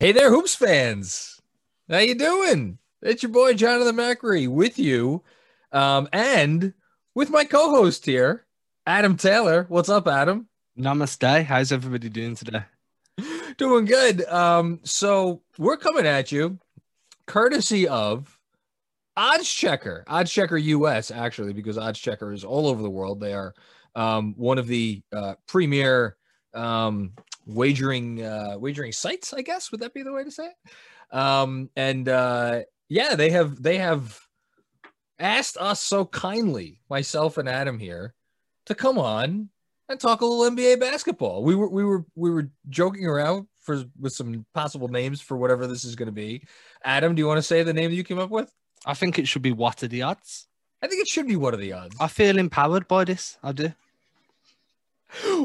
Hey 0.00 0.12
there, 0.12 0.30
hoops 0.30 0.54
fans. 0.54 1.40
How 1.90 1.98
you 1.98 2.14
doing? 2.14 2.78
It's 3.02 3.24
your 3.24 3.32
boy 3.32 3.54
Jonathan 3.54 3.96
Macri 3.96 4.46
with 4.46 4.78
you, 4.78 5.24
um, 5.72 6.08
and 6.12 6.72
with 7.16 7.30
my 7.30 7.44
co-host 7.44 8.06
here, 8.06 8.46
Adam 8.86 9.16
Taylor. 9.16 9.66
What's 9.68 9.88
up, 9.88 10.06
Adam? 10.06 10.46
Namaste. 10.78 11.42
How's 11.42 11.72
everybody 11.72 12.08
doing 12.10 12.36
today? 12.36 12.62
Doing 13.56 13.86
good. 13.86 14.24
Um, 14.26 14.78
so 14.84 15.42
we're 15.58 15.76
coming 15.76 16.06
at 16.06 16.30
you, 16.30 16.60
courtesy 17.26 17.88
of 17.88 18.38
Odds 19.16 19.52
Checker, 19.52 20.04
Odds 20.06 20.30
Checker 20.30 20.58
US, 20.58 21.10
actually, 21.10 21.52
because 21.52 21.76
Odds 21.76 21.98
Checker 21.98 22.32
is 22.32 22.44
all 22.44 22.68
over 22.68 22.82
the 22.82 22.88
world. 22.88 23.18
They 23.18 23.34
are 23.34 23.52
um, 23.96 24.34
one 24.36 24.58
of 24.58 24.68
the 24.68 25.02
uh, 25.12 25.34
premier 25.48 26.16
um, 26.54 27.14
wagering 27.48 28.22
uh, 28.22 28.56
wagering 28.58 28.92
sites, 28.92 29.32
I 29.32 29.42
guess. 29.42 29.72
Would 29.72 29.80
that 29.80 29.94
be 29.94 30.02
the 30.02 30.12
way 30.12 30.24
to 30.24 30.30
say 30.30 30.46
it? 30.46 31.16
Um, 31.16 31.70
and 31.74 32.08
uh, 32.08 32.60
yeah, 32.88 33.14
they 33.14 33.30
have 33.30 33.60
they 33.60 33.78
have 33.78 34.20
asked 35.18 35.56
us 35.56 35.80
so 35.80 36.04
kindly, 36.04 36.80
myself 36.88 37.38
and 37.38 37.48
Adam 37.48 37.78
here, 37.78 38.14
to 38.66 38.74
come 38.74 38.98
on 38.98 39.48
and 39.88 39.98
talk 39.98 40.20
a 40.20 40.26
little 40.26 40.54
NBA 40.54 40.80
basketball. 40.80 41.42
We 41.42 41.54
were 41.54 41.68
we 41.68 41.84
were 41.84 42.04
we 42.14 42.30
were 42.30 42.50
joking 42.68 43.06
around 43.06 43.46
for 43.60 43.84
with 43.98 44.12
some 44.12 44.44
possible 44.54 44.88
names 44.88 45.20
for 45.20 45.36
whatever 45.36 45.66
this 45.66 45.84
is 45.84 45.96
going 45.96 46.06
to 46.06 46.12
be. 46.12 46.44
Adam, 46.84 47.14
do 47.14 47.20
you 47.20 47.26
want 47.26 47.38
to 47.38 47.42
say 47.42 47.62
the 47.62 47.72
name 47.72 47.90
that 47.90 47.96
you 47.96 48.04
came 48.04 48.18
up 48.18 48.30
with? 48.30 48.52
I 48.86 48.94
think 48.94 49.18
it 49.18 49.26
should 49.26 49.42
be 49.42 49.52
what 49.52 49.82
are 49.82 49.88
the 49.88 50.02
odds? 50.02 50.46
I 50.80 50.86
think 50.86 51.02
it 51.02 51.08
should 51.08 51.26
be 51.26 51.36
what 51.36 51.54
are 51.54 51.58
the 51.58 51.72
odds. 51.72 51.96
I 51.98 52.06
feel 52.06 52.38
empowered 52.38 52.86
by 52.86 53.04
this. 53.04 53.36
I 53.42 53.52
do. 53.52 53.72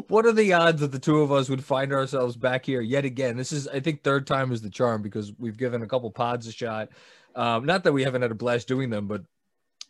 What 0.07 0.25
are 0.25 0.31
the 0.31 0.53
odds 0.53 0.81
that 0.81 0.91
the 0.91 0.99
two 0.99 1.21
of 1.21 1.31
us 1.31 1.49
would 1.49 1.63
find 1.63 1.93
ourselves 1.93 2.35
back 2.35 2.65
here 2.65 2.81
yet 2.81 3.05
again? 3.05 3.37
This 3.37 3.51
is, 3.51 3.67
I 3.67 3.79
think, 3.79 4.03
third 4.03 4.27
time 4.27 4.51
is 4.51 4.61
the 4.61 4.69
charm 4.69 5.01
because 5.01 5.31
we've 5.37 5.57
given 5.57 5.81
a 5.81 5.87
couple 5.87 6.11
pods 6.11 6.47
a 6.47 6.51
shot. 6.51 6.89
Um, 7.35 7.65
not 7.65 7.83
that 7.83 7.93
we 7.93 8.03
haven't 8.03 8.21
had 8.21 8.31
a 8.31 8.35
blast 8.35 8.67
doing 8.67 8.89
them, 8.89 9.07
but 9.07 9.23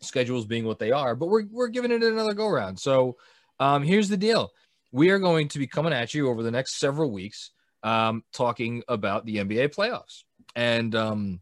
schedules 0.02 0.46
being 0.46 0.66
what 0.66 0.80
they 0.80 0.92
are, 0.92 1.16
but 1.16 1.28
we're 1.28 1.46
we're 1.52 1.68
giving 1.68 1.92
it 1.92 2.04
another 2.04 2.34
go 2.34 2.48
round. 2.48 2.80
So 2.80 3.18
um, 3.60 3.84
here's 3.84 4.10
the 4.10 4.18
deal: 4.18 4.52
we 4.92 5.10
are 5.10 5.20
going 5.20 5.48
to 5.50 5.60
be 5.60 5.68
coming 5.68 5.94
at 5.94 6.14
you 6.14 6.30
over 6.30 6.44
the 6.44 6.52
next 6.52 6.78
several 6.80 7.12
weeks, 7.12 7.52
um, 7.82 8.24
talking 8.34 8.84
about 8.88 9.26
the 9.26 9.38
NBA 9.38 9.76
playoffs, 9.76 10.24
and 10.56 10.96
um, 10.96 11.42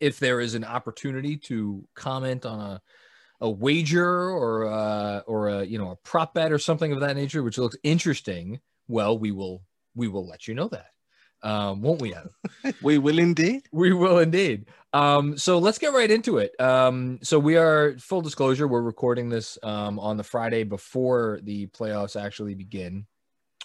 if 0.00 0.18
there 0.18 0.40
is 0.40 0.54
an 0.54 0.64
opportunity 0.64 1.36
to 1.36 1.86
comment 1.94 2.44
on 2.44 2.60
a 2.60 2.82
a 3.40 3.50
wager 3.50 4.30
or 4.30 4.66
uh, 4.66 5.20
or 5.20 5.48
a 5.48 5.64
you 5.64 5.78
know 5.78 5.90
a 5.90 5.96
prop 5.96 6.34
bet 6.34 6.52
or 6.52 6.58
something 6.58 6.92
of 6.92 7.00
that 7.00 7.16
nature, 7.16 7.42
which 7.42 7.58
looks 7.58 7.76
interesting, 7.82 8.60
well, 8.88 9.18
we 9.18 9.30
will 9.32 9.62
we 9.94 10.08
will 10.08 10.26
let 10.26 10.46
you 10.46 10.54
know 10.54 10.68
that, 10.68 10.90
um, 11.42 11.82
won't 11.82 12.00
we, 12.00 12.14
Adam? 12.14 12.30
we 12.82 12.98
will 12.98 13.18
indeed. 13.18 13.62
We 13.72 13.92
will 13.92 14.18
indeed. 14.18 14.66
Um, 14.92 15.36
so 15.36 15.58
let's 15.58 15.78
get 15.78 15.92
right 15.92 16.10
into 16.10 16.38
it. 16.38 16.58
Um, 16.60 17.18
so 17.22 17.38
we 17.38 17.56
are 17.56 17.98
full 17.98 18.22
disclosure. 18.22 18.66
We're 18.66 18.82
recording 18.82 19.28
this 19.28 19.58
um, 19.62 19.98
on 19.98 20.16
the 20.16 20.24
Friday 20.24 20.64
before 20.64 21.40
the 21.42 21.66
playoffs 21.68 22.20
actually 22.20 22.54
begin. 22.54 23.06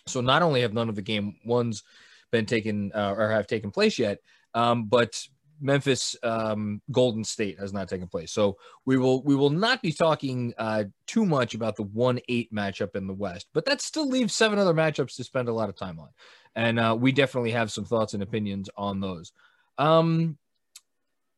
So 0.08 0.20
not 0.20 0.42
only 0.42 0.62
have 0.62 0.74
none 0.74 0.90
of 0.90 0.96
the 0.96 1.02
game 1.02 1.38
ones 1.46 1.84
been 2.32 2.46
taken 2.46 2.92
uh, 2.94 3.14
or 3.18 3.30
have 3.30 3.48
taken 3.48 3.72
place 3.72 4.00
yet, 4.00 4.20
um, 4.54 4.86
but 4.86 5.26
Memphis 5.62 6.16
um, 6.24 6.82
Golden 6.92 7.24
State 7.24 7.60
has 7.60 7.72
not 7.72 7.88
taken 7.88 8.08
place. 8.08 8.32
So 8.32 8.58
we 8.86 8.98
will 8.98 9.24
we 9.24 9.36
will 9.36 9.50
not 9.50 9.82
be 9.82 9.94
talking 9.94 10.54
uh, 10.58 10.86
too 11.06 11.26
much 11.26 11.54
about 11.54 11.76
the 11.76 11.84
one 11.84 12.20
eight 12.28 12.54
matchup 12.54 12.96
in 12.96 13.08
the 13.08 13.14
West, 13.14 13.48
but 13.54 13.66
that 13.66 13.82
still 13.82 14.08
leaves 14.08 14.34
seven 14.34 14.60
other 14.60 14.74
matchups 14.74 15.16
to 15.16 15.24
spend 15.24 15.48
a 15.48 15.54
lot 15.54 15.70
of 15.70 15.76
time 15.78 16.00
on, 16.00 16.10
and 16.56 16.80
uh, 16.80 16.98
we 17.00 17.12
definitely 17.12 17.52
have 17.52 17.72
some 17.72 17.86
thoughts 17.86 18.14
and 18.14 18.24
opinions 18.24 18.70
on 18.76 19.00
those. 19.00 19.32
Um, 19.78 20.38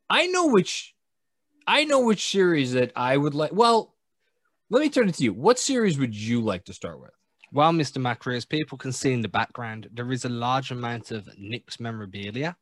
I 0.10 0.28
know 0.28 0.48
which 0.48 0.96
I 1.68 1.84
know 1.84 2.02
which 2.02 2.30
series 2.30 2.74
that 2.74 2.92
I 2.96 3.18
would 3.18 3.36
like. 3.36 3.52
Well, 3.54 3.94
let 4.70 4.82
me 4.82 4.90
turn 4.90 5.10
it 5.10 5.16
to 5.16 5.24
you. 5.24 5.34
What 5.34 5.60
series 5.60 6.00
would 6.00 6.16
you 6.16 6.42
like 6.42 6.66
to 6.66 6.74
start 6.74 7.00
with? 7.00 7.12
Well, 7.52 7.72
Mr. 7.72 8.02
Macri, 8.02 8.36
as 8.36 8.46
people 8.46 8.80
can 8.80 8.92
see 8.92 9.14
in 9.14 9.22
the 9.22 9.30
background, 9.30 9.88
there 9.94 10.12
is 10.12 10.26
a 10.26 10.30
large 10.30 10.72
amount 10.72 11.12
of 11.12 11.30
Knicks 11.38 11.80
memorabilia 11.80 12.56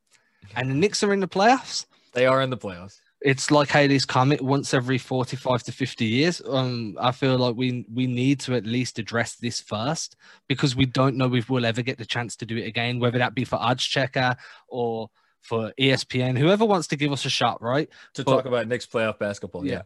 and 0.56 0.70
the 0.70 0.76
Knicks 0.76 1.04
are 1.04 1.14
in 1.14 1.20
the 1.20 1.28
playoffs. 1.28 1.86
They 2.14 2.26
are 2.26 2.42
in 2.42 2.50
the 2.50 2.58
playoffs. 2.58 3.00
It's 3.22 3.52
like 3.52 3.70
Halley's 3.70 4.04
Comet 4.04 4.42
once 4.42 4.74
every 4.74 4.98
45 4.98 5.64
to 5.64 5.72
50 5.72 6.06
years. 6.06 6.42
Um, 6.44 6.98
I 7.00 7.12
feel 7.12 7.38
like 7.38 7.56
we 7.56 7.86
we 7.94 8.08
need 8.08 8.40
to 8.42 8.56
at 8.56 8.66
least 8.66 8.98
address 8.98 9.36
this 9.36 9.62
first 9.62 10.16
because 10.48 10.76
we 10.76 10.86
don't 10.86 11.18
know 11.18 11.34
if 11.36 11.50
we'll 11.50 11.66
ever 11.66 11.84
get 11.84 12.00
the 12.00 12.06
chance 12.06 12.36
to 12.38 12.46
do 12.46 12.58
it 12.58 12.66
again, 12.66 13.00
whether 13.00 13.20
that 13.20 13.36
be 13.36 13.46
for 13.46 13.58
Odds 13.58 13.84
Checker 13.84 14.36
or 14.68 15.10
for 15.42 15.72
ESPN, 15.80 16.38
whoever 16.38 16.66
wants 16.66 16.88
to 16.88 16.96
give 16.96 17.12
us 17.12 17.26
a 17.26 17.30
shot, 17.30 17.62
right? 17.62 17.90
To 18.16 18.24
but, 18.24 18.38
talk 18.38 18.46
about 18.46 18.68
Knicks 18.68 18.88
playoff 18.88 19.20
basketball. 19.20 19.66
Yeah. 19.66 19.82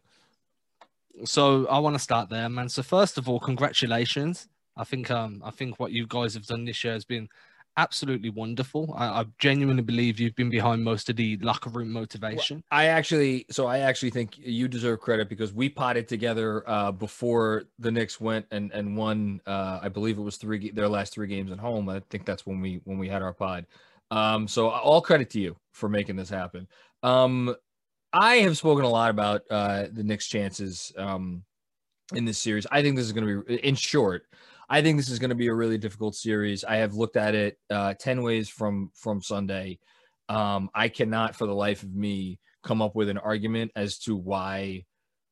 yeah. 1.18 1.26
So 1.26 1.66
I 1.68 1.80
want 1.80 1.96
to 1.96 2.00
start 2.00 2.30
there, 2.30 2.50
man. 2.50 2.70
So 2.70 2.84
first 2.84 3.18
of 3.18 3.28
all, 3.28 3.40
congratulations. 3.40 4.48
I 4.78 4.84
think 4.86 5.12
um 5.12 5.42
I 5.44 5.52
think 5.52 5.80
what 5.80 5.92
you 5.92 6.06
guys 6.08 6.34
have 6.34 6.46
done 6.46 6.66
this 6.66 6.84
year 6.84 6.94
has 6.94 7.06
been 7.06 7.28
absolutely 7.78 8.30
wonderful. 8.30 8.94
I, 8.98 9.22
I, 9.22 9.26
genuinely 9.40 9.84
believe 9.84 10.20
you've 10.20 10.36
been 10.36 10.50
behind 10.50 10.84
most 10.84 11.10
of 11.10 11.16
the 11.16 11.38
locker 11.38 11.70
room 11.70 11.92
motivation. 11.92 12.58
Well, 12.72 12.80
I 12.80 12.86
actually, 12.86 13.46
so 13.52 13.68
I 13.68 13.80
actually 13.80 14.12
think 14.12 14.38
you 14.38 14.68
deserve 14.68 15.00
credit 15.00 15.30
because 15.30 15.54
we 15.54 15.70
potted 15.70 16.08
together 16.08 16.68
uh, 16.70 16.92
before 16.92 17.64
the 17.80 17.92
Knicks 17.92 18.20
went 18.20 18.46
and 18.52 18.72
and 18.72 18.96
won. 18.96 19.42
Uh, 19.46 19.80
I 19.82 19.90
believe 19.90 20.18
it 20.18 20.22
was 20.22 20.38
three 20.38 20.72
their 20.72 20.90
last 20.90 21.14
three 21.14 21.28
games 21.28 21.52
at 21.52 21.60
home. 21.60 21.90
I 21.90 22.02
think 22.10 22.26
that's 22.26 22.46
when 22.46 22.62
we 22.62 22.82
when 22.86 22.98
we 22.98 23.10
had 23.10 23.22
our 23.22 23.34
pod. 23.34 23.66
Um, 24.12 24.48
so 24.48 24.70
all 24.70 25.02
credit 25.02 25.30
to 25.32 25.40
you 25.40 25.58
for 25.74 25.90
making 25.90 26.16
this 26.16 26.30
happen. 26.30 26.68
Um, 27.04 27.56
I 28.14 28.36
have 28.38 28.58
spoken 28.58 28.86
a 28.86 28.90
lot 28.90 29.10
about 29.10 29.42
uh, 29.50 29.86
the 29.92 30.04
Knicks' 30.04 30.28
chances 30.28 30.94
um, 30.98 31.44
in 32.14 32.24
this 32.24 32.38
series. 32.38 32.66
I 32.72 32.82
think 32.82 32.96
this 32.96 33.06
is 33.06 33.12
going 33.12 33.28
to 33.28 33.44
be, 33.44 33.56
in 33.56 33.76
short, 33.76 34.24
I 34.70 34.82
think 34.82 34.98
this 34.98 35.10
is 35.10 35.20
going 35.20 35.30
to 35.30 35.36
be 35.36 35.48
a 35.48 35.54
really 35.54 35.78
difficult 35.78 36.16
series. 36.16 36.64
I 36.64 36.78
have 36.78 36.96
looked 36.96 37.18
at 37.18 37.36
it 37.36 37.58
uh, 37.70 37.94
ten 38.00 38.24
ways 38.24 38.50
from 38.50 38.92
from 38.94 39.22
Sunday. 39.22 39.80
Um, 40.28 40.70
I 40.74 40.90
cannot, 40.90 41.36
for 41.36 41.46
the 41.46 41.54
life 41.54 41.84
of 41.84 41.94
me, 41.94 42.40
come 42.64 42.82
up 42.82 42.96
with 42.96 43.10
an 43.10 43.20
argument 43.20 43.72
as 43.76 44.00
to 44.00 44.16
why 44.16 44.86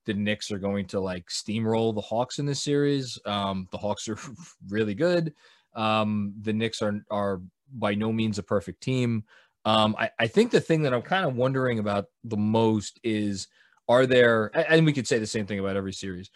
the 0.06 0.14
Knicks 0.14 0.52
are 0.52 0.60
going 0.60 0.86
to 0.88 1.00
like 1.00 1.26
steamroll 1.28 1.96
the 1.96 2.02
Hawks 2.02 2.40
in 2.40 2.46
this 2.46 2.62
series. 2.62 3.18
Um, 3.26 3.68
the 3.72 3.78
Hawks 3.78 4.08
are 4.08 4.18
really 4.70 4.94
good. 4.94 5.34
Um, 5.76 6.34
the 6.42 6.54
Knicks 6.54 6.82
are 6.82 7.04
are 7.10 7.42
by 7.74 7.96
no 7.96 8.12
means 8.12 8.38
a 8.38 8.44
perfect 8.44 8.82
team. 8.82 9.24
Um, 9.66 9.96
I, 9.98 10.12
I 10.20 10.28
think 10.28 10.52
the 10.52 10.62
thing 10.62 10.84
that 10.84 10.94
I'm 10.94 11.02
kind 11.02 11.26
of 11.26 11.36
wondering 11.36 11.80
about 11.80 12.06
the 12.24 12.38
most 12.38 13.00
is 13.04 13.48
are 13.88 14.06
there, 14.06 14.52
and 14.56 14.86
we 14.86 14.94
could 14.94 15.08
say 15.08 15.20
the 15.20 15.28
same 15.28 15.46
thing 15.46 15.60
about 15.60 15.78
every 15.78 15.94
series 15.94 16.30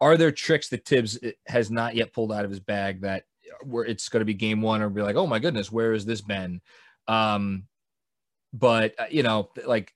are 0.00 0.16
there 0.16 0.32
tricks 0.32 0.68
that 0.68 0.86
Thibs 0.86 1.18
eh, 1.22 1.32
has 1.46 1.70
not 1.70 1.94
yet 1.94 2.12
pulled 2.12 2.32
out 2.32 2.44
of 2.44 2.50
his 2.50 2.60
bag 2.60 3.02
that 3.02 3.24
where 3.64 3.84
it's 3.84 4.08
going 4.08 4.20
to 4.20 4.24
be 4.24 4.34
game 4.34 4.62
one 4.62 4.82
or 4.82 4.88
be 4.88 5.02
like, 5.02 5.16
oh 5.16 5.26
my 5.26 5.38
goodness, 5.38 5.70
where 5.70 5.92
has 5.92 6.06
this 6.06 6.20
been? 6.20 6.60
Um, 7.08 7.64
but 8.52 8.94
uh, 8.98 9.06
you 9.10 9.22
know, 9.22 9.50
like 9.66 9.92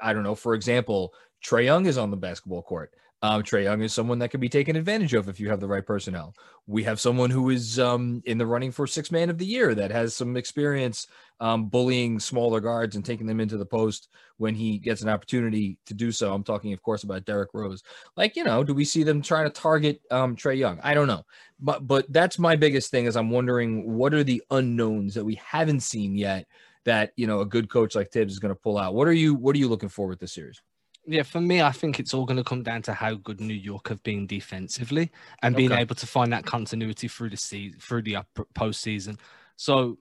I 0.00 0.12
don't 0.12 0.22
know. 0.22 0.34
For 0.34 0.54
example, 0.54 1.14
Trae 1.44 1.64
Young 1.64 1.86
is 1.86 1.98
on 1.98 2.10
the 2.10 2.16
basketball 2.16 2.62
court. 2.62 2.92
Um, 3.22 3.42
Trae 3.42 3.64
Young 3.64 3.82
is 3.82 3.92
someone 3.92 4.18
that 4.20 4.30
can 4.30 4.40
be 4.40 4.48
taken 4.48 4.76
advantage 4.76 5.12
of 5.12 5.28
if 5.28 5.38
you 5.38 5.50
have 5.50 5.60
the 5.60 5.68
right 5.68 5.84
personnel. 5.84 6.34
We 6.66 6.82
have 6.84 6.98
someone 6.98 7.28
who 7.28 7.50
is 7.50 7.78
um, 7.78 8.22
in 8.24 8.38
the 8.38 8.46
running 8.46 8.72
for 8.72 8.86
six 8.86 9.10
man 9.10 9.28
of 9.28 9.36
the 9.36 9.44
year 9.44 9.74
that 9.74 9.90
has 9.90 10.14
some 10.14 10.38
experience 10.38 11.06
um, 11.38 11.66
bullying 11.66 12.18
smaller 12.18 12.60
guards 12.60 12.96
and 12.96 13.04
taking 13.04 13.26
them 13.26 13.38
into 13.38 13.58
the 13.58 13.66
post 13.66 14.08
when 14.38 14.54
he 14.54 14.78
gets 14.78 15.02
an 15.02 15.10
opportunity 15.10 15.76
to 15.84 15.92
do 15.92 16.10
so. 16.10 16.32
I'm 16.32 16.42
talking, 16.42 16.72
of 16.72 16.82
course, 16.82 17.02
about 17.02 17.26
Derrick 17.26 17.50
Rose. 17.52 17.82
Like, 18.16 18.36
you 18.36 18.44
know, 18.44 18.64
do 18.64 18.72
we 18.72 18.86
see 18.86 19.02
them 19.02 19.20
trying 19.20 19.44
to 19.44 19.50
target 19.50 20.00
um, 20.10 20.34
Trae 20.34 20.56
Young? 20.56 20.80
I 20.82 20.94
don't 20.94 21.08
know, 21.08 21.24
but 21.58 21.86
but 21.86 22.10
that's 22.10 22.38
my 22.38 22.56
biggest 22.56 22.90
thing 22.90 23.04
is 23.04 23.16
I'm 23.16 23.30
wondering 23.30 23.96
what 23.98 24.14
are 24.14 24.24
the 24.24 24.42
unknowns 24.50 25.12
that 25.14 25.24
we 25.26 25.34
haven't 25.34 25.80
seen 25.80 26.16
yet 26.16 26.46
that 26.84 27.12
you 27.16 27.26
know 27.26 27.40
a 27.40 27.46
good 27.46 27.68
coach 27.68 27.94
like 27.94 28.10
Thibs 28.10 28.32
is 28.32 28.38
going 28.38 28.54
to 28.54 28.60
pull 28.60 28.78
out. 28.78 28.94
What 28.94 29.08
are 29.08 29.12
you 29.12 29.34
What 29.34 29.54
are 29.54 29.58
you 29.58 29.68
looking 29.68 29.90
for 29.90 30.06
with 30.06 30.20
this 30.20 30.32
series? 30.32 30.62
Yeah, 31.10 31.24
for 31.24 31.40
me, 31.40 31.60
I 31.60 31.72
think 31.72 31.98
it's 31.98 32.14
all 32.14 32.24
going 32.24 32.36
to 32.36 32.44
come 32.44 32.62
down 32.62 32.82
to 32.82 32.94
how 32.94 33.14
good 33.14 33.40
New 33.40 33.52
York 33.52 33.88
have 33.88 34.00
been 34.04 34.28
defensively 34.28 35.10
and 35.42 35.56
being 35.56 35.72
okay. 35.72 35.80
able 35.80 35.96
to 35.96 36.06
find 36.06 36.32
that 36.32 36.46
continuity 36.46 37.08
through 37.08 37.30
the 37.30 37.36
season, 37.36 37.80
through 37.80 38.02
the 38.02 38.18
postseason. 38.54 39.18
So, 39.56 39.98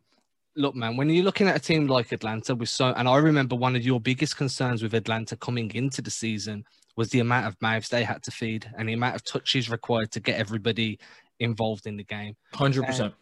look, 0.56 0.76
man, 0.76 0.98
when 0.98 1.10
you're 1.10 1.24
looking 1.24 1.48
at 1.48 1.56
a 1.56 1.60
team 1.60 1.88
like 1.88 2.12
Atlanta 2.12 2.54
with 2.54 2.70
so, 2.70 2.94
and 2.96 3.10
I 3.10 3.18
remember 3.18 3.56
one 3.56 3.76
of 3.76 3.84
your 3.84 4.00
biggest 4.00 4.38
concerns 4.38 4.84
with 4.84 4.94
Atlanta 4.94 5.36
coming 5.36 5.72
into 5.74 6.04
the 6.04 6.12
season 6.12 6.64
was 6.96 7.10
the 7.10 7.22
amount 7.22 7.48
of 7.48 7.60
mouths 7.60 7.90
they 7.90 8.04
had 8.04 8.22
to 8.22 8.32
feed 8.32 8.70
and 8.78 8.88
the 8.88 8.94
amount 8.94 9.16
of 9.16 9.24
touches 9.24 9.68
required 9.68 10.12
to 10.12 10.20
get 10.20 10.40
everybody 10.40 11.00
involved 11.40 11.88
in 11.88 11.98
the 11.98 12.04
game. 12.04 12.36
Hundred 12.54 12.86
percent. 12.86 13.16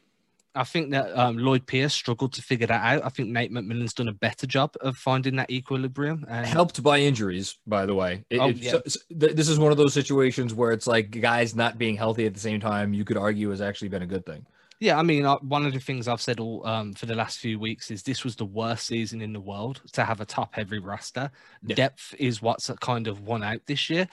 I 0.58 0.64
think 0.64 0.92
that 0.92 1.16
um, 1.18 1.38
Lloyd 1.38 1.66
Pierce 1.66 1.94
struggled 1.94 2.34
to 2.34 2.42
figure 2.42 2.68
that 2.68 2.84
out. 2.84 3.06
I 3.06 3.10
think 3.10 3.30
Nate 3.30 3.52
McMillan's 3.52 3.94
done 3.94 4.08
a 4.08 4.14
better 4.14 4.48
job 4.48 4.76
of 4.82 4.98
finding 4.98 5.36
that 5.38 5.50
equilibrium. 5.50 6.26
And... 6.28 6.46
Helped 6.46 6.82
by 6.82 7.00
injuries, 7.00 7.58
by 7.68 7.86
the 7.86 7.96
way. 7.96 8.26
It, 8.30 8.40
oh, 8.40 8.48
yeah. 8.48 8.72
so, 8.72 8.82
so, 8.88 9.00
this 9.10 9.48
is 9.48 9.60
one 9.60 9.72
of 9.72 9.78
those 9.78 9.94
situations 9.94 10.54
where 10.54 10.72
it's 10.72 10.88
like 10.88 11.12
guys 11.12 11.56
not 11.56 11.78
being 11.78 11.96
healthy 11.96 12.26
at 12.26 12.34
the 12.34 12.40
same 12.40 12.60
time. 12.60 12.94
You 12.94 13.06
could 13.06 13.18
argue 13.18 13.50
has 13.52 13.62
actually 13.62 13.90
been 13.90 14.02
a 14.02 14.08
good 14.08 14.26
thing. 14.26 14.46
Yeah, 14.80 15.00
I 15.00 15.04
mean, 15.04 15.26
uh, 15.26 15.38
one 15.38 15.66
of 15.66 15.74
the 15.74 15.80
things 15.80 16.08
I've 16.08 16.22
said 16.22 16.40
all 16.40 16.66
um, 16.68 16.94
for 16.94 17.08
the 17.08 17.16
last 17.16 17.40
few 17.40 17.60
weeks 17.60 17.90
is 17.90 18.04
this 18.04 18.24
was 18.24 18.36
the 18.36 18.46
worst 18.46 18.86
season 18.86 19.22
in 19.22 19.34
the 19.34 19.40
world 19.40 19.82
to 19.94 20.04
have 20.04 20.22
a 20.22 20.26
top 20.26 20.54
heavy 20.54 20.80
roster. 20.80 21.32
Yeah. 21.64 21.76
Depth 21.76 22.14
is 22.20 22.42
what's 22.42 22.70
kind 22.80 23.08
of 23.08 23.22
won 23.22 23.44
out 23.44 23.62
this 23.66 23.90
year. 23.90 24.08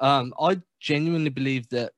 Um, 0.00 0.34
I 0.40 0.60
genuinely 0.80 1.30
believe 1.30 1.68
that 1.68 1.92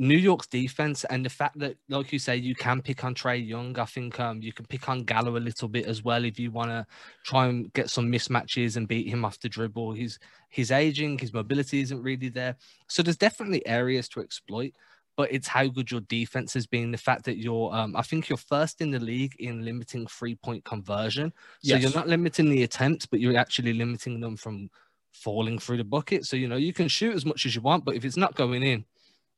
New 0.00 0.16
York's 0.16 0.46
defense 0.46 1.04
and 1.04 1.26
the 1.26 1.28
fact 1.28 1.58
that, 1.58 1.76
like 1.90 2.10
you 2.10 2.18
say, 2.18 2.34
you 2.34 2.54
can 2.54 2.80
pick 2.80 3.04
on 3.04 3.14
Trae 3.14 3.46
Young. 3.46 3.78
I 3.78 3.84
think 3.84 4.18
um, 4.18 4.40
you 4.40 4.50
can 4.50 4.64
pick 4.64 4.88
on 4.88 5.04
Gallo 5.04 5.36
a 5.36 5.38
little 5.38 5.68
bit 5.68 5.84
as 5.84 6.02
well 6.02 6.24
if 6.24 6.38
you 6.40 6.50
want 6.50 6.70
to 6.70 6.86
try 7.22 7.48
and 7.48 7.70
get 7.74 7.90
some 7.90 8.10
mismatches 8.10 8.78
and 8.78 8.88
beat 8.88 9.06
him 9.06 9.26
off 9.26 9.38
the 9.40 9.48
dribble. 9.50 9.92
He's 9.92 10.18
he's 10.48 10.70
aging, 10.70 11.18
his 11.18 11.34
mobility 11.34 11.82
isn't 11.82 12.02
really 12.02 12.30
there, 12.30 12.56
so 12.88 13.02
there's 13.02 13.18
definitely 13.18 13.66
areas 13.66 14.08
to 14.10 14.20
exploit. 14.20 14.72
But 15.18 15.32
it's 15.32 15.48
how 15.48 15.66
good 15.66 15.90
your 15.90 16.00
defense 16.00 16.54
has 16.54 16.66
been. 16.66 16.92
The 16.92 16.96
fact 16.96 17.26
that 17.26 17.36
you're, 17.36 17.70
um, 17.74 17.94
I 17.94 18.00
think 18.00 18.30
you're 18.30 18.38
first 18.38 18.80
in 18.80 18.90
the 18.90 18.98
league 18.98 19.36
in 19.38 19.66
limiting 19.66 20.06
three 20.06 20.36
point 20.36 20.64
conversion. 20.64 21.30
So 21.62 21.74
yes. 21.74 21.82
you're 21.82 21.92
not 21.92 22.08
limiting 22.08 22.48
the 22.48 22.62
attempts, 22.62 23.04
but 23.04 23.20
you're 23.20 23.36
actually 23.36 23.74
limiting 23.74 24.20
them 24.20 24.38
from 24.38 24.70
falling 25.12 25.58
through 25.58 25.76
the 25.76 25.84
bucket. 25.84 26.24
So 26.24 26.38
you 26.38 26.48
know 26.48 26.56
you 26.56 26.72
can 26.72 26.88
shoot 26.88 27.14
as 27.14 27.26
much 27.26 27.44
as 27.44 27.54
you 27.54 27.60
want, 27.60 27.84
but 27.84 27.96
if 27.96 28.06
it's 28.06 28.16
not 28.16 28.34
going 28.34 28.62
in, 28.62 28.86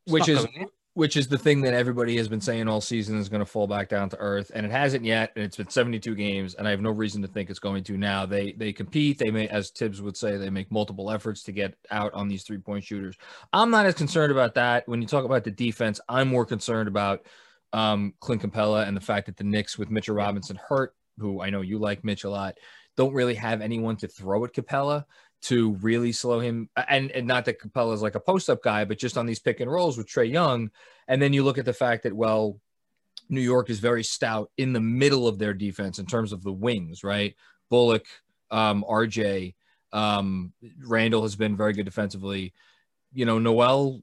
which 0.07 0.29
is 0.29 0.47
which 0.95 1.17
is 1.17 1.27
the 1.27 1.39
thing 1.39 1.63
that 1.63 1.73
everybody 1.73 2.19
has 2.19 2.29
been 2.29 2.41
saying 2.41 2.69
all 2.69 2.81
season 2.81 3.17
is 3.19 3.31
going 3.31 3.41
to 3.41 3.47
fall 3.47 3.67
back 3.67 3.89
down 3.89 4.11
to 4.11 4.17
earth, 4.19 4.51
and 4.55 4.67
it 4.67 4.73
hasn't 4.73 5.05
yet. 5.05 5.33
And 5.35 5.45
it's 5.45 5.57
been 5.57 5.71
72 5.71 6.15
games, 6.15 6.55
and 6.55 6.69
I 6.69 6.71
have 6.71 6.83
no 6.83 6.91
reason 6.91 7.23
to 7.23 7.29
think 7.29 7.49
it's 7.49 7.59
going 7.59 7.83
to 7.85 7.97
now. 7.97 8.27
They 8.27 8.53
they 8.53 8.73
compete. 8.73 9.19
They 9.19 9.31
may, 9.31 9.49
as 9.49 9.71
Thibs 9.71 10.03
would 10.03 10.17
say, 10.17 10.37
they 10.37 10.51
make 10.51 10.71
multiple 10.71 11.11
efforts 11.11 11.43
to 11.45 11.53
get 11.53 11.75
out 11.91 12.13
on 12.13 12.29
these 12.29 12.43
three 12.43 12.59
point 12.59 12.85
shooters. 12.85 13.17
I'm 13.53 13.71
not 13.71 13.87
as 13.87 13.95
concerned 13.95 14.33
about 14.33 14.55
that. 14.55 14.87
When 14.87 15.01
you 15.01 15.09
talk 15.09 15.25
about 15.25 15.45
the 15.45 15.51
defense, 15.51 16.01
I'm 16.09 16.29
more 16.29 16.45
concerned 16.45 16.89
about 16.89 17.25
um, 17.73 18.13
Clint 18.21 18.43
Capela 18.43 18.87
and 18.87 18.97
the 18.97 19.01
fact 19.01 19.27
that 19.27 19.37
the 19.37 19.45
Knicks 19.45 19.79
with 19.79 19.91
Mitchell 19.91 20.15
Robinson 20.15 20.59
hurt, 20.69 20.95
who 21.17 21.41
I 21.41 21.49
know 21.49 21.63
you 21.63 21.79
like 21.79 22.05
Mitch 22.05 22.25
a 22.25 22.31
lot, 22.31 22.59
don't 22.99 23.15
really 23.15 23.35
have 23.35 23.63
anyone 23.63 23.97
to 23.97 24.09
throw 24.09 24.45
at 24.45 24.53
Capela 24.53 25.07
to 25.43 25.73
really 25.75 26.13
slow 26.13 26.41
him. 26.41 26.69
And, 26.89 27.11
and 27.11 27.27
not 27.27 27.45
that 27.47 27.61
Capela 27.61 27.95
is 27.95 28.03
like 28.03 28.15
a 28.15 28.21
post 28.21 28.49
up 28.49 28.63
guy, 28.63 28.85
but 28.85 28.99
just 28.99 29.19
on 29.19 29.27
these 29.27 29.41
pick 29.41 29.61
and 29.61 29.71
rolls 29.71 29.97
with 29.97 30.07
Trae 30.07 30.31
Young. 30.31 30.71
And 31.09 31.21
then 31.21 31.33
you 31.33 31.45
look 31.45 31.59
at 31.59 31.65
the 31.65 31.73
fact 31.73 32.05
that, 32.05 32.13
well, 32.13 32.61
New 33.29 33.41
York 33.41 33.71
is 33.71 33.81
very 33.81 34.05
stout 34.05 34.51
in 34.57 34.73
the 34.73 34.81
middle 34.81 35.27
of 35.27 35.39
their 35.39 35.55
defense 35.55 35.99
in 35.99 36.07
terms 36.07 36.33
of 36.33 36.43
the 36.43 36.53
wings, 36.53 37.03
right? 37.03 37.35
Bullock, 37.71 38.07
um, 38.51 38.85
RJ, 38.89 39.55
um, 39.93 40.53
Randle 40.87 41.23
has 41.23 41.37
been 41.37 41.57
very 41.57 41.73
good 41.73 41.85
defensively. 41.85 42.53
You 43.13 43.25
know, 43.25 43.39
Noel, 43.39 44.03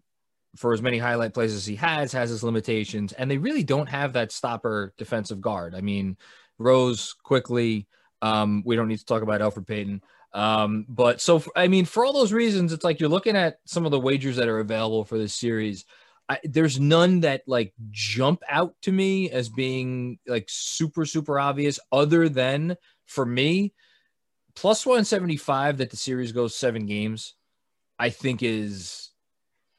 for 0.55 0.73
as 0.73 0.81
many 0.81 0.97
highlight 0.97 1.33
plays 1.33 1.53
as 1.53 1.65
he 1.65 1.75
has, 1.75 2.11
has 2.11 2.29
his 2.29 2.43
limitations, 2.43 3.13
and 3.13 3.29
they 3.29 3.37
really 3.37 3.63
don't 3.63 3.87
have 3.87 4.13
that 4.13 4.31
stopper 4.31 4.93
defensive 4.97 5.41
guard. 5.41 5.75
I 5.75 5.81
mean, 5.81 6.17
Rose 6.57 7.13
quickly. 7.23 7.87
Um, 8.21 8.63
we 8.65 8.75
don't 8.75 8.87
need 8.87 8.99
to 8.99 9.05
talk 9.05 9.21
about 9.21 9.41
Elfrid 9.41 9.67
Payton. 9.67 10.01
Um, 10.33 10.85
but 10.87 11.21
so, 11.21 11.43
I 11.55 11.67
mean, 11.67 11.85
for 11.85 12.05
all 12.05 12.13
those 12.13 12.33
reasons, 12.33 12.71
it's 12.71 12.83
like 12.83 12.99
you're 12.99 13.09
looking 13.09 13.35
at 13.35 13.59
some 13.65 13.85
of 13.85 13.91
the 13.91 13.99
wagers 13.99 14.35
that 14.35 14.47
are 14.47 14.59
available 14.59 15.03
for 15.03 15.17
this 15.17 15.33
series. 15.33 15.85
I, 16.27 16.39
there's 16.43 16.79
none 16.79 17.21
that 17.21 17.41
like 17.47 17.73
jump 17.89 18.43
out 18.47 18.75
to 18.83 18.91
me 18.91 19.31
as 19.31 19.49
being 19.49 20.19
like 20.27 20.45
super, 20.47 21.05
super 21.05 21.39
obvious, 21.39 21.79
other 21.91 22.29
than 22.29 22.77
for 23.05 23.25
me, 23.25 23.73
plus 24.55 24.85
175 24.85 25.77
that 25.77 25.89
the 25.89 25.97
series 25.97 26.31
goes 26.31 26.55
seven 26.55 26.85
games, 26.85 27.35
I 27.97 28.11
think 28.11 28.43
is 28.43 29.09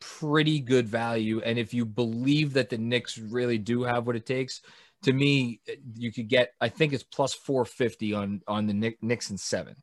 pretty 0.01 0.59
good 0.59 0.89
value. 0.89 1.41
And 1.41 1.59
if 1.59 1.73
you 1.73 1.85
believe 1.85 2.55
that 2.55 2.71
the 2.71 2.79
Knicks 2.79 3.17
really 3.17 3.59
do 3.59 3.83
have 3.85 4.07
what 4.07 4.17
it 4.17 4.27
takes, 4.27 4.63
to 5.05 5.13
me, 5.13 5.61
you 5.95 6.13
could 6.13 6.29
get, 6.29 6.53
I 6.61 6.69
think 6.69 6.93
it's 6.93 7.05
plus 7.05 7.33
450 7.33 8.15
on, 8.15 8.43
on 8.49 8.67
the 8.67 8.97
Knicks 9.01 9.31
and 9.31 9.39
seven. 9.39 9.77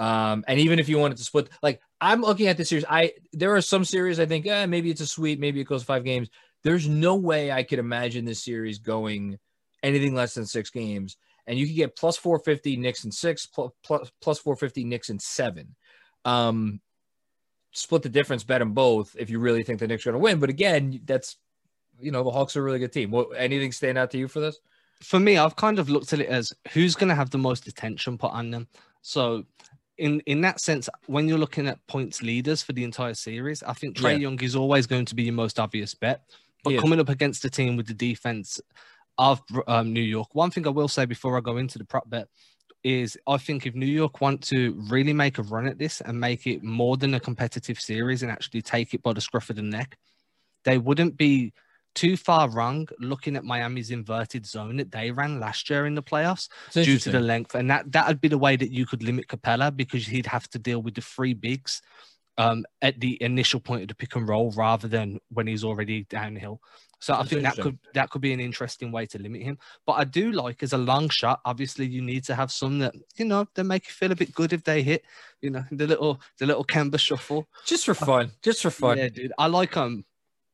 Um, 0.00 0.44
and 0.48 0.58
even 0.58 0.78
if 0.78 0.88
you 0.88 0.98
wanted 0.98 1.18
to 1.18 1.24
split, 1.24 1.50
like 1.62 1.80
I'm 2.00 2.22
looking 2.22 2.46
at 2.46 2.56
this 2.56 2.70
series, 2.70 2.86
I 2.88 3.12
there 3.34 3.54
are 3.54 3.60
some 3.60 3.84
series 3.84 4.18
I 4.18 4.24
think 4.24 4.46
eh, 4.46 4.64
maybe 4.64 4.90
it's 4.90 5.02
a 5.02 5.06
sweep, 5.06 5.38
maybe 5.38 5.60
it 5.60 5.64
goes 5.64 5.82
five 5.82 6.04
games. 6.04 6.30
There's 6.64 6.88
no 6.88 7.16
way 7.16 7.52
I 7.52 7.62
could 7.62 7.78
imagine 7.78 8.24
this 8.24 8.42
series 8.42 8.78
going 8.78 9.38
anything 9.82 10.14
less 10.14 10.34
than 10.34 10.46
six 10.46 10.70
games. 10.70 11.18
And 11.46 11.58
you 11.58 11.66
could 11.66 11.76
get 11.76 11.96
plus 11.96 12.16
450 12.16 12.76
Knicks 12.76 13.04
and 13.04 13.12
six, 13.12 13.44
plus, 13.46 13.72
plus, 13.82 14.10
plus 14.22 14.38
450 14.38 14.84
Knicks 14.84 15.10
and 15.10 15.20
seven. 15.20 15.74
Um, 16.24 16.80
split 17.72 18.02
the 18.02 18.08
difference, 18.08 18.42
bet 18.42 18.60
them 18.60 18.72
both 18.72 19.14
if 19.18 19.28
you 19.28 19.38
really 19.38 19.64
think 19.64 19.80
the 19.80 19.86
Knicks 19.86 20.06
are 20.06 20.12
going 20.12 20.20
to 20.20 20.24
win. 20.24 20.38
But 20.38 20.48
again, 20.48 21.00
that's 21.04 21.36
you 21.98 22.10
know 22.10 22.24
the 22.24 22.30
Hawks 22.30 22.56
are 22.56 22.60
a 22.60 22.64
really 22.64 22.78
good 22.78 22.92
team. 22.92 23.10
What 23.10 23.28
anything 23.36 23.72
stand 23.72 23.98
out 23.98 24.10
to 24.12 24.18
you 24.18 24.28
for 24.28 24.40
this? 24.40 24.60
For 25.02 25.20
me, 25.20 25.36
I've 25.36 25.56
kind 25.56 25.78
of 25.78 25.90
looked 25.90 26.12
at 26.14 26.20
it 26.20 26.28
as 26.28 26.52
who's 26.72 26.94
going 26.94 27.08
to 27.08 27.14
have 27.14 27.30
the 27.30 27.38
most 27.38 27.66
attention 27.66 28.16
put 28.16 28.32
on 28.32 28.50
them. 28.50 28.66
So 29.02 29.44
in 30.00 30.20
in 30.20 30.40
that 30.40 30.60
sense, 30.60 30.88
when 31.06 31.28
you're 31.28 31.38
looking 31.38 31.68
at 31.68 31.86
points 31.86 32.22
leaders 32.22 32.62
for 32.62 32.72
the 32.72 32.84
entire 32.84 33.14
series, 33.14 33.62
I 33.62 33.74
think 33.74 33.96
Trae 33.96 34.12
yeah. 34.12 34.28
Young 34.28 34.40
is 34.40 34.56
always 34.56 34.86
going 34.86 35.04
to 35.04 35.14
be 35.14 35.24
your 35.24 35.34
most 35.34 35.60
obvious 35.60 35.94
bet. 35.94 36.22
But 36.64 36.78
coming 36.78 37.00
up 37.00 37.08
against 37.08 37.44
a 37.44 37.50
team 37.50 37.76
with 37.76 37.86
the 37.86 37.94
defense 37.94 38.60
of 39.16 39.40
um, 39.66 39.92
New 39.92 40.02
York, 40.02 40.34
one 40.34 40.50
thing 40.50 40.66
I 40.66 40.70
will 40.70 40.88
say 40.88 41.04
before 41.06 41.36
I 41.36 41.40
go 41.40 41.56
into 41.56 41.78
the 41.78 41.84
prop 41.84 42.08
bet 42.08 42.28
is 42.82 43.16
I 43.26 43.36
think 43.36 43.66
if 43.66 43.74
New 43.74 43.86
York 43.86 44.20
want 44.20 44.42
to 44.44 44.74
really 44.90 45.12
make 45.12 45.38
a 45.38 45.42
run 45.42 45.66
at 45.66 45.78
this 45.78 46.00
and 46.00 46.18
make 46.18 46.46
it 46.46 46.62
more 46.62 46.96
than 46.96 47.14
a 47.14 47.20
competitive 47.20 47.78
series 47.78 48.22
and 48.22 48.32
actually 48.32 48.62
take 48.62 48.94
it 48.94 49.02
by 49.02 49.12
the 49.12 49.20
scruff 49.20 49.50
of 49.50 49.56
the 49.56 49.62
neck, 49.62 49.98
they 50.64 50.78
wouldn't 50.78 51.16
be 51.16 51.52
too 51.94 52.16
far 52.16 52.48
wrong 52.50 52.86
looking 52.98 53.36
at 53.36 53.44
Miami's 53.44 53.90
inverted 53.90 54.46
zone 54.46 54.76
that 54.76 54.92
they 54.92 55.10
ran 55.10 55.40
last 55.40 55.68
year 55.68 55.86
in 55.86 55.94
the 55.94 56.02
playoffs 56.02 56.48
due 56.72 56.98
to 56.98 57.10
the 57.10 57.20
length. 57.20 57.54
And 57.54 57.70
that 57.70 57.90
that 57.92 58.06
would 58.08 58.20
be 58.20 58.28
the 58.28 58.38
way 58.38 58.56
that 58.56 58.70
you 58.70 58.86
could 58.86 59.02
limit 59.02 59.26
Capela 59.26 59.74
because 59.74 60.06
he'd 60.06 60.26
have 60.26 60.48
to 60.50 60.58
deal 60.58 60.82
with 60.82 60.94
the 60.94 61.00
three 61.00 61.34
bigs 61.34 61.82
um, 62.38 62.64
at 62.80 62.98
the 63.00 63.22
initial 63.22 63.60
point 63.60 63.82
of 63.82 63.88
the 63.88 63.94
pick 63.94 64.16
and 64.16 64.28
roll 64.28 64.50
rather 64.52 64.88
than 64.88 65.18
when 65.30 65.46
he's 65.46 65.64
already 65.64 66.04
downhill. 66.04 66.60
So 67.00 67.14
That's 67.14 67.24
I 67.24 67.28
think 67.28 67.42
that 67.42 67.56
could 67.56 67.78
that 67.94 68.10
could 68.10 68.20
be 68.20 68.32
an 68.34 68.40
interesting 68.40 68.92
way 68.92 69.06
to 69.06 69.18
limit 69.18 69.42
him. 69.42 69.58
But 69.86 69.94
I 69.94 70.04
do 70.04 70.32
like 70.32 70.62
as 70.62 70.74
a 70.74 70.78
long 70.78 71.08
shot. 71.08 71.40
Obviously, 71.46 71.86
you 71.86 72.02
need 72.02 72.24
to 72.24 72.34
have 72.34 72.52
some 72.52 72.78
that 72.80 72.94
you 73.16 73.24
know 73.24 73.46
they 73.54 73.62
make 73.62 73.86
you 73.86 73.92
feel 73.92 74.12
a 74.12 74.16
bit 74.16 74.34
good 74.34 74.52
if 74.52 74.64
they 74.64 74.82
hit. 74.82 75.04
You 75.40 75.50
know 75.50 75.64
the 75.72 75.86
little 75.86 76.20
the 76.38 76.46
little 76.46 76.64
Kemba 76.64 76.98
shuffle. 76.98 77.48
Just 77.64 77.86
for 77.86 77.94
fun. 77.94 78.32
Just 78.42 78.62
for 78.62 78.70
fun. 78.70 78.98
Yeah, 78.98 79.08
dude. 79.08 79.32
I 79.38 79.46
like 79.46 79.78
um 79.78 80.04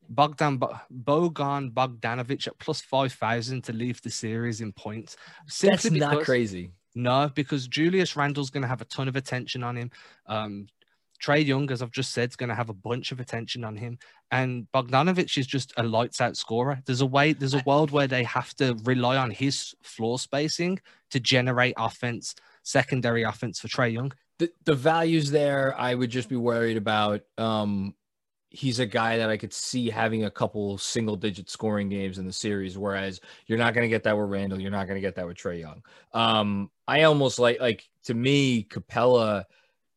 Bogdan 0.08 0.58
Bogan 0.58 1.73
Bogdanovic 1.73 2.46
at 2.46 2.58
plus 2.58 2.81
five 2.81 3.13
thousand 3.13 3.65
to 3.65 3.72
leave 3.72 4.01
the 4.03 4.10
series 4.10 4.60
in 4.60 4.72
points. 4.72 5.17
Simply 5.48 5.70
That's 5.70 5.82
because, 5.84 6.17
not 6.17 6.25
crazy. 6.25 6.70
No, 6.94 7.31
because 7.34 7.69
Julius 7.69 8.17
Randle's 8.17 8.51
going 8.51 8.63
to 8.63 8.69
have 8.69 8.81
a 8.81 8.86
ton 8.86 9.08
of 9.08 9.17
attention 9.17 9.63
on 9.63 9.77
him. 9.77 9.91
Um, 10.27 10.67
Trae 11.22 11.44
Young, 11.44 11.70
as 11.70 11.82
I've 11.82 11.91
just 11.91 12.13
said, 12.13 12.31
is 12.31 12.36
going 12.36 12.48
to 12.51 12.55
have 12.55 12.69
a 12.69 12.75
bunch 12.75 13.13
of 13.13 13.20
attention 13.20 13.65
on 13.65 13.77
him, 13.77 13.98
and 14.31 14.67
Bogdanovic 14.72 15.39
is 15.39 15.46
just 15.46 15.72
a 15.77 15.82
lights 15.82 16.20
out 16.20 16.36
scorer. 16.36 16.82
There's 16.84 17.01
a 17.01 17.06
way, 17.06 17.32
there's 17.32 17.55
a 17.55 17.63
world 17.65 17.91
where 17.91 18.06
they 18.06 18.22
have 18.25 18.55
to 18.56 18.77
rely 18.84 19.17
on 19.17 19.31
his 19.31 19.75
floor 19.82 20.19
spacing 20.19 20.79
to 21.10 21.20
generate 21.20 21.75
offense, 21.79 22.34
secondary 22.65 23.22
offense 23.22 23.60
for 23.60 23.69
Trae 23.69 23.93
Young. 23.93 24.13
The, 24.39 24.51
the 24.65 24.75
values 24.75 25.31
there, 25.31 25.75
I 25.79 25.94
would 25.94 26.10
just 26.10 26.29
be 26.29 26.36
worried 26.36 26.77
about 26.77 27.22
um, 27.39 27.94
he's 28.50 28.79
a 28.79 28.86
guy 28.86 29.19
that 29.19 29.29
I 29.29 29.36
could 29.36 29.53
see 29.53 29.91
having 29.91 30.24
a 30.24 30.31
couple 30.31 30.79
single 30.79 31.17
digit 31.17 31.50
scoring 31.50 31.88
games 31.88 32.19
in 32.19 32.26
the 32.26 32.32
series, 32.32 32.79
whereas 32.79 33.20
you're 33.46 33.58
not 33.58 33.74
going 33.74 33.84
to 33.84 33.88
get 33.88 34.05
that 34.05 34.17
with 34.17 34.31
Randle. 34.31 34.60
You're 34.60 34.70
not 34.70 34.86
going 34.86 34.96
to 34.96 35.06
get 35.06 35.17
that 35.17 35.26
with 35.26 35.36
Trae 35.36 35.60
Young. 35.60 35.82
Um, 36.12 36.70
I 36.88 37.03
almost 37.03 37.38
like, 37.38 37.60
like 37.60 37.88
to 38.05 38.15
me, 38.15 38.65
Capela 38.65 39.44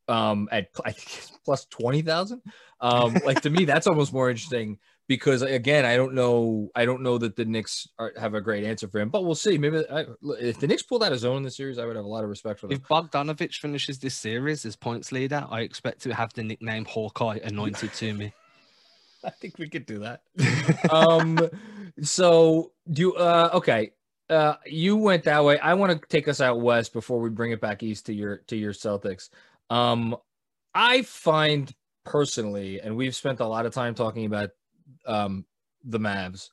um, 0.10 0.50
at 0.52 0.70
I 0.84 0.92
think 0.92 1.40
plus 1.46 1.66
20,000. 1.66 2.42
Um, 2.82 3.14
like 3.26 3.42
to 3.42 3.50
me, 3.50 3.66
that's 3.66 3.88
almost 3.88 4.12
more 4.12 4.30
interesting 4.30 4.80
because 5.08 5.42
again, 5.42 5.86
I 5.86 5.96
don't 5.96 6.14
know, 6.14 6.70
I 6.76 6.86
don't 6.86 7.02
know 7.02 7.18
that 7.18 7.36
the 7.36 7.46
Knicks 7.46 7.88
are, 7.98 8.14
have 8.18 8.34
a 8.34 8.42
great 8.42 8.64
answer 8.64 8.88
for 8.88 9.00
him, 9.00 9.10
but 9.10 9.26
we'll 9.26 9.36
see. 9.36 9.58
Maybe 9.58 9.84
I, 9.90 10.06
if 10.40 10.60
the 10.60 10.68
Knicks 10.68 10.84
pull 10.84 11.04
out 11.04 11.12
a 11.12 11.18
zone 11.18 11.38
in 11.38 11.44
the 11.44 11.52
series, 11.52 11.78
I 11.78 11.86
would 11.86 11.96
have 11.96 12.06
a 12.06 12.08
lot 12.10 12.24
of 12.24 12.30
respect 12.30 12.60
for 12.60 12.68
them. 12.68 12.78
If 12.78 12.84
Bogdanovic 12.84 13.56
finishes 13.56 14.00
this 14.00 14.16
series 14.16 14.66
as 14.66 14.76
points 14.76 15.12
leader, 15.12 15.46
I 15.50 15.62
expect 15.62 16.02
to 16.04 16.14
have 16.14 16.34
the 16.34 16.44
nickname 16.44 16.86
Hawkeye 16.86 17.40
anointed 17.44 17.94
to 17.94 18.14
me. 18.14 18.34
I 19.24 19.30
think 19.32 19.58
we 19.58 19.70
could 19.70 19.86
do 19.86 20.00
that. 20.00 20.22
um, 20.92 21.50
so 22.02 22.72
do 22.92 23.02
you, 23.02 23.14
uh, 23.16 23.50
okay. 23.54 23.92
Uh, 24.30 24.56
you 24.66 24.96
went 24.96 25.24
that 25.24 25.44
way. 25.44 25.58
I 25.58 25.74
want 25.74 25.92
to 25.92 26.08
take 26.08 26.28
us 26.28 26.40
out 26.40 26.62
west 26.62 26.94
before 26.94 27.20
we 27.20 27.32
bring 27.32 27.52
it 27.52 27.60
back 27.62 27.82
east 27.82 28.06
to 28.06 28.14
your 28.14 28.38
to 28.48 28.56
your 28.56 28.74
Celtics. 28.74 29.30
Um, 29.72 30.16
I 30.76 31.02
find 31.02 31.74
personally, 32.06 32.80
and 32.80 32.96
we've 32.96 33.16
spent 33.16 33.40
a 33.40 33.48
lot 33.48 33.66
of 33.66 33.74
time 33.74 33.96
talking 33.96 34.26
about 34.26 34.52
um, 35.08 35.46
the 35.84 36.00
Mavs 36.00 36.50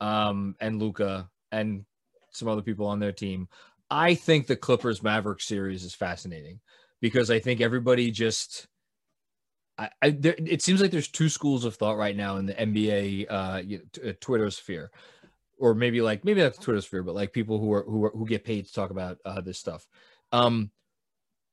um, 0.00 0.56
and 0.58 0.80
Luka 0.80 1.28
and 1.52 1.84
some 2.30 2.48
other 2.48 2.62
people 2.62 2.86
on 2.86 2.98
their 2.98 3.12
team. 3.12 3.48
I 3.90 4.14
think 4.14 4.46
the 4.46 4.56
Clippers 4.56 5.02
Maverick 5.02 5.40
series 5.40 5.84
is 5.84 5.94
fascinating 5.94 6.60
because 7.00 7.30
I 7.30 7.40
think 7.40 7.60
everybody 7.60 8.10
just 8.10 8.68
I, 9.78 10.10
there, 10.10 10.34
it 10.38 10.62
seems 10.62 10.80
like 10.80 10.90
there's 10.90 11.08
two 11.08 11.28
schools 11.28 11.64
of 11.64 11.76
thought 11.76 11.96
right 11.96 12.16
now 12.16 12.36
in 12.38 12.46
the 12.46 12.54
NBA 12.54 13.26
uh, 13.30 13.62
uh, 14.08 14.12
Twitter 14.20 14.50
sphere. 14.50 14.90
or 15.58 15.74
maybe 15.74 16.00
like 16.00 16.24
maybe 16.24 16.40
that's 16.40 16.58
Twitter 16.58 16.80
sphere, 16.80 17.02
but 17.02 17.14
like 17.14 17.32
people 17.32 17.58
who 17.58 17.72
are 17.72 17.84
who 17.84 18.04
are 18.06 18.10
who 18.10 18.26
get 18.26 18.44
paid 18.44 18.66
to 18.66 18.72
talk 18.72 18.90
about 18.90 19.18
uh, 19.24 19.40
this 19.40 19.58
stuff. 19.58 19.86
Um, 20.32 20.70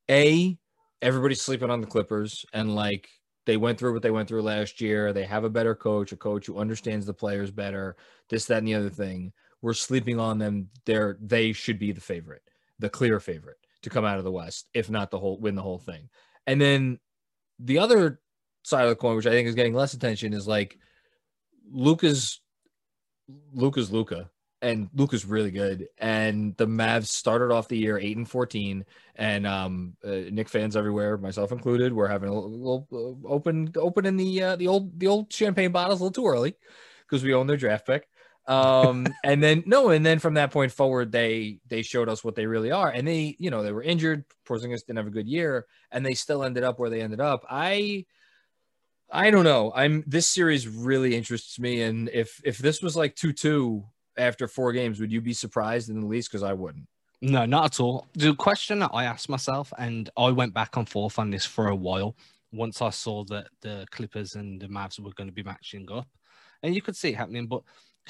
a 0.10 0.58
everybody's 1.02 1.42
sleeping 1.42 1.70
on 1.70 1.82
the 1.82 1.88
Clippers, 1.88 2.46
and 2.54 2.76
like 2.76 3.10
they 3.46 3.58
went 3.58 3.78
through 3.78 3.94
what 3.94 4.02
they 4.02 4.12
went 4.12 4.28
through 4.28 4.42
last 4.44 4.82
year. 4.82 5.14
They 5.14 5.26
have 5.26 5.44
a 5.44 5.50
better 5.50 5.76
coach, 5.76 6.12
a 6.12 6.18
coach 6.18 6.48
who 6.48 6.58
understands 6.60 7.06
the 7.06 7.14
players 7.14 7.52
better. 7.52 7.96
This, 8.30 8.46
that, 8.46 8.60
and 8.60 8.68
the 8.68 8.76
other 8.76 8.90
thing. 8.90 9.34
We're 9.62 9.74
sleeping 9.74 10.20
on 10.20 10.38
them. 10.38 10.70
They're 10.86 11.18
they 11.22 11.52
should 11.54 11.80
be 11.80 11.92
the 11.92 12.02
favorite, 12.02 12.44
the 12.80 12.90
clear 12.90 13.20
favorite 13.20 13.58
to 13.84 13.90
come 13.90 14.06
out 14.06 14.18
of 14.18 14.24
the 14.24 14.32
West, 14.32 14.70
if 14.74 14.90
not 14.90 15.12
the 15.12 15.20
whole 15.20 15.40
win 15.40 15.56
the 15.56 15.62
whole 15.62 15.80
thing. 15.80 16.10
And 16.48 16.62
then 16.62 17.00
the 17.60 17.80
other 17.80 18.20
side 18.64 18.84
of 18.84 18.90
the 18.90 18.96
coin, 18.96 19.16
which 19.16 19.28
I 19.28 19.32
think 19.32 19.48
is 19.48 19.56
getting 19.56 19.74
less 19.74 19.94
attention, 19.94 20.34
is 20.34 20.48
like 20.48 20.78
Luka's 21.72 22.42
Luka's 23.54 23.92
Luka. 23.92 24.30
and 24.66 24.90
Luka's 24.96 25.26
really 25.26 25.52
good. 25.52 25.88
And 25.98 26.56
the 26.58 26.66
Mavs 26.66 27.06
started 27.06 27.52
off 27.54 27.68
the 27.68 27.78
year 27.78 27.98
eight 28.00 28.18
and 28.18 28.30
fourteen, 28.30 28.86
and 29.16 29.46
um, 29.46 29.96
uh, 30.04 30.30
Knick 30.32 30.50
fans 30.50 30.76
everywhere, 30.76 31.18
myself 31.18 31.52
included, 31.52 31.94
we're 31.94 32.08
having 32.08 32.30
a 32.30 32.34
little, 32.34 32.88
little 32.90 33.22
uh, 33.26 33.28
open 33.28 33.72
opening 33.76 34.18
the 34.18 34.42
uh, 34.42 34.56
the 34.56 34.68
old 34.68 35.00
the 35.00 35.08
old 35.08 35.32
champagne 35.32 35.72
bottles 35.72 36.00
a 36.00 36.04
little 36.04 36.24
too 36.24 36.28
early 36.28 36.56
because 37.08 37.24
we 37.24 37.34
own 37.34 37.48
their 37.48 37.58
draft 37.58 37.86
pick. 37.86 38.08
Um, 38.48 39.08
and 39.24 39.42
then 39.42 39.64
no, 39.66 39.90
and 39.90 40.06
then 40.06 40.20
from 40.20 40.36
that 40.36 40.52
point 40.52 40.72
forward, 40.72 41.12
they 41.12 41.60
they 41.68 41.82
showed 41.82 42.10
us 42.10 42.24
what 42.24 42.36
they 42.36 42.46
really 42.46 42.72
are, 42.72 42.90
and 42.90 43.08
they 43.08 43.36
you 43.40 43.50
know 43.50 43.64
they 43.64 43.72
were 43.72 43.82
injured. 43.82 44.26
Porzingis 44.48 44.86
didn't 44.86 44.98
have 44.98 45.08
a 45.08 45.12
good 45.12 45.28
year, 45.28 45.66
and 45.92 46.06
they 46.06 46.14
still 46.14 46.44
ended 46.44 46.64
up 46.64 46.78
where 46.78 46.90
they 46.90 47.02
ended 47.02 47.20
up. 47.20 47.44
I 47.50 48.06
I 49.12 49.32
don't 49.32 49.46
know. 49.46 49.72
I'm 49.76 50.04
this 50.06 50.28
series 50.28 50.68
really 50.68 51.16
interests 51.16 51.60
me, 51.60 51.82
and 51.82 52.10
if 52.10 52.40
if 52.44 52.60
this 52.60 52.82
was 52.82 52.96
like 52.96 53.16
two 53.16 53.34
two 53.34 53.84
after 54.18 54.48
four 54.48 54.74
games, 54.74 55.00
would 55.00 55.12
you 55.12 55.22
be 55.22 55.34
surprised 55.34 55.90
in 55.90 56.00
the 56.02 56.08
least? 56.08 56.30
Because 56.30 56.44
I 56.44 56.54
wouldn't. 56.54 56.88
No, 57.22 57.46
not 57.46 57.66
at 57.66 57.80
all. 57.80 58.08
The 58.14 58.36
question 58.36 58.80
that 58.80 58.92
I 58.94 59.06
asked 59.06 59.30
myself, 59.30 59.74
and 59.78 60.10
I 60.16 60.30
went 60.30 60.54
back 60.54 60.76
and 60.76 60.88
forth 60.88 61.18
on 61.18 61.32
this 61.32 61.46
for 61.46 61.68
a 61.70 61.76
while. 61.76 62.16
Once 62.52 62.82
I 62.82 62.90
saw 62.90 63.24
that 63.26 63.48
the 63.62 63.86
Clippers 63.92 64.36
and 64.36 64.62
the 64.62 64.68
Mavs 64.68 65.00
were 65.00 65.12
going 65.14 65.28
to 65.28 65.34
be 65.34 65.44
matching 65.44 65.92
up, 65.92 66.08
and 66.62 66.76
you 66.76 66.82
could 66.82 66.96
see 66.96 67.10
it 67.10 67.16
happening. 67.16 67.48
But 67.48 67.64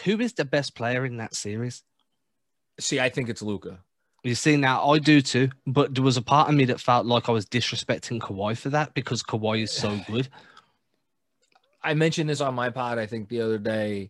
who 0.04 0.20
is 0.20 0.34
the 0.34 0.46
best 0.46 0.76
player 0.76 1.06
in 1.06 1.18
that 1.18 1.36
series? 1.36 1.84
See, 2.80 3.00
I 3.00 3.10
think 3.10 3.30
it's 3.30 3.42
Luka. 3.42 3.80
You 4.24 4.36
see, 4.36 4.58
now 4.58 4.90
I 4.90 5.00
do 5.00 5.22
too, 5.22 5.50
but 5.68 5.94
there 5.94 6.04
was 6.04 6.18
a 6.18 6.22
part 6.22 6.50
of 6.50 6.56
me 6.56 6.66
that 6.66 6.82
felt 6.82 7.06
like 7.06 7.30
I 7.30 7.32
was 7.32 7.46
disrespecting 7.46 8.20
Kawhi 8.20 8.58
for 8.58 8.70
that 8.70 8.94
because 8.94 9.22
Kawhi 9.22 9.64
is 9.64 9.72
so 9.72 10.00
good. 10.08 10.28
I 11.84 11.94
mentioned 11.94 12.30
this 12.30 12.42
on 12.42 12.56
my 12.56 12.72
pod, 12.72 12.98
I 12.98 13.06
think 13.06 13.30
the 13.30 13.42
other 13.42 13.60
day. 13.60 14.10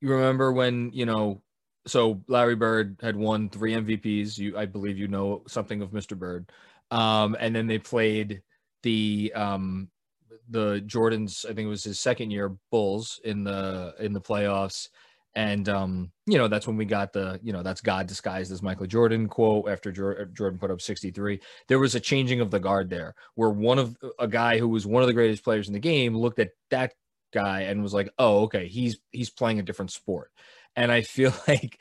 You 0.00 0.10
remember 0.10 0.52
when, 0.52 0.90
you 0.92 1.06
know, 1.06 1.42
so 1.86 2.20
Larry 2.26 2.56
Bird 2.56 2.96
had 3.00 3.16
won 3.16 3.48
three 3.48 3.72
MVPs. 3.74 4.36
You 4.38 4.58
I 4.58 4.66
believe 4.66 4.98
you 4.98 5.08
know 5.08 5.42
something 5.46 5.80
of 5.82 5.90
Mr. 5.90 6.18
Bird. 6.18 6.50
Um, 6.90 7.36
and 7.38 7.54
then 7.54 7.66
they 7.66 7.78
played 7.78 8.42
the 8.82 9.32
um 9.34 9.88
the 10.50 10.82
Jordans, 10.86 11.44
I 11.44 11.48
think 11.48 11.66
it 11.66 11.68
was 11.68 11.84
his 11.84 12.00
second 12.00 12.30
year 12.30 12.56
Bulls 12.70 13.20
in 13.24 13.44
the 13.44 13.94
in 13.98 14.12
the 14.12 14.20
playoffs 14.20 14.88
and 15.34 15.68
um, 15.68 16.10
you 16.26 16.38
know 16.38 16.48
that's 16.48 16.66
when 16.66 16.76
we 16.76 16.84
got 16.84 17.12
the 17.12 17.38
you 17.42 17.52
know 17.52 17.62
that's 17.62 17.80
God 17.80 18.06
disguised 18.06 18.50
as 18.50 18.62
Michael 18.62 18.86
Jordan 18.86 19.28
quote 19.28 19.68
after 19.68 19.92
Jordan 19.92 20.58
put 20.58 20.70
up 20.70 20.80
63. 20.80 21.40
There 21.68 21.78
was 21.78 21.94
a 21.94 22.00
changing 22.00 22.40
of 22.40 22.50
the 22.50 22.58
guard 22.58 22.90
there, 22.90 23.14
where 23.34 23.50
one 23.50 23.78
of 23.78 23.96
a 24.18 24.26
guy 24.26 24.58
who 24.58 24.68
was 24.68 24.86
one 24.86 25.02
of 25.02 25.06
the 25.06 25.14
greatest 25.14 25.44
players 25.44 25.68
in 25.68 25.72
the 25.72 25.80
game 25.80 26.16
looked 26.16 26.40
at 26.40 26.50
that 26.70 26.94
guy 27.32 27.62
and 27.62 27.82
was 27.82 27.94
like, 27.94 28.10
"Oh, 28.18 28.42
okay, 28.42 28.66
he's 28.66 28.98
he's 29.12 29.30
playing 29.30 29.60
a 29.60 29.64
different 29.64 29.92
sport." 29.92 30.32
And 30.74 30.90
I 30.90 31.02
feel 31.02 31.32
like, 31.48 31.80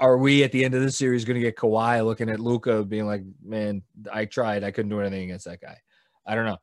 are 0.00 0.16
we 0.16 0.42
at 0.42 0.52
the 0.52 0.64
end 0.64 0.74
of 0.74 0.82
this 0.82 0.96
series 0.96 1.26
going 1.26 1.34
to 1.34 1.42
get 1.46 1.56
Kawhi 1.56 2.04
looking 2.04 2.30
at 2.30 2.40
Luka 2.40 2.84
being 2.84 3.06
like, 3.06 3.22
"Man, 3.44 3.82
I 4.10 4.24
tried, 4.24 4.64
I 4.64 4.70
couldn't 4.70 4.90
do 4.90 5.00
anything 5.00 5.24
against 5.24 5.44
that 5.44 5.60
guy." 5.60 5.76
I 6.24 6.34
don't 6.34 6.46
know. 6.46 6.58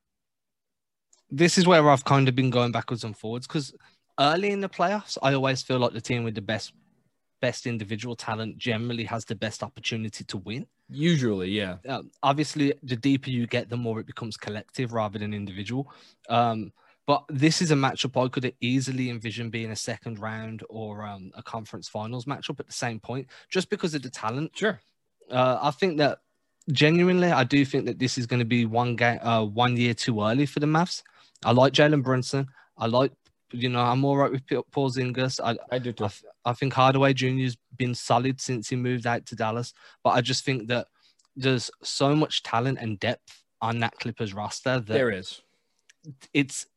This 1.31 1.57
is 1.57 1.67
where 1.67 1.89
I've 1.89 2.05
kind 2.05 2.27
of 2.27 2.36
been 2.36 2.50
going 2.50 2.71
backwards 2.71 3.03
and 3.03 3.15
forwards 3.15 3.48
because 3.48 3.74
early 4.19 4.51
in 4.51 4.62
the 4.62 4.69
playoffs, 4.69 5.17
I 5.21 5.33
always 5.33 5.62
feel 5.62 5.79
like 5.79 5.93
the 5.93 6.01
team 6.01 6.24
with 6.24 6.36
the 6.36 6.41
best 6.41 6.74
best 7.41 7.65
individual 7.65 8.15
talent 8.15 8.57
generally 8.57 9.05
has 9.05 9.24
the 9.25 9.36
best 9.36 9.63
opportunity 9.63 10.24
to 10.25 10.38
win. 10.38 10.67
Usually, 10.89 11.50
yeah. 11.50 11.77
Um, 11.88 12.12
obviously, 12.21 12.74
the 12.83 12.95
deeper 12.95 13.29
you 13.29 13.48
get, 13.48 13.69
the 13.69 13.77
more 13.77 14.00
it 14.00 14.07
becomes 14.07 14.36
collective 14.36 14.91
rather 14.91 15.19
than 15.19 15.33
individual. 15.33 15.91
Um, 16.27 16.74
but 17.07 17.24
this 17.29 17.62
is 17.62 17.71
a 17.71 17.75
matchup 17.75 18.24
I 18.24 18.27
could 18.29 18.53
easily 18.62 19.09
envision 19.09 19.50
being 19.50 19.71
a 19.71 19.75
second 19.75 20.19
round 20.19 20.63
or 20.69 21.03
um, 21.05 21.31
a 21.33 21.41
conference 21.41 21.88
finals 21.88 22.25
matchup 22.25 22.59
at 22.59 22.67
the 22.67 22.74
same 22.74 23.00
point, 23.00 23.27
just 23.50 23.69
because 23.69 23.95
of 23.95 24.03
the 24.03 24.09
talent. 24.09 24.51
Sure. 24.55 24.79
Uh, 25.31 25.57
I 25.62 25.71
think 25.71 25.98
that 25.98 26.19
genuinely, 26.71 27.31
I 27.31 27.43
do 27.43 27.65
think 27.65 27.86
that 27.86 28.00
this 28.00 28.17
is 28.17 28.27
going 28.27 28.39
to 28.39 28.45
be 28.45 28.65
one 28.65 28.95
game, 28.95 29.19
uh, 29.21 29.43
one 29.43 29.75
year 29.75 29.93
too 29.93 30.21
early 30.21 30.45
for 30.45 30.59
the 30.59 30.67
Mavs. 30.67 31.01
I 31.43 31.51
like 31.51 31.74
Jalen 31.74 32.03
Brunson. 32.03 32.48
I 32.77 32.88
like 32.88 33.12
you 33.51 33.69
know, 33.69 33.81
I'm 33.81 34.05
all 34.05 34.17
right 34.17 34.31
with 34.31 34.46
Porzingis. 34.46 35.39
I, 35.43 35.58
I 35.74 35.79
do 35.79 35.91
too. 35.91 36.05
I, 36.05 36.10
I 36.46 36.53
think 36.53 36.74
Hardaway 36.74 37.13
Jr.'s 37.13 37.58
been 37.77 37.96
solid 37.96 38.39
since 38.39 38.69
he 38.69 38.75
moved 38.75 39.08
out 39.08 39.25
to 39.27 39.36
Dallas, 39.36 39.74
but 40.03 40.12
I 40.12 40.22
just 40.22 40.46
think 40.46 40.67
that 40.67 40.88
there's 41.36 41.72
so 41.84 42.15
much 42.15 42.43
talent 42.43 42.79
and 42.79 43.00
depth 43.00 43.43
on 43.62 43.79
that 43.79 43.98
Clippers 44.00 44.34
roster 44.34 44.79
that 44.79 44.88
there 44.88 45.12
is. 45.12 45.41
It's 46.34 46.67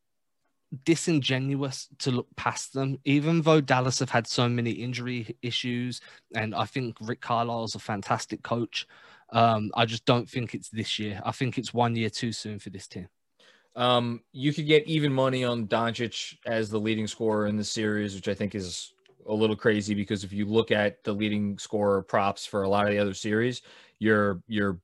disingenuous 0.85 1.89
to 1.99 2.11
look 2.11 2.29
past 2.37 2.73
them, 2.73 2.99
even 3.05 3.43
though 3.43 3.61
Dallas 3.61 3.99
have 3.99 4.11
had 4.11 4.27
so 4.27 4.49
many 4.49 4.71
injury 4.71 5.37
issues, 5.43 6.01
and 6.35 6.55
I 6.55 6.65
think 6.65 6.97
Rick 7.01 7.21
Carlisle's 7.21 7.75
a 7.75 7.79
fantastic 7.81 8.43
coach. 8.43 8.87
Um, 9.33 9.71
I 9.75 9.87
just 9.87 10.05
don't 10.05 10.29
think 10.29 10.55
it's 10.55 10.69
this 10.69 10.99
year. 10.99 11.21
I 11.25 11.33
think 11.33 11.59
it's 11.59 11.75
one 11.75 11.97
year 11.97 12.11
too 12.11 12.33
soon 12.33 12.59
for 12.59 12.71
this 12.71 12.87
team. 12.87 13.09
Um, 13.75 14.21
you 14.33 14.53
could 14.53 14.67
get 14.67 14.87
even 14.87 15.13
money 15.13 15.45
on 15.45 15.67
Doncic 15.67 16.37
as 16.45 16.69
the 16.69 16.79
leading 16.79 17.07
scorer 17.07 17.47
in 17.47 17.57
the 17.57 17.65
series, 17.65 18.15
which 18.15 18.29
I 18.29 18.35
think 18.35 18.55
is 18.55 18.93
a 19.29 19.35
little 19.35 19.57
crazy 19.57 19.95
because 19.95 20.25
if 20.25 20.33
you 20.33 20.47
look 20.47 20.71
at 20.71 21.03
the 21.05 21.13
leading 21.13 21.57
scorer 21.59 22.03
props 22.03 22.45
for 22.45 22.63
a 22.63 22.69
lot 22.69 22.87
of 22.87 22.91
the 22.91 22.99
other 22.99 23.15
series, 23.15 23.63
you're 23.99 24.43
you're 24.47 24.79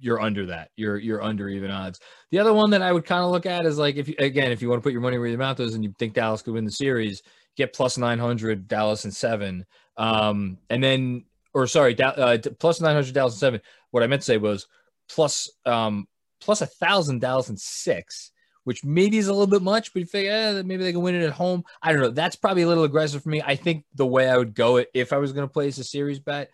you're 0.00 0.20
under 0.20 0.46
that. 0.46 0.70
You're 0.76 0.98
you're 0.98 1.22
under 1.22 1.48
even 1.48 1.70
odds. 1.70 2.00
The 2.30 2.38
other 2.38 2.52
one 2.52 2.70
that 2.70 2.82
I 2.82 2.92
would 2.92 3.04
kind 3.04 3.24
of 3.24 3.30
look 3.30 3.46
at 3.46 3.64
is 3.64 3.78
like 3.78 3.96
if 3.96 4.08
you 4.08 4.14
again 4.18 4.52
if 4.52 4.60
you 4.60 4.68
want 4.68 4.80
to 4.80 4.82
put 4.82 4.92
your 4.92 5.00
money 5.00 5.18
where 5.18 5.28
your 5.28 5.38
mouth 5.38 5.60
is 5.60 5.74
and 5.74 5.84
you 5.84 5.94
think 5.98 6.14
Dallas 6.14 6.42
could 6.42 6.54
win 6.54 6.64
the 6.64 6.70
series, 6.70 7.22
get 7.56 7.72
plus 7.72 7.96
nine 7.96 8.18
hundred 8.18 8.68
Dallas 8.68 9.04
and 9.04 9.14
seven, 9.14 9.64
um, 9.96 10.58
and 10.68 10.82
then 10.82 11.24
or 11.54 11.66
sorry, 11.66 11.98
uh, 12.00 12.38
plus 12.58 12.80
nine 12.80 12.94
hundred 12.94 13.14
Dallas 13.14 13.34
and 13.34 13.40
seven. 13.40 13.60
What 13.90 14.02
I 14.02 14.06
meant 14.06 14.22
to 14.22 14.26
say 14.26 14.36
was 14.36 14.66
plus 15.08 15.50
um 15.64 16.06
plus 16.46 16.62
a 16.62 16.66
thousand 16.66 17.20
Dallas 17.20 17.48
and 17.48 17.60
six, 17.60 18.30
which 18.62 18.84
maybe 18.84 19.18
is 19.18 19.26
a 19.26 19.32
little 19.32 19.48
bit 19.48 19.62
much, 19.62 19.92
but 19.92 20.00
you 20.00 20.06
figure 20.06 20.30
eh, 20.30 20.62
maybe 20.64 20.84
they 20.84 20.92
can 20.92 21.02
win 21.02 21.16
it 21.16 21.24
at 21.24 21.32
home. 21.32 21.64
I 21.82 21.92
don't 21.92 22.00
know. 22.00 22.10
That's 22.10 22.36
probably 22.36 22.62
a 22.62 22.68
little 22.68 22.84
aggressive 22.84 23.22
for 23.22 23.28
me. 23.28 23.42
I 23.44 23.56
think 23.56 23.84
the 23.96 24.06
way 24.06 24.30
I 24.30 24.38
would 24.38 24.54
go 24.54 24.76
it 24.76 24.88
if 24.94 25.12
I 25.12 25.18
was 25.18 25.32
going 25.32 25.46
to 25.46 25.52
place 25.52 25.76
a 25.78 25.84
series 25.84 26.20
bet, 26.20 26.52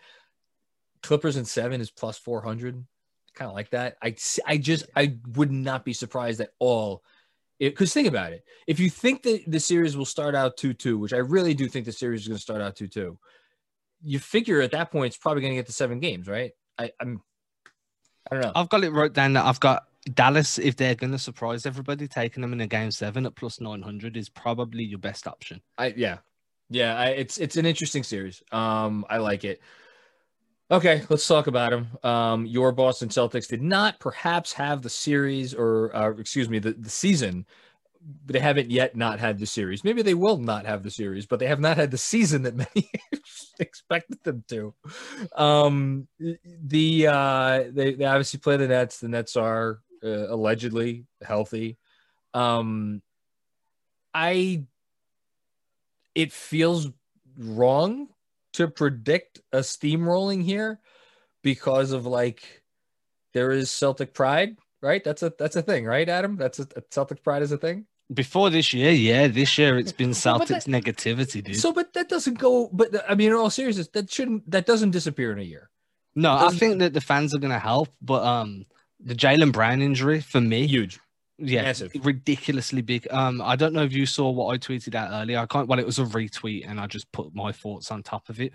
Clippers 1.03 1.35
and 1.35 1.47
seven 1.47 1.79
is 1.79 1.91
plus 1.91 2.17
four 2.17 2.41
hundred. 2.41 2.83
Kind 3.35 3.49
of 3.49 3.55
like 3.55 3.69
that. 3.69 3.97
I 4.01 4.15
I 4.47 4.57
just 4.57 4.87
I 4.95 5.17
would 5.35 5.51
not 5.51 5.85
be 5.85 5.93
surprised 5.93 6.41
at 6.41 6.53
all. 6.57 7.03
Because 7.59 7.93
think 7.93 8.07
about 8.07 8.33
it. 8.33 8.43
If 8.65 8.79
you 8.79 8.89
think 8.89 9.21
that 9.23 9.43
the 9.47 9.59
series 9.59 9.95
will 9.95 10.05
start 10.05 10.33
out 10.35 10.57
2 10.57 10.73
2, 10.73 10.97
which 10.97 11.13
I 11.13 11.17
really 11.17 11.53
do 11.53 11.69
think 11.69 11.85
the 11.85 11.91
series 11.93 12.21
is 12.21 12.27
going 12.27 12.37
to 12.37 12.41
start 12.41 12.61
out 12.61 12.75
2 12.75 12.87
2, 12.87 13.17
you 14.01 14.19
figure 14.19 14.59
at 14.59 14.71
that 14.71 14.91
point 14.91 15.13
it's 15.13 15.17
probably 15.17 15.41
going 15.41 15.53
to 15.53 15.57
get 15.57 15.67
to 15.67 15.71
seven 15.71 15.99
games, 15.99 16.27
right? 16.27 16.51
I, 16.77 16.91
I'm 16.99 17.21
I 18.31 18.35
don't 18.35 18.43
know. 18.43 18.51
I've 18.55 18.69
got 18.69 18.83
it 18.83 18.91
wrote 18.91 19.13
down 19.13 19.33
that 19.33 19.45
I've 19.45 19.59
got 19.59 19.87
Dallas, 20.13 20.59
if 20.59 20.75
they're 20.75 20.95
going 20.95 21.11
to 21.11 21.19
surprise 21.19 21.65
everybody, 21.65 22.07
taking 22.07 22.41
them 22.41 22.53
in 22.53 22.61
a 22.61 22.67
game 22.67 22.91
seven 22.91 23.25
at 23.25 23.35
plus 23.35 23.61
900 23.61 24.17
is 24.17 24.29
probably 24.29 24.83
your 24.83 24.99
best 24.99 25.27
option. 25.27 25.61
I, 25.77 25.93
yeah. 25.95 26.17
Yeah. 26.69 26.97
I, 26.97 27.07
it's, 27.09 27.37
it's 27.37 27.57
an 27.57 27.65
interesting 27.65 28.03
series. 28.03 28.43
Um, 28.51 29.05
I 29.09 29.17
like 29.17 29.43
it. 29.43 29.61
Okay, 30.71 31.03
let's 31.09 31.27
talk 31.27 31.47
about 31.47 31.71
them. 31.71 31.87
Um, 32.03 32.45
your 32.45 32.71
Boston 32.71 33.09
Celtics 33.09 33.47
did 33.47 33.61
not 33.61 33.99
perhaps 33.99 34.53
have 34.53 34.81
the 34.81 34.89
series 34.89 35.53
or, 35.53 35.95
uh, 35.95 36.11
excuse 36.11 36.49
me, 36.49 36.59
the, 36.59 36.73
the 36.73 36.89
season 36.89 37.45
they 38.25 38.39
haven't 38.39 38.71
yet 38.71 38.95
not 38.95 39.19
had 39.19 39.39
the 39.39 39.45
series. 39.45 39.83
Maybe 39.83 40.01
they 40.01 40.13
will 40.13 40.37
not 40.37 40.65
have 40.65 40.83
the 40.83 40.91
series, 40.91 41.25
but 41.25 41.39
they 41.39 41.47
have 41.47 41.59
not 41.59 41.77
had 41.77 41.91
the 41.91 41.97
season 41.97 42.43
that 42.43 42.55
many 42.75 42.89
expected 43.59 44.23
them 44.23 44.43
to. 44.49 44.73
Um, 45.35 46.07
the 46.19 47.07
uh, 47.07 47.63
they, 47.71 47.93
they 47.95 48.05
obviously 48.05 48.39
play 48.39 48.57
the 48.57 48.67
Nets. 48.67 48.99
The 48.99 49.09
Nets 49.09 49.35
are 49.35 49.79
uh, 50.03 50.33
allegedly 50.33 51.05
healthy. 51.21 51.77
Um, 52.33 53.01
I 54.13 54.65
it 56.15 56.31
feels 56.31 56.89
wrong 57.37 58.09
to 58.53 58.67
predict 58.67 59.41
a 59.51 59.59
steamrolling 59.59 60.43
here 60.43 60.79
because 61.41 61.91
of 61.91 62.05
like 62.05 62.63
there 63.33 63.51
is 63.51 63.71
Celtic 63.71 64.13
pride, 64.13 64.57
right? 64.81 65.03
That's 65.03 65.23
a 65.23 65.33
that's 65.37 65.55
a 65.55 65.61
thing, 65.61 65.85
right, 65.85 66.07
Adam? 66.07 66.35
That's 66.37 66.59
a, 66.59 66.67
a 66.75 66.81
Celtic 66.89 67.23
pride 67.23 67.41
is 67.41 67.51
a 67.51 67.57
thing. 67.57 67.85
Before 68.13 68.49
this 68.49 68.73
year, 68.73 68.91
yeah, 68.91 69.27
this 69.27 69.57
year 69.57 69.77
it's 69.77 69.91
been 69.91 70.13
So, 70.13 70.37
but 70.37 70.47
Celtics 70.47 70.67
negativity, 70.67 71.43
dude. 71.43 71.55
So, 71.57 71.71
but 71.73 71.93
that 71.93 72.09
doesn't 72.09 72.37
go. 72.39 72.69
But 72.71 73.03
I 73.09 73.15
mean, 73.15 73.29
in 73.29 73.33
all 73.35 73.49
seriousness, 73.49 73.87
that 73.89 74.11
shouldn't. 74.11 74.49
That 74.49 74.65
doesn't 74.65 74.91
disappear 74.91 75.31
in 75.31 75.39
a 75.39 75.43
year. 75.43 75.69
no, 76.15 76.31
I 76.33 76.49
think 76.51 76.79
that 76.79 76.93
the 76.93 77.01
fans 77.01 77.33
are 77.33 77.39
going 77.39 77.53
to 77.53 77.59
help, 77.59 77.89
but 78.01 78.23
um, 78.23 78.65
the 78.99 79.15
Jaylen 79.15 79.51
Brown 79.51 79.81
injury 79.81 80.21
for 80.21 80.39
me, 80.41 80.67
Huge. 80.67 80.99
yeah, 81.37 81.63
massive. 81.63 81.91
ridiculously 82.03 82.81
big. 82.81 83.07
Um, 83.11 83.41
I 83.41 83.55
don't 83.55 83.73
know 83.73 83.83
if 83.83 83.93
you 83.93 84.05
saw 84.05 84.29
what 84.29 84.53
I 84.53 84.57
tweeted 84.57 84.95
out 84.95 85.09
earlier. 85.11 85.39
I 85.39 85.45
can't. 85.45 85.67
Well, 85.67 85.79
it 85.79 85.85
was 85.85 85.99
a 85.99 86.05
retweet, 86.05 86.69
and 86.69 86.79
I 86.79 86.87
just 86.87 87.11
put 87.11 87.33
my 87.33 87.51
thoughts 87.51 87.89
on 87.91 88.03
top 88.03 88.29
of 88.29 88.39
it. 88.39 88.53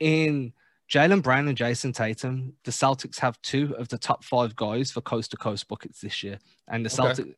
In 0.00 0.52
Jaylen 0.92 1.22
Brown 1.22 1.48
and 1.48 1.56
Jayson 1.56 1.92
Tatum, 1.94 2.54
the 2.64 2.70
Celtics 2.72 3.18
have 3.20 3.40
two 3.42 3.74
of 3.78 3.88
the 3.88 3.98
top 3.98 4.24
five 4.24 4.54
guys 4.56 4.90
for 4.90 5.00
coast 5.00 5.30
to 5.30 5.36
coast 5.36 5.68
buckets 5.68 6.00
this 6.00 6.22
year, 6.22 6.38
and 6.68 6.84
the 6.84 6.90
Okay. 6.90 7.22
Celtics, 7.22 7.34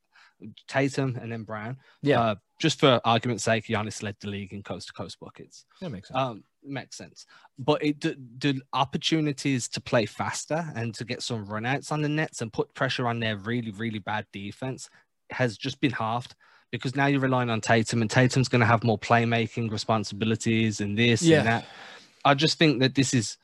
Tatum 0.68 1.18
and 1.20 1.30
then 1.32 1.42
Brown. 1.44 1.78
Yeah. 2.02 2.20
Uh, 2.20 2.34
just 2.60 2.80
for 2.80 3.00
argument's 3.04 3.44
sake, 3.44 3.66
Giannis 3.66 4.02
led 4.02 4.16
the 4.20 4.28
league 4.28 4.52
in 4.52 4.62
coast 4.62 4.88
to 4.88 4.92
coast 4.92 5.18
buckets. 5.20 5.64
That 5.80 5.90
makes 5.90 6.08
sense. 6.08 6.18
Um, 6.18 6.44
makes 6.62 6.96
sense. 6.96 7.26
But 7.58 7.82
it 7.84 8.00
the, 8.00 8.16
the 8.38 8.60
opportunities 8.72 9.68
to 9.68 9.80
play 9.80 10.06
faster 10.06 10.70
and 10.74 10.94
to 10.94 11.04
get 11.04 11.22
some 11.22 11.46
runouts 11.46 11.90
on 11.92 12.02
the 12.02 12.08
nets 12.08 12.40
and 12.40 12.52
put 12.52 12.74
pressure 12.74 13.06
on 13.06 13.20
their 13.20 13.36
really, 13.36 13.70
really 13.72 13.98
bad 13.98 14.26
defense 14.32 14.88
has 15.30 15.56
just 15.58 15.80
been 15.80 15.90
halved 15.92 16.34
because 16.70 16.96
now 16.96 17.06
you're 17.06 17.20
relying 17.20 17.50
on 17.50 17.60
Tatum 17.60 18.02
and 18.02 18.10
Tatum's 18.10 18.48
going 18.48 18.60
to 18.60 18.66
have 18.66 18.82
more 18.84 18.98
playmaking 18.98 19.70
responsibilities 19.70 20.80
and 20.80 20.96
this 20.98 21.22
Yeah. 21.22 21.38
and 21.38 21.46
that. 21.46 21.64
I 22.24 22.34
just 22.34 22.58
think 22.58 22.80
that 22.80 22.94
this 22.94 23.12
is 23.14 23.36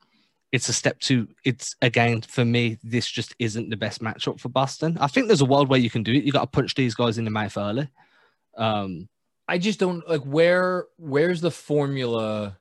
it's 0.53 0.69
a 0.69 0.73
step 0.73 0.99
to 1.01 1.29
it's 1.45 1.77
again 1.81 2.23
for 2.23 2.45
me 2.45 2.79
this 2.83 3.09
just 3.09 3.35
isn't 3.39 3.71
the 3.71 3.77
best 3.77 4.03
matchup 4.03 4.41
for 4.41 4.49
Boston. 4.49 4.99
I 5.01 5.07
think 5.07 5.27
there's 5.27 5.41
a 5.41 5.47
world 5.47 5.69
where 5.69 5.79
you 5.79 5.91
can 5.91 6.03
do 6.03 6.13
it. 6.13 6.25
You 6.25 6.33
got 6.33 6.41
to 6.41 6.47
punch 6.47 6.75
these 6.75 6.95
guys 6.95 7.19
in 7.19 7.25
the 7.25 7.31
mouth 7.31 7.57
early. 7.57 7.89
Um 8.57 9.09
I 9.51 9.59
just 9.59 9.81
don't 9.81 10.09
like 10.09 10.23
where. 10.23 10.87
Where's 10.97 11.41
the 11.41 11.51
formula? 11.51 12.57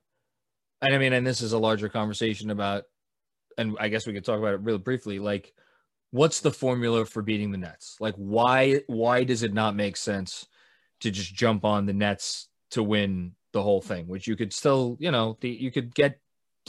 And 0.81 0.95
I 0.95 0.97
mean, 0.97 1.13
and 1.13 1.25
this 1.25 1.41
is 1.41 1.53
a 1.53 1.59
larger 1.59 1.87
conversation 1.87 2.49
about, 2.49 2.85
and 3.59 3.77
I 3.79 3.89
guess 3.89 4.07
we 4.07 4.13
could 4.13 4.25
talk 4.25 4.39
about 4.39 4.55
it 4.55 4.61
really 4.61 4.79
briefly. 4.79 5.19
Like, 5.19 5.53
what's 6.09 6.39
the 6.39 6.49
formula 6.49 7.05
for 7.05 7.21
beating 7.21 7.51
the 7.51 7.59
Nets? 7.59 7.97
Like, 7.99 8.15
why? 8.15 8.81
Why 8.87 9.23
does 9.23 9.43
it 9.43 9.53
not 9.53 9.75
make 9.75 9.97
sense 9.97 10.47
to 11.01 11.11
just 11.11 11.31
jump 11.31 11.63
on 11.63 11.85
the 11.85 11.93
Nets 11.93 12.47
to 12.71 12.81
win 12.81 13.35
the 13.51 13.61
whole 13.61 13.81
thing? 13.83 14.07
Which 14.07 14.25
you 14.25 14.35
could 14.35 14.51
still, 14.51 14.97
you 14.99 15.11
know, 15.11 15.37
the, 15.41 15.49
you 15.49 15.69
could 15.69 15.93
get 15.93 16.19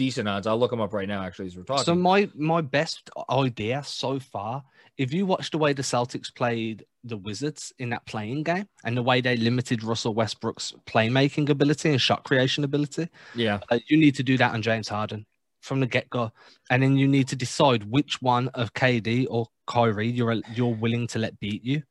decent 0.00 0.26
odds. 0.26 0.47
I'll 0.47 0.59
look 0.59 0.71
them 0.71 0.80
up 0.80 0.95
right 0.95 1.07
now. 1.07 1.23
Actually, 1.23 1.49
as 1.49 1.57
we're 1.59 1.64
talking. 1.64 1.85
So 1.85 1.95
my 1.95 2.30
my 2.35 2.62
best 2.62 3.11
idea 3.28 3.83
so 3.85 4.19
far, 4.19 4.64
if 4.97 5.12
you 5.12 5.26
watch 5.26 5.50
the 5.50 5.59
way 5.59 5.75
the 5.75 5.83
Celtics 5.83 6.35
played 6.35 6.87
the 7.04 7.19
Wizards 7.19 7.71
in 7.78 7.90
that 7.90 8.07
play-in 8.07 8.42
game 8.42 8.66
and 8.83 8.97
the 8.97 9.02
way 9.02 9.21
they 9.21 9.37
limited 9.37 9.85
Russell 9.85 10.14
Westbrook's 10.14 10.73
playmaking 10.87 11.50
ability 11.50 11.90
and 11.90 12.00
shot 12.00 12.25
creation 12.25 12.64
ability, 12.64 13.09
yeah. 13.35 13.61
uh, 13.71 13.78
you 13.88 13.99
need 13.99 14.14
to 14.14 14.23
do 14.23 14.38
that 14.38 14.54
on 14.54 14.62
James 14.62 14.88
Harden 14.88 15.26
from 15.61 15.80
the 15.80 15.87
get 15.87 16.09
go, 16.09 16.33
and 16.71 16.83
then 16.83 16.97
you 16.97 17.07
need 17.07 17.28
to 17.28 17.37
decide 17.37 17.85
which 17.85 18.23
one 18.23 18.49
of 18.54 18.73
KD 18.73 19.26
or 19.28 19.49
Kyrie 19.66 20.09
you're 20.09 20.40
you're 20.54 20.75
willing 20.75 21.07
to 21.09 21.19
let 21.19 21.38
beat 21.40 21.62
you. 21.62 21.83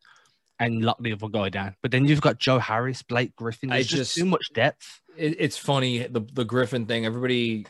And 0.61 0.83
lock 0.83 1.01
the 1.01 1.13
other 1.13 1.29
guy 1.29 1.47
down, 1.47 1.77
but 1.81 1.91
then 1.91 2.05
you've 2.05 2.19
got 2.19 2.37
Joe 2.37 2.59
Harris, 2.59 3.01
Blake 3.01 3.33
Griffin. 3.37 3.71
I 3.71 3.77
just, 3.79 3.95
just- 3.95 4.15
too 4.15 4.25
much 4.25 4.51
depth. 4.53 4.99
it, 5.15 5.37
it's 5.39 5.57
funny 5.57 5.99
the 5.99 6.19
the 6.33 6.43
Griffin 6.43 6.85
thing. 6.85 7.05
Everybody 7.05 7.65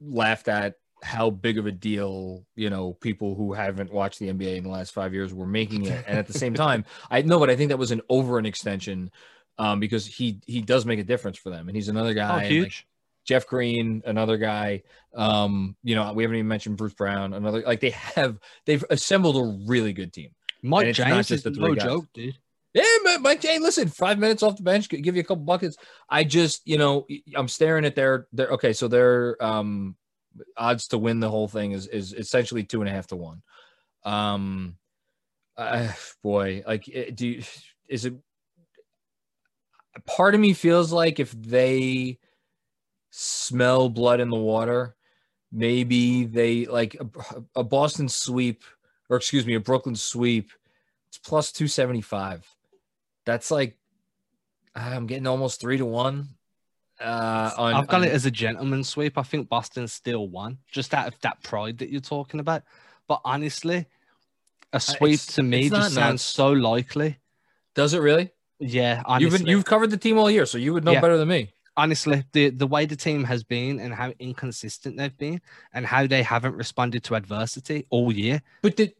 laughed 0.00 0.48
at 0.48 0.74
how 1.02 1.30
big 1.30 1.58
of 1.58 1.66
a 1.66 1.72
deal 1.72 2.44
you 2.56 2.70
know 2.70 2.92
people 2.94 3.36
who 3.36 3.52
haven't 3.52 3.92
watched 3.92 4.18
the 4.18 4.28
NBA 4.28 4.56
in 4.56 4.64
the 4.64 4.70
last 4.70 4.92
five 4.92 5.14
years 5.14 5.32
were 5.32 5.46
making 5.46 5.84
it, 5.86 6.04
and 6.06 6.18
at 6.18 6.26
the 6.26 6.32
same 6.32 6.54
time, 6.54 6.84
I 7.10 7.22
know, 7.22 7.38
but 7.38 7.50
I 7.50 7.56
think 7.56 7.70
that 7.70 7.78
was 7.78 7.90
an 7.90 8.02
over 8.08 8.38
an 8.38 8.46
extension 8.46 9.10
um, 9.58 9.80
because 9.80 10.06
he 10.06 10.40
he 10.46 10.60
does 10.60 10.84
make 10.84 10.98
a 10.98 11.04
difference 11.04 11.38
for 11.38 11.50
them, 11.50 11.68
and 11.68 11.76
he's 11.76 11.88
another 11.88 12.14
guy. 12.14 12.28
Oh, 12.28 12.32
and, 12.32 12.42
like, 12.42 12.50
huge! 12.50 12.86
Jeff 13.24 13.46
Green, 13.46 14.02
another 14.06 14.38
guy. 14.38 14.82
Um, 15.14 15.76
you 15.84 15.94
know, 15.94 16.12
we 16.14 16.22
haven't 16.22 16.38
even 16.38 16.48
mentioned 16.48 16.78
Bruce 16.78 16.94
Brown. 16.94 17.34
Another 17.34 17.62
like 17.62 17.80
they 17.80 17.90
have 17.90 18.38
they've 18.64 18.84
assembled 18.90 19.36
a 19.36 19.66
really 19.66 19.92
good 19.92 20.12
team. 20.12 20.30
Mike 20.62 20.94
James 20.94 21.30
is 21.30 21.42
the 21.42 21.50
no 21.50 21.74
guys. 21.74 21.84
joke, 21.84 22.06
dude. 22.14 22.38
Yeah, 22.78 23.16
Mike 23.18 23.40
Jay, 23.40 23.58
listen, 23.58 23.88
five 23.88 24.18
minutes 24.18 24.42
off 24.42 24.56
the 24.56 24.62
bench 24.62 24.88
could 24.88 25.02
give 25.02 25.16
you 25.16 25.22
a 25.22 25.24
couple 25.24 25.44
buckets. 25.44 25.76
I 26.08 26.22
just, 26.22 26.62
you 26.64 26.78
know, 26.78 27.06
I'm 27.34 27.48
staring 27.48 27.84
at 27.84 27.96
their 27.96 28.28
their 28.32 28.48
okay, 28.50 28.72
so 28.72 28.86
their 28.86 29.42
um 29.42 29.96
odds 30.56 30.86
to 30.88 30.98
win 30.98 31.18
the 31.18 31.30
whole 31.30 31.48
thing 31.48 31.72
is 31.72 31.88
is 31.88 32.12
essentially 32.12 32.62
two 32.62 32.80
and 32.80 32.88
a 32.88 32.92
half 32.92 33.08
to 33.08 33.16
one. 33.16 33.42
Um 34.04 34.76
uh, 35.56 35.90
boy, 36.22 36.62
like 36.66 36.88
eh, 36.92 37.10
do 37.12 37.26
you, 37.26 37.42
is 37.88 38.04
it 38.04 38.14
part 40.06 40.36
of 40.36 40.40
me 40.40 40.52
feels 40.52 40.92
like 40.92 41.18
if 41.18 41.32
they 41.32 42.18
smell 43.10 43.88
blood 43.88 44.20
in 44.20 44.30
the 44.30 44.36
water, 44.36 44.94
maybe 45.50 46.26
they 46.26 46.66
like 46.66 46.94
a, 46.94 47.42
a 47.56 47.64
Boston 47.64 48.08
sweep 48.08 48.62
or 49.10 49.16
excuse 49.16 49.46
me, 49.46 49.54
a 49.54 49.60
Brooklyn 49.60 49.96
sweep. 49.96 50.52
It's 51.08 51.18
plus 51.18 51.50
275. 51.50 52.46
That's 53.28 53.50
like 53.50 53.76
I'm 54.74 55.06
getting 55.06 55.26
almost 55.26 55.60
three 55.60 55.76
to 55.76 55.84
one. 55.84 56.28
Uh, 56.98 57.50
on, 57.58 57.74
I've 57.74 57.86
got 57.86 58.00
on- 58.00 58.04
it 58.04 58.12
as 58.12 58.24
a 58.24 58.30
gentleman 58.30 58.82
sweep. 58.82 59.18
I 59.18 59.22
think 59.22 59.50
Boston 59.50 59.86
still 59.86 60.28
won, 60.28 60.56
just 60.72 60.94
out 60.94 61.08
of 61.08 61.20
that 61.20 61.42
pride 61.42 61.76
that 61.78 61.90
you're 61.90 62.00
talking 62.00 62.40
about. 62.40 62.62
But 63.06 63.20
honestly, 63.26 63.84
a 64.72 64.80
sweep 64.80 65.20
it's- 65.20 65.34
to 65.34 65.42
me 65.42 65.68
just 65.68 65.92
sounds 65.94 66.22
so 66.22 66.50
likely. 66.52 67.18
Does 67.74 67.92
it 67.92 67.98
really? 68.00 68.30
Yeah, 68.60 69.02
honestly, 69.04 69.24
You've 69.30 69.38
been 69.40 69.46
you've 69.46 69.64
covered 69.66 69.90
the 69.90 69.98
team 69.98 70.16
all 70.16 70.30
year, 70.30 70.46
so 70.46 70.56
you 70.56 70.72
would 70.72 70.84
know 70.86 70.92
Yeah. 70.92 71.02
better 71.02 71.18
than 71.18 71.28
me. 71.28 71.52
Honestly 71.78 72.24
the 72.32 72.50
the 72.50 72.66
way 72.66 72.86
the 72.86 72.96
team 72.96 73.22
has 73.24 73.44
been 73.44 73.78
and 73.78 73.94
how 73.94 74.12
inconsistent 74.18 74.96
they've 74.96 75.16
been 75.16 75.40
and 75.72 75.86
how 75.86 76.08
they 76.08 76.24
haven't 76.24 76.56
responded 76.56 77.04
to 77.04 77.14
adversity 77.14 77.86
all 77.88 78.10
year. 78.12 78.42
But 78.62 78.76
they, 78.76 78.94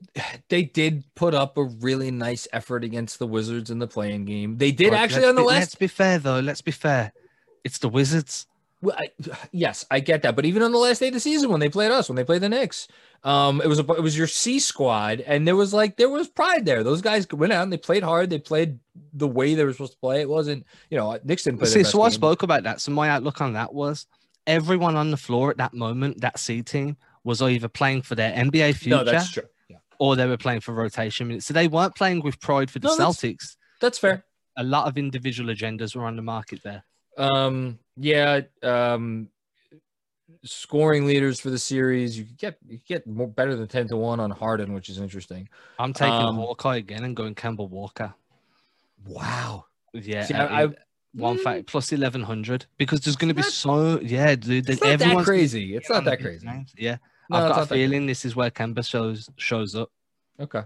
they 0.48 0.62
did 0.62 1.02
put 1.16 1.34
up 1.34 1.58
a 1.58 1.64
really 1.64 2.10
nice 2.10 2.46
effort 2.52 2.84
against 2.84 3.18
the 3.18 3.26
Wizards 3.26 3.68
in 3.70 3.80
the 3.80 3.88
play-in 3.88 4.24
game. 4.24 4.58
They 4.58 4.70
did 4.70 4.90
But 4.90 5.00
actually 5.00 5.26
on 5.26 5.34
the 5.34 5.42
be, 5.42 5.48
last 5.48 5.58
Let's 5.58 5.74
be 5.74 5.88
fair 5.88 6.18
though. 6.18 6.38
Let's 6.40 6.62
be 6.62 6.70
fair. 6.70 7.12
It's 7.64 7.78
the 7.78 7.88
Wizards. 7.88 8.46
Well, 8.80 8.96
I, 8.98 9.10
yes, 9.52 9.84
I 9.90 10.00
get 10.00 10.22
that, 10.22 10.36
but 10.36 10.44
even 10.44 10.62
on 10.62 10.72
the 10.72 10.78
last 10.78 10.98
day 11.00 11.08
of 11.08 11.14
the 11.14 11.20
season 11.20 11.50
when 11.50 11.60
they 11.60 11.68
played 11.68 11.90
us, 11.90 12.08
when 12.08 12.16
they 12.16 12.24
played 12.24 12.42
the 12.42 12.48
Knicks, 12.48 12.88
um, 13.24 13.60
it 13.60 13.66
was 13.66 13.78
a, 13.80 13.92
it 13.92 14.02
was 14.02 14.16
your 14.16 14.26
C 14.28 14.58
squad, 14.60 15.20
and 15.20 15.46
there 15.46 15.56
was 15.56 15.74
like 15.74 15.96
there 15.96 16.08
was 16.08 16.28
pride 16.28 16.64
there. 16.64 16.84
Those 16.84 17.02
guys 17.02 17.26
went 17.32 17.52
out 17.52 17.64
and 17.64 17.72
they 17.72 17.76
played 17.76 18.02
hard. 18.02 18.30
They 18.30 18.38
played 18.38 18.78
the 19.12 19.26
way 19.28 19.54
they 19.54 19.64
were 19.64 19.72
supposed 19.72 19.92
to 19.92 19.98
play. 19.98 20.20
It 20.20 20.28
wasn't, 20.28 20.64
you 20.90 20.96
know, 20.98 21.18
Knicks 21.24 21.42
didn't 21.44 21.58
play. 21.58 21.68
See, 21.68 21.84
so 21.84 22.02
I 22.02 22.10
spoke 22.10 22.42
about 22.42 22.62
that. 22.64 22.80
So 22.80 22.92
my 22.92 23.08
outlook 23.08 23.40
on 23.40 23.54
that 23.54 23.74
was 23.74 24.06
everyone 24.46 24.96
on 24.96 25.10
the 25.10 25.16
floor 25.16 25.50
at 25.50 25.56
that 25.58 25.74
moment, 25.74 26.20
that 26.20 26.38
C 26.38 26.62
team, 26.62 26.96
was 27.24 27.42
either 27.42 27.68
playing 27.68 28.02
for 28.02 28.14
their 28.14 28.32
NBA 28.32 28.76
future 28.76 28.96
No, 28.96 29.04
that's 29.04 29.30
true. 29.32 29.42
Yeah, 29.68 29.76
or 29.98 30.16
they 30.16 30.26
were 30.26 30.36
playing 30.38 30.60
for 30.60 30.72
rotation 30.72 31.28
minutes. 31.28 31.46
So 31.46 31.54
they 31.54 31.68
weren't 31.68 31.94
playing 31.94 32.22
with 32.22 32.40
pride 32.40 32.70
for 32.70 32.78
the 32.78 32.88
No, 32.88 32.96
that's- 32.96 33.16
Celtics. 33.20 33.56
that's 33.80 33.98
fair. 33.98 34.24
A 34.56 34.64
lot 34.64 34.86
of 34.88 34.96
individual 34.98 35.52
agendas 35.54 35.94
were 35.94 36.04
on 36.04 36.16
the 36.16 36.22
market 36.22 36.62
there. 36.64 36.84
Um, 37.18 37.78
yeah, 37.96 38.40
um, 38.62 39.28
scoring 40.44 41.06
leaders 41.06 41.40
for 41.40 41.50
the 41.50 41.58
series, 41.58 42.16
you 42.18 42.24
could 42.24 42.38
get 42.38 42.58
you 42.66 42.78
could 42.78 42.86
get 42.86 43.06
more 43.06 43.28
better 43.28 43.56
than 43.56 43.66
ten 43.68 43.88
to 43.88 43.96
one 43.96 44.20
on 44.20 44.30
Harden, 44.30 44.72
which 44.72 44.88
is 44.88 44.98
interesting. 44.98 45.48
I'm 45.78 45.92
taking 45.92 46.12
Um, 46.14 46.36
Hawkeye 46.36 46.76
again 46.76 47.04
and 47.04 47.16
going 47.16 47.34
Kemba 47.34 47.68
Walker. 47.68 48.14
Wow. 49.04 49.66
Yeah, 49.94 50.24
See, 50.24 50.34
I, 50.34 50.64
I, 50.64 50.68
one 51.14 51.38
Mm. 51.38 51.42
fact 51.42 51.66
plus 51.66 51.92
eleven 51.92 52.22
hundred 52.22 52.66
because 52.76 53.00
there's 53.00 53.16
going 53.16 53.28
to 53.28 53.34
be 53.34 53.40
Not- 53.42 53.50
so 53.52 54.00
yeah, 54.00 54.34
dude. 54.36 54.68
it's 54.68 54.80
not 54.82 54.98
that 54.98 55.24
crazy. 55.24 55.74
It's 55.74 55.88
not 55.90 56.04
that 56.04 56.20
crazy. 56.20 56.46
names. 56.46 56.72
Yeah, 56.76 56.98
No, 57.30 57.38
I've 57.38 57.48
got 57.50 57.62
a 57.62 57.66
feeling 57.66 58.06
this 58.06 58.24
is 58.24 58.36
where 58.36 58.50
Kemba 58.50 58.86
shows 58.86 59.28
shows 59.36 59.74
up. 59.74 59.90
Okay. 60.38 60.62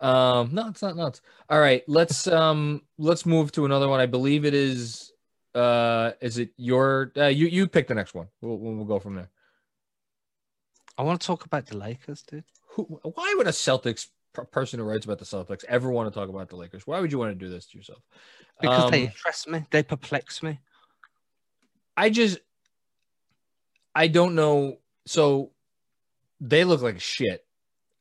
Um, 0.00 0.52
no, 0.52 0.68
it's 0.68 0.82
not 0.82 0.96
nuts. 0.96 1.20
All 1.48 1.60
right, 1.60 1.84
let's 1.86 2.26
um 2.26 2.82
let's 2.98 3.24
move 3.26 3.52
to 3.52 3.64
another 3.66 3.88
one. 3.88 4.00
I 4.00 4.06
believe 4.06 4.44
it 4.44 4.54
is 4.54 5.11
uh 5.54 6.12
is 6.20 6.38
it 6.38 6.50
your 6.56 7.12
uh, 7.16 7.26
you 7.26 7.46
you 7.46 7.66
pick 7.66 7.88
the 7.88 7.94
next 7.94 8.14
one. 8.14 8.28
We'll 8.40 8.58
we'll 8.58 8.84
go 8.84 8.98
from 8.98 9.14
there. 9.14 9.30
I 10.96 11.02
want 11.02 11.20
to 11.20 11.26
talk 11.26 11.44
about 11.44 11.66
the 11.66 11.76
Lakers, 11.76 12.22
dude. 12.22 12.44
Who 12.70 12.84
why 13.02 13.34
would 13.36 13.46
a 13.46 13.50
Celtics 13.50 14.08
person 14.50 14.78
who 14.80 14.86
writes 14.86 15.04
about 15.04 15.18
the 15.18 15.24
Celtics 15.24 15.64
ever 15.68 15.90
want 15.90 16.12
to 16.12 16.18
talk 16.18 16.28
about 16.28 16.48
the 16.48 16.56
Lakers? 16.56 16.86
Why 16.86 17.00
would 17.00 17.12
you 17.12 17.18
want 17.18 17.32
to 17.32 17.34
do 17.34 17.50
this 17.50 17.66
to 17.66 17.76
yourself? 17.78 18.02
Because 18.60 18.90
they 18.90 19.02
Um, 19.02 19.06
interest 19.08 19.48
me, 19.48 19.66
they 19.70 19.82
perplex 19.82 20.42
me. 20.42 20.60
I 21.96 22.10
just 22.10 22.38
I 23.94 24.08
don't 24.08 24.34
know. 24.34 24.78
So 25.06 25.50
they 26.40 26.64
look 26.64 26.82
like 26.82 27.00
shit. 27.00 27.44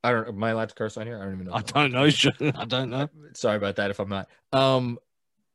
I 0.03 0.11
don't 0.11 0.27
am 0.27 0.43
I 0.43 0.51
allowed 0.51 0.69
to 0.69 0.75
curse 0.75 0.97
on 0.97 1.05
here? 1.05 1.19
I 1.19 1.25
don't 1.25 1.33
even 1.33 1.47
know. 1.47 1.53
I 1.53 1.61
don't 1.61 1.91
know. 1.91 2.09
to 2.09 2.11
curse. 2.11 2.37
Sean. 2.37 2.51
I 2.55 2.65
don't 2.65 2.89
know. 2.89 3.09
sorry 3.33 3.57
about 3.57 3.75
that 3.75 3.91
if 3.91 3.99
I'm 3.99 4.09
not. 4.09 4.29
Um, 4.51 4.97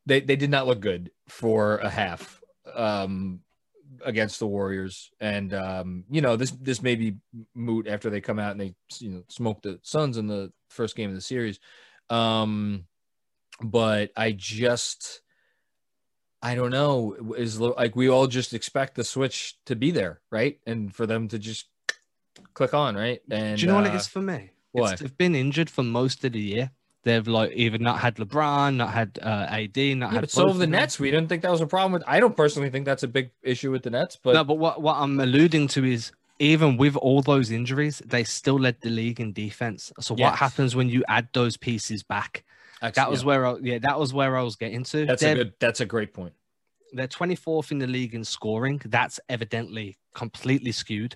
they 0.06 0.20
they 0.20 0.36
did 0.36 0.50
not 0.50 0.66
look 0.66 0.80
good 0.80 1.10
for 1.28 1.78
a 1.78 1.90
half 1.90 2.40
um, 2.74 3.40
against 4.04 4.38
the 4.38 4.46
Warriors, 4.46 5.10
and 5.20 5.52
um, 5.52 6.04
you 6.10 6.20
know 6.20 6.36
this 6.36 6.52
this 6.52 6.82
may 6.82 6.94
be 6.94 7.16
moot 7.54 7.86
after 7.86 8.08
they 8.08 8.20
come 8.20 8.38
out 8.38 8.52
and 8.52 8.60
they 8.60 8.74
you 8.98 9.10
know 9.10 9.22
smoke 9.28 9.62
the 9.62 9.78
Suns 9.82 10.16
in 10.16 10.26
the 10.26 10.52
first 10.70 10.96
game 10.96 11.10
of 11.10 11.16
the 11.16 11.20
series. 11.20 11.58
Um, 12.08 12.86
but 13.60 14.10
I 14.16 14.32
just 14.32 15.22
I 16.42 16.54
don't 16.54 16.70
know 16.70 17.34
is 17.36 17.60
like 17.60 17.96
we 17.96 18.08
all 18.08 18.28
just 18.28 18.54
expect 18.54 18.94
the 18.94 19.04
switch 19.04 19.56
to 19.66 19.74
be 19.74 19.90
there, 19.90 20.20
right? 20.30 20.58
And 20.66 20.94
for 20.94 21.06
them 21.06 21.28
to 21.28 21.38
just 21.38 21.66
click 22.54 22.74
on, 22.74 22.94
right? 22.94 23.20
And 23.30 23.58
do 23.58 23.62
you 23.62 23.68
know 23.68 23.78
uh, 23.78 23.82
what 23.82 23.92
it 23.92 23.96
is 23.96 24.06
for 24.06 24.22
me? 24.22 24.50
what? 24.72 24.92
It's, 24.92 25.02
they've 25.02 25.18
been 25.18 25.34
injured 25.34 25.70
for 25.70 25.82
most 25.82 26.24
of 26.24 26.32
the 26.32 26.40
year. 26.40 26.70
They've 27.06 27.28
like 27.28 27.52
either 27.54 27.78
not 27.78 28.00
had 28.00 28.16
LeBron, 28.16 28.74
not 28.74 28.92
had 28.92 29.20
uh, 29.22 29.46
AD, 29.48 29.76
not 29.76 29.76
Yeah, 29.76 30.10
had. 30.10 30.20
but 30.22 30.30
so 30.32 30.48
have 30.48 30.58
the. 30.58 30.66
Nets. 30.66 30.98
We 30.98 31.12
didn't 31.12 31.28
think 31.28 31.42
that 31.42 31.52
was 31.52 31.60
a 31.60 31.66
problem 31.68 31.92
with. 31.92 32.02
I 32.04 32.18
don't 32.18 32.36
personally 32.36 32.68
think 32.68 32.84
that's 32.84 33.04
a 33.04 33.08
big 33.08 33.30
issue 33.44 33.70
with 33.70 33.84
the 33.84 33.90
Nets, 33.90 34.18
but 34.20 34.34
no, 34.34 34.42
but 34.42 34.58
what, 34.58 34.82
what 34.82 34.96
I'm 34.96 35.20
alluding 35.20 35.68
to 35.68 35.84
is 35.84 36.10
even 36.40 36.76
with 36.76 36.96
all 36.96 37.22
those 37.22 37.52
injuries, 37.52 38.02
they 38.04 38.24
still 38.24 38.58
led 38.58 38.80
the 38.80 38.90
league 38.90 39.20
in 39.20 39.32
defense. 39.32 39.92
So 40.00 40.16
what 40.16 40.34
happens 40.34 40.74
when 40.74 40.88
you 40.88 41.04
add 41.06 41.28
those 41.32 41.56
pieces 41.56 42.02
back? 42.02 42.44
actually, 42.82 43.00
That 43.00 43.10
was 43.12 43.24
where 43.24 43.46
I, 43.46 43.54
yeah, 43.62 43.78
that 43.78 44.00
was 44.00 44.12
where 44.12 44.36
I 44.36 44.42
was 44.42 44.56
getting 44.56 44.82
to. 44.82 45.06
that's 45.06 45.22
a 45.22 45.24
they're, 45.26 45.34
good. 45.36 45.52
That's 45.60 45.80
a 45.80 45.86
great 45.86 46.12
point. 46.12 46.32
they're 46.92 47.06
24th 47.06 47.70
in 47.70 47.78
the 47.78 47.86
league 47.86 48.16
in 48.16 48.24
scoring. 48.24 48.82
That's 48.84 49.20
evidently 49.28 49.96
completely 50.12 50.72
skewed. 50.72 51.14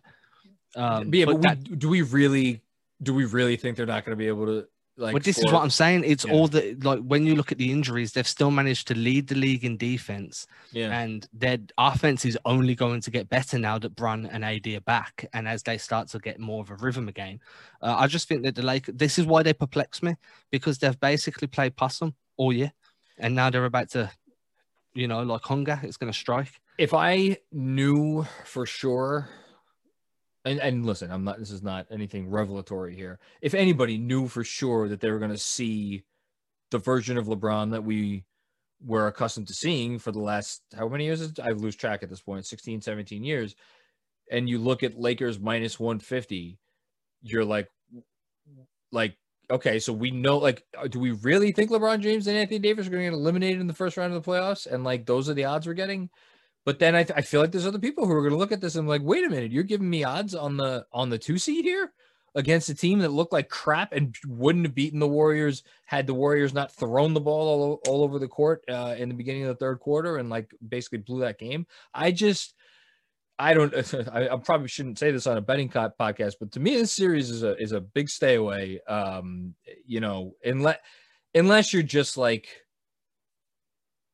Um, 0.77 1.13
yeah, 1.13 1.25
but, 1.25 1.41
but 1.41 1.43
that- 1.43 1.79
do 1.81 1.89
we 1.89 2.03
really? 2.03 2.61
Do 3.03 3.13
we 3.13 3.25
really 3.25 3.57
think 3.57 3.77
they're 3.77 3.87
not 3.87 4.05
going 4.05 4.13
to 4.17 4.17
be 4.17 4.29
able 4.29 4.47
to 4.47 4.69
like? 5.01 5.13
but 5.15 5.25
this 5.25 5.39
is 5.39 5.47
what 5.53 5.63
I'm 5.63 5.71
saying. 5.71 6.05
It's 6.05 6.25
Yeah. 6.25 6.33
all 6.33 6.47
the 6.49 6.75
like 6.83 7.01
when 7.01 7.27
you 7.27 7.35
look 7.35 7.51
at 7.51 7.59
the 7.59 7.71
injuries, 7.73 8.13
they've 8.13 8.27
still 8.29 8.51
managed 8.51 8.87
to 8.89 8.95
lead 8.95 9.27
the 9.29 9.35
league 9.35 9.65
in 9.65 9.77
defense, 9.77 10.47
Yeah, 10.73 10.97
and 11.01 11.27
their 11.33 11.59
offense 11.79 12.25
is 12.25 12.39
only 12.45 12.75
going 12.75 13.01
to 13.01 13.11
get 13.11 13.29
better 13.29 13.59
now 13.59 13.79
that 13.79 13.97
Bron 13.97 14.27
and 14.27 14.45
AD 14.45 14.67
are 14.77 14.81
back, 14.83 15.27
and 15.33 15.49
as 15.49 15.63
they 15.63 15.79
start 15.79 16.09
to 16.09 16.19
get 16.19 16.39
more 16.39 16.63
of 16.63 16.71
a 16.71 16.77
rhythm 16.77 17.09
again. 17.09 17.41
Uh, 17.83 17.97
I 17.99 18.07
just 18.07 18.29
think 18.29 18.43
that 18.45 18.55
the 18.55 18.63
Lakers. 18.63 18.95
This 18.97 19.19
is 19.19 19.27
why 19.27 19.43
they 19.43 19.53
perplex 19.55 20.03
me 20.03 20.17
because 20.51 20.79
they've 20.79 21.01
basically 21.01 21.49
played 21.49 21.75
possum 21.77 22.15
all 22.37 22.53
year, 22.53 22.73
and 23.19 23.35
now 23.35 23.51
they're 23.51 23.65
about 23.65 23.91
to, 23.91 24.11
you 24.95 25.09
know, 25.09 25.23
like 25.23 25.43
hunger. 25.43 25.81
It's 25.83 25.97
going 25.97 26.13
to 26.13 26.19
strike. 26.19 26.61
if 26.79 26.95
I 26.95 27.39
knew 27.53 28.27
for 28.45 28.65
sure, 28.67 29.29
and, 30.45 30.61
and 30.61 30.87
listen, 30.87 31.11
I'm 31.11 31.25
not. 31.25 31.39
This 31.39 31.51
is 31.51 31.63
not 31.63 31.87
anything 31.91 32.31
revelatory 32.31 32.95
here. 32.95 33.19
If 33.43 33.55
anybody 33.55 33.99
knew 33.99 34.29
for 34.29 34.45
sure 34.45 34.89
that 34.89 35.01
they 35.01 35.11
were 35.11 35.19
going 35.19 35.31
to 35.31 35.39
see 35.39 36.05
the 36.71 36.79
version 36.79 37.19
of 37.19 37.27
LeBron 37.27 37.73
that 37.73 37.85
we 37.85 38.25
were 38.85 39.07
accustomed 39.07 39.49
to 39.49 39.55
seeing 39.55 39.99
for 39.99 40.13
the 40.13 40.21
last 40.21 40.63
how 40.77 40.89
many 40.89 41.05
years? 41.05 41.21
is- 41.21 41.39
I 41.43 41.51
lose 41.51 41.77
track 41.77 42.03
at 42.03 42.09
this 42.09 42.23
point. 42.23 42.47
16, 42.47 42.81
17 42.81 43.25
years. 43.25 43.55
And 44.31 44.49
you 44.49 44.59
look 44.59 44.83
at 44.83 44.99
Lakers 44.99 45.39
minus 45.41 45.79
150, 45.79 46.59
you're 47.23 47.45
like, 47.45 47.69
like, 48.93 49.17
okay, 49.51 49.81
so 49.81 49.93
we 49.93 50.11
know, 50.13 50.39
like, 50.39 50.65
uh, 50.79 50.87
do 50.87 51.01
we 51.01 51.11
really 51.11 51.53
think 51.53 51.71
LeBron 51.71 52.01
James 52.01 52.27
and 52.29 52.37
Anthony 52.39 52.61
Davis 52.61 52.87
are 52.87 52.91
going 52.91 53.05
to 53.05 53.11
get 53.11 53.17
eliminated 53.17 53.61
in 53.61 53.67
the 53.67 53.75
first 53.75 53.97
round 53.97 54.15
of 54.15 54.23
the 54.23 54.31
playoffs? 54.31 54.67
And 54.67 54.85
like, 54.85 55.05
those 55.05 55.29
are 55.29 55.35
the 55.35 55.45
odds 55.45 55.67
we're 55.67 55.75
getting. 55.75 56.11
But 56.65 56.79
then 56.79 56.95
I, 56.95 57.05
th- 57.05 57.19
I 57.19 57.23
feel 57.23 57.41
like 57.41 57.53
there's 57.53 57.67
other 57.67 57.79
people 57.79 58.07
who 58.07 58.13
are 58.13 58.21
going 58.21 58.33
to 58.33 58.39
look 58.39 58.53
at 58.53 58.61
this 58.61 58.77
and 58.77 58.87
like, 58.87 59.03
wait 59.03 59.25
a 59.25 59.31
minute, 59.31 59.51
you're 59.51 59.63
giving 59.63 59.89
me 59.89 60.05
odds 60.05 60.35
on 60.35 60.57
the 60.57 60.87
on 60.93 61.09
the 61.09 61.19
two 61.19 61.39
seed 61.39 61.65
here 61.65 61.93
against 62.35 62.69
a 62.69 62.75
team 62.75 63.01
that 63.01 63.11
looked 63.11 63.33
like 63.33 63.49
crap 63.49 63.93
and 63.93 64.15
wouldn't 64.27 64.67
have 64.67 64.75
beaten 64.75 65.01
the 65.01 65.09
Warriors 65.09 65.63
had 65.87 66.07
the 66.07 66.15
Warriors 66.15 66.55
not 66.55 66.73
thrown 66.73 67.15
the 67.15 67.21
ball 67.21 67.49
all, 67.49 67.81
all 67.89 68.05
over 68.05 68.19
the 68.19 68.29
court 68.29 68.63
uh, 68.69 68.95
in 68.97 69.09
the 69.09 69.15
beginning 69.15 69.43
of 69.43 69.49
the 69.49 69.55
third 69.57 69.81
quarter 69.81 70.19
and 70.19 70.31
like 70.31 70.55
basically 70.69 70.99
blew 70.99 71.21
that 71.21 71.39
game. 71.39 71.67
I 71.93 72.13
just, 72.13 72.55
I 73.39 73.55
don't, 73.55 73.75
I, 74.13 74.29
I 74.29 74.37
probably 74.37 74.69
shouldn't 74.69 74.99
say 74.99 75.11
this 75.11 75.27
on 75.27 75.39
a 75.39 75.41
betting 75.41 75.69
co- 75.71 75.93
podcast, 75.99 76.35
but 76.39 76.53
to 76.53 76.61
me, 76.61 76.77
this 76.77 76.93
series 76.93 77.31
is 77.31 77.43
a 77.43 77.57
is 77.57 77.73
a 77.73 77.81
big 77.81 78.09
stay 78.09 78.37
away. 78.37 78.81
Um, 78.87 79.55
you 79.87 80.01
know, 80.01 80.35
unless 80.45 80.79
unless 81.35 81.73
you're 81.73 81.83
just 81.83 82.17
like 82.17 82.49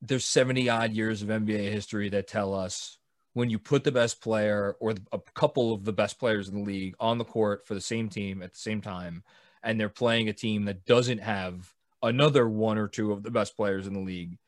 there's 0.06 0.24
70 0.24 0.68
odd 0.68 0.92
years 0.92 1.22
of 1.22 1.28
NBA 1.28 1.70
history 1.70 2.08
that 2.10 2.28
tell 2.28 2.54
us 2.54 2.98
when 3.32 3.50
you 3.50 3.58
put 3.58 3.84
the 3.84 3.92
best 3.92 4.20
player 4.20 4.76
or 4.80 4.94
a 5.12 5.18
couple 5.34 5.74
of 5.74 5.84
the 5.84 5.92
best 5.92 6.18
players 6.18 6.48
in 6.48 6.54
the 6.54 6.64
league 6.64 6.94
on 6.98 7.18
the 7.18 7.24
court 7.24 7.66
for 7.66 7.74
the 7.74 7.80
same 7.80 8.08
team 8.08 8.42
at 8.42 8.52
the 8.52 8.58
same 8.58 8.80
time, 8.80 9.22
and 9.62 9.78
they're 9.78 9.88
playing 9.88 10.28
a 10.28 10.32
team 10.32 10.64
that 10.64 10.86
doesn't 10.86 11.18
have 11.18 11.72
another 12.02 12.48
one 12.48 12.78
or 12.78 12.88
two 12.88 13.12
of 13.12 13.22
the 13.22 13.30
best 13.30 13.56
players 13.56 13.86
in 13.86 13.92
the 13.92 14.00
league, 14.00 14.38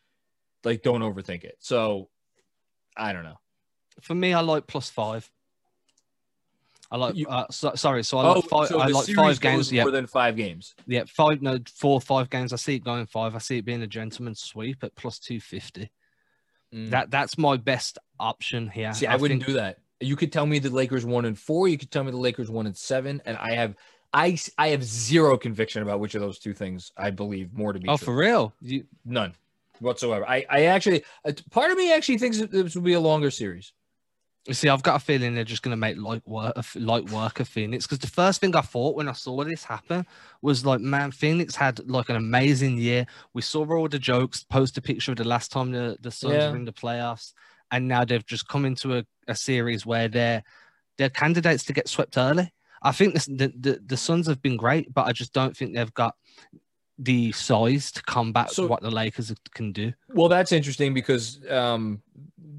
like 0.65 0.83
don't 0.83 1.03
overthink 1.03 1.45
it. 1.45 1.57
So 1.59 2.09
I 2.97 3.13
don't 3.13 3.25
know. 3.25 3.39
For 4.01 4.15
me, 4.15 4.33
I 4.33 4.41
like 4.41 4.67
plus 4.67 4.89
five. 4.89 5.31
I 6.91 6.97
like. 6.97 7.15
You- 7.17 7.27
uh, 7.29 7.47
so, 7.51 7.73
sorry, 7.75 8.03
so 8.03 8.19
I 8.19 8.29
like 8.35 8.45
five. 8.45 8.63
Oh, 8.63 8.67
so 8.67 8.81
I 8.81 8.87
like 8.87 9.07
five 9.15 9.41
games. 9.41 9.71
Yeah, 9.71 9.83
more 9.85 9.91
than 9.91 10.07
five 10.07 10.37
games. 10.37 10.75
yeah, 10.87 11.05
five. 11.07 11.43
No, 11.43 11.59
four, 11.75 12.01
five 12.01 12.31
games. 12.31 12.53
I 12.53 12.57
see 12.57 12.77
it 12.77 12.85
going 12.85 13.07
five. 13.07 13.35
I 13.35 13.39
see 13.39 13.59
it 13.59 13.65
being 13.65 13.83
a 13.83 13.87
gentleman's 13.87 14.41
sweep 14.41 14.83
at 14.83 14.95
plus 14.95 15.19
two 15.19 15.41
fifty. 15.41 15.91
Mm. 16.75 16.91
That 16.91 17.11
that's 17.11 17.37
my 17.39 17.57
best 17.57 17.99
option 18.21 18.69
here. 18.69 18.93
See, 18.95 19.07
I, 19.07 19.17
wouldn't 19.17 19.43
think- 19.43 19.49
do 19.49 19.53
that. 19.55 19.79
You 20.01 20.15
could 20.17 20.33
tell 20.33 20.47
me 20.47 20.59
the 20.61 20.71
Lakers 20.71 21.05
one 21.05 21.25
and 21.25 21.39
four. 21.39 21.67
You 21.69 21.77
could 21.77 21.91
tell 21.91 22.05
me 22.05 22.11
the 22.11 22.17
Lakers 22.19 22.51
one 22.51 22.67
and 22.67 22.77
seven, 22.77 23.21
and 23.27 23.37
I 23.37 23.55
have, 23.55 23.75
I 24.15 24.39
I 24.57 24.69
have 24.69 24.85
zero 24.85 25.37
conviction 25.37 25.83
about 25.83 25.99
which 26.01 26.15
of 26.15 26.21
those 26.21 26.39
two 26.39 26.55
things 26.55 26.93
I 26.97 27.11
believe 27.11 27.53
more 27.53 27.73
to 27.73 27.81
be 27.81 27.89
Oh, 27.89 27.97
true. 27.97 28.05
for 28.07 28.17
real? 28.17 28.55
You, 28.61 28.85
None 29.05 29.35
whatsoever. 29.81 30.29
I, 30.29 30.45
I 30.51 30.65
actually, 30.67 31.05
uh, 31.25 31.33
part 31.51 31.71
of 31.71 31.77
me 31.79 31.93
actually 31.93 32.19
thinks 32.19 32.39
this 32.39 32.75
will 32.75 32.83
be 32.83 32.95
a 32.95 33.01
longer 33.01 33.31
series. 33.31 33.73
You 34.49 34.55
see, 34.55 34.71
I've 34.71 34.83
got 34.83 34.97
a 34.97 34.99
feeling 34.99 35.35
they're 35.35 35.45
just 35.45 35.63
going 35.63 35.73
to 35.73 35.77
make 35.77 35.99
light 35.99 36.27
work, 36.27 36.55
of- 36.57 36.75
light 36.75 37.11
work 37.11 37.39
of 37.39 37.47
Phoenix. 37.49 37.87
Because 37.87 37.99
the 37.99 38.07
first 38.07 38.41
thing 38.41 38.57
I 38.57 38.63
thought 38.63 38.97
when 38.97 39.07
I 39.07 39.13
saw 39.13 39.45
this 39.45 39.63
happen 39.63 40.07
was 40.41 40.65
like, 40.65 40.81
man, 40.81 41.11
Phoenix 41.11 41.55
had 41.55 41.87
like 41.87 42.09
an 42.09 42.17
amazing 42.17 42.79
year. 42.79 43.05
We 43.35 43.43
saw 43.43 43.67
all 43.67 43.89
the 43.89 43.99
jokes, 43.99 44.45
post 44.45 44.79
a 44.79 44.81
picture 44.81 45.13
of 45.13 45.19
the 45.19 45.25
last 45.25 45.53
time 45.53 45.71
the, 45.71 45.99
the 46.01 46.11
Suns 46.11 46.33
Yeah. 46.33 46.51
were 46.51 46.57
in 46.57 46.65
the 46.65 46.73
playoffs, 46.73 47.35
and 47.71 47.87
now 47.87 48.07
they've 48.07 48.25
just 48.25 48.49
come 48.49 48.65
into 48.65 48.97
a, 48.97 49.05
a 49.29 49.35
series 49.35 49.85
where 49.85 50.09
they're 50.09 50.43
they're 50.97 51.11
candidates 51.11 51.65
to 51.65 51.75
get 51.75 51.87
swept 51.87 52.17
early. 52.17 52.51
I 52.83 52.93
think 52.93 53.13
this, 53.13 53.27
the, 53.27 53.53
the 53.55 53.81
the 53.85 53.97
Suns 53.99 54.27
have 54.29 54.41
been 54.41 54.57
great, 54.57 54.95
but 54.95 55.07
I 55.07 55.13
just 55.13 55.35
don't 55.35 55.55
think 55.55 55.75
they've 55.75 55.93
got 55.93 56.15
the 56.99 57.33
size 57.33 57.93
to 57.93 58.03
combat 58.03 58.51
So- 58.51 58.67
what 58.67 58.83
the 58.83 58.91
Lakers 58.91 59.33
can 59.55 59.73
do. 59.73 59.93
Well, 60.09 60.29
that's 60.29 60.53
interesting 60.53 60.95
because 60.95 61.41
um, 61.49 62.03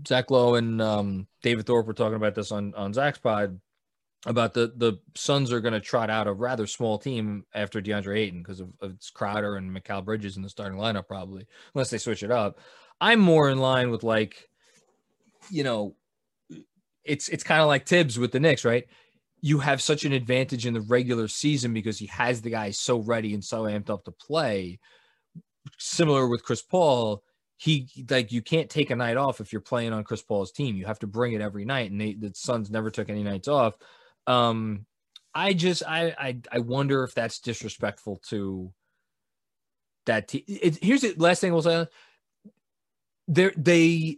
Zach 0.07 0.31
Lowe 0.31 0.55
and 0.55 0.81
um, 0.81 1.27
David 1.41 1.65
Thorpe 1.65 1.87
were 1.87 1.93
talking 1.93 2.15
about 2.15 2.35
this 2.35 2.51
on 2.51 2.73
on 2.75 2.93
Zach's 2.93 3.19
pod 3.19 3.59
about 4.25 4.53
the 4.53 4.73
the 4.75 4.99
Suns 5.15 5.51
are 5.51 5.61
going 5.61 5.73
to 5.73 5.79
trot 5.79 6.09
out 6.09 6.27
a 6.27 6.33
rather 6.33 6.67
small 6.67 6.97
team 6.97 7.45
after 7.53 7.81
DeAndre 7.81 8.17
Ayton 8.17 8.41
because 8.41 8.59
of, 8.59 8.69
of 8.81 8.91
it's 8.91 9.09
Crowder 9.09 9.55
and 9.55 9.71
Mikal 9.75 10.03
Bridges 10.03 10.37
in 10.37 10.43
the 10.43 10.49
starting 10.49 10.77
lineup 10.77 11.07
probably 11.07 11.47
unless 11.73 11.89
they 11.89 11.97
switch 11.97 12.23
it 12.23 12.31
up. 12.31 12.59
I'm 13.01 13.19
more 13.19 13.49
in 13.49 13.59
line 13.59 13.91
with 13.91 14.03
like, 14.03 14.49
you 15.49 15.63
know, 15.63 15.95
it's 17.05 17.29
it's 17.29 17.43
kind 17.43 17.61
of 17.61 17.67
like 17.67 17.85
Thibs 17.85 18.19
with 18.19 18.31
the 18.31 18.39
Knicks, 18.39 18.65
right? 18.65 18.87
You 19.41 19.59
have 19.59 19.81
such 19.81 20.05
an 20.05 20.13
advantage 20.13 20.65
in 20.65 20.73
the 20.73 20.81
regular 20.81 21.27
season 21.27 21.73
because 21.73 21.97
he 21.97 22.07
has 22.07 22.41
the 22.41 22.49
guys 22.49 22.77
so 22.79 22.99
ready 22.99 23.33
and 23.33 23.43
so 23.43 23.63
amped 23.63 23.89
up 23.89 24.03
to 24.05 24.11
play. 24.11 24.79
Similar 25.77 26.27
with 26.27 26.43
Chris 26.43 26.61
Paul, 26.61 27.23
he 27.57 27.87
like 28.09 28.31
you 28.31 28.41
can't 28.41 28.69
take 28.69 28.89
a 28.89 28.95
night 28.95 29.17
off 29.17 29.41
if 29.41 29.51
you're 29.51 29.61
playing 29.61 29.93
on 29.93 30.03
Chris 30.03 30.21
Paul's 30.21 30.51
team. 30.51 30.75
You 30.75 30.85
have 30.85 30.99
to 30.99 31.07
bring 31.07 31.33
it 31.33 31.41
every 31.41 31.65
night, 31.65 31.91
and 31.91 31.99
they, 31.99 32.13
the 32.13 32.31
Suns 32.33 32.71
never 32.71 32.89
took 32.89 33.09
any 33.09 33.23
nights 33.23 33.47
off. 33.47 33.75
Um, 34.27 34.85
I 35.33 35.53
just 35.53 35.83
I 35.85 36.15
I 36.17 36.37
I 36.51 36.59
wonder 36.59 37.03
if 37.03 37.13
that's 37.13 37.39
disrespectful 37.39 38.21
to 38.29 38.73
that 40.05 40.29
team. 40.29 40.43
Here's 40.47 41.01
the 41.01 41.13
last 41.17 41.41
thing 41.41 41.51
we'll 41.51 41.61
say. 41.61 41.87
They 43.27 43.51
they 43.55 44.17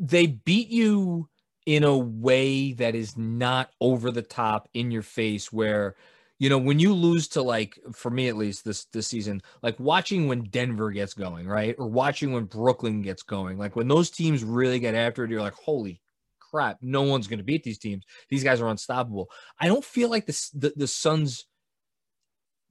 they 0.00 0.26
beat 0.26 0.68
you 0.68 1.28
in 1.66 1.84
a 1.84 1.96
way 1.96 2.72
that 2.74 2.94
is 2.94 3.16
not 3.16 3.70
over 3.80 4.10
the 4.10 4.22
top 4.22 4.68
in 4.74 4.90
your 4.90 5.02
face 5.02 5.52
where 5.52 5.94
you 6.38 6.48
know 6.48 6.58
when 6.58 6.78
you 6.78 6.92
lose 6.92 7.28
to 7.28 7.42
like 7.42 7.78
for 7.92 8.10
me 8.10 8.28
at 8.28 8.36
least 8.36 8.64
this 8.64 8.84
this 8.86 9.06
season 9.06 9.40
like 9.62 9.78
watching 9.80 10.28
when 10.28 10.44
denver 10.44 10.90
gets 10.90 11.14
going 11.14 11.46
right? 11.46 11.74
Or 11.78 11.86
watching 11.88 12.32
when 12.32 12.44
brooklyn 12.44 13.02
gets 13.02 13.22
going 13.22 13.56
like 13.58 13.76
when 13.76 13.88
those 13.88 14.10
teams 14.10 14.44
really 14.44 14.78
get 14.78 14.94
after 14.94 15.24
it 15.24 15.30
you're 15.30 15.40
like 15.40 15.54
holy 15.54 16.00
crap 16.38 16.78
no 16.82 17.02
one's 17.02 17.26
going 17.26 17.38
to 17.38 17.44
beat 17.44 17.64
these 17.64 17.78
teams. 17.78 18.04
These 18.28 18.44
guys 18.44 18.60
are 18.60 18.68
unstoppable. 18.68 19.30
I 19.58 19.66
don't 19.66 19.84
feel 19.84 20.10
like 20.10 20.26
this 20.26 20.50
the, 20.50 20.72
the 20.76 20.86
suns 20.86 21.46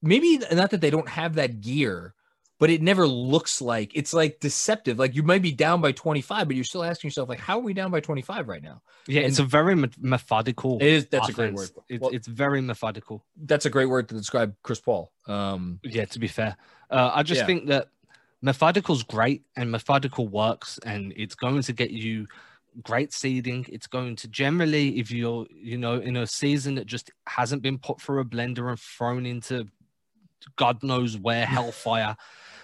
maybe 0.02 0.40
not 0.52 0.72
that 0.72 0.82
they 0.82 0.90
don't 0.90 1.10
have 1.10 1.36
that 1.36 1.62
gear 1.62 2.14
but 2.60 2.70
it 2.70 2.82
never 2.82 3.06
looks 3.08 3.62
like 3.62 3.92
it's 3.96 4.14
like 4.14 4.40
deceptive 4.40 4.98
like 5.00 5.16
you 5.16 5.24
might 5.24 5.42
be 5.42 5.52
down 5.52 5.82
by 5.82 5.92
25 5.92 6.48
but 6.48 6.56
you're 6.56 6.64
still 6.64 6.84
asking 6.84 7.08
yourself 7.10 7.28
like 7.28 7.40
how 7.40 7.58
are 7.58 7.62
we 7.64 7.74
down 7.74 7.92
by 7.92 8.00
25 8.00 8.48
right 8.48 8.64
now 8.64 8.82
Yeah, 9.08 9.22
it's 9.22 9.40
a 9.40 9.44
very 9.44 9.76
me- 9.76 9.90
methodical. 10.00 10.78
it 10.80 10.88
is 10.88 11.06
that's 11.08 11.30
a 11.30 11.34
great 11.34 11.54
word. 11.54 11.72
It's, 11.90 12.02
Well, 12.02 12.12
it's 12.14 12.28
very 12.28 12.62
methodical. 12.62 13.26
that's 13.46 13.66
a 13.66 13.70
great 13.70 13.88
word 13.88 14.08
to 14.10 14.16
describe 14.16 14.56
Chris 14.64 14.80
Paul. 14.80 15.12
Um, 15.28 15.80
Yeah, 15.84 16.06
to 16.06 16.20
be 16.20 16.28
fair, 16.28 16.56
uh, 16.90 17.12
I 17.14 17.24
just 17.24 17.42
Yeah. 17.42 17.46
think 17.48 17.68
that 17.68 17.90
methodical's 18.42 19.04
great 19.04 19.44
and 19.56 19.72
methodical 19.72 20.28
works, 20.28 20.78
and 20.86 21.14
it's 21.16 21.36
going 21.36 21.62
to 21.64 21.74
get 21.74 21.92
you 21.92 22.28
great 22.84 23.14
seeding. 23.14 23.66
It's 23.70 23.88
going 23.88 24.16
to 24.18 24.28
generally, 24.28 25.00
if 25.00 25.12
you're, 25.12 25.46
you 25.52 25.78
know, 25.78 25.96
in 26.00 26.16
a 26.18 26.26
season 26.28 26.76
that 26.76 26.86
just 26.88 27.12
hasn't 27.28 27.62
been 27.62 27.78
put 27.78 28.02
through 28.02 28.20
a 28.22 28.26
blender 28.26 28.70
and 28.70 28.80
thrown 28.80 29.26
into 29.26 29.68
God 30.58 30.84
knows 30.84 31.18
where 31.18 31.46
hellfire, 31.46 32.18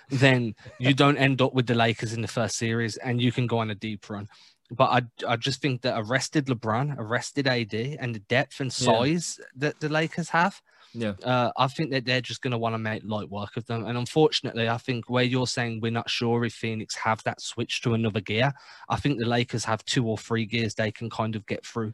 then 0.10 0.56
you 0.80 0.94
don't 0.94 1.18
end 1.18 1.42
up 1.42 1.54
with 1.54 1.68
the 1.68 1.76
Lakers 1.76 2.14
in 2.14 2.22
the 2.22 2.28
first 2.28 2.58
series 2.58 2.98
and 2.98 3.22
you 3.22 3.32
can 3.32 3.48
go 3.48 3.60
on 3.60 3.70
a 3.70 3.76
deep 3.76 4.10
run. 4.10 4.28
But 4.72 4.90
I, 4.92 5.32
I 5.34 5.36
just 5.36 5.62
think 5.62 5.82
that 5.82 5.98
arrested 5.98 6.46
LeBron, 6.46 6.96
arrested 6.98 7.48
AD, 7.48 7.74
and 7.74 8.14
the 8.14 8.20
depth 8.20 8.60
and 8.60 8.72
size 8.72 9.40
yeah. 9.40 9.46
that 9.58 9.80
the 9.80 9.90
Lakers 9.90 10.30
have, 10.30 10.62
yeah, 10.94 11.14
uh, 11.24 11.52
I 11.58 11.68
think 11.68 11.92
that 11.92 12.06
they're 12.06 12.22
just 12.22 12.42
going 12.42 12.52
to 12.52 12.58
want 12.58 12.74
to 12.74 12.80
make 12.80 13.04
light 13.06 13.30
work 13.30 13.58
of 13.58 13.66
them. 13.66 13.86
And 13.86 13.98
unfortunately, 13.98 14.68
I 14.68 14.78
think 14.78 15.10
where 15.10 15.24
you're 15.24 15.48
saying 15.48 15.80
we're 15.82 15.92
not 15.92 16.10
sure 16.10 16.46
if 16.46 16.54
Phoenix 16.54 16.96
have 16.96 17.24
that 17.24 17.42
switch 17.42 17.82
to 17.82 17.94
another 17.94 18.22
gear, 18.22 18.54
I 18.90 18.96
think 18.96 19.20
the 19.20 19.26
Lakers 19.26 19.66
have 19.66 19.86
two 19.86 20.08
or 20.08 20.18
three 20.18 20.46
gears 20.46 20.74
they 20.74 20.92
can 20.92 21.10
kind 21.10 21.36
of 21.36 21.46
get 21.46 21.66
through. 21.66 21.94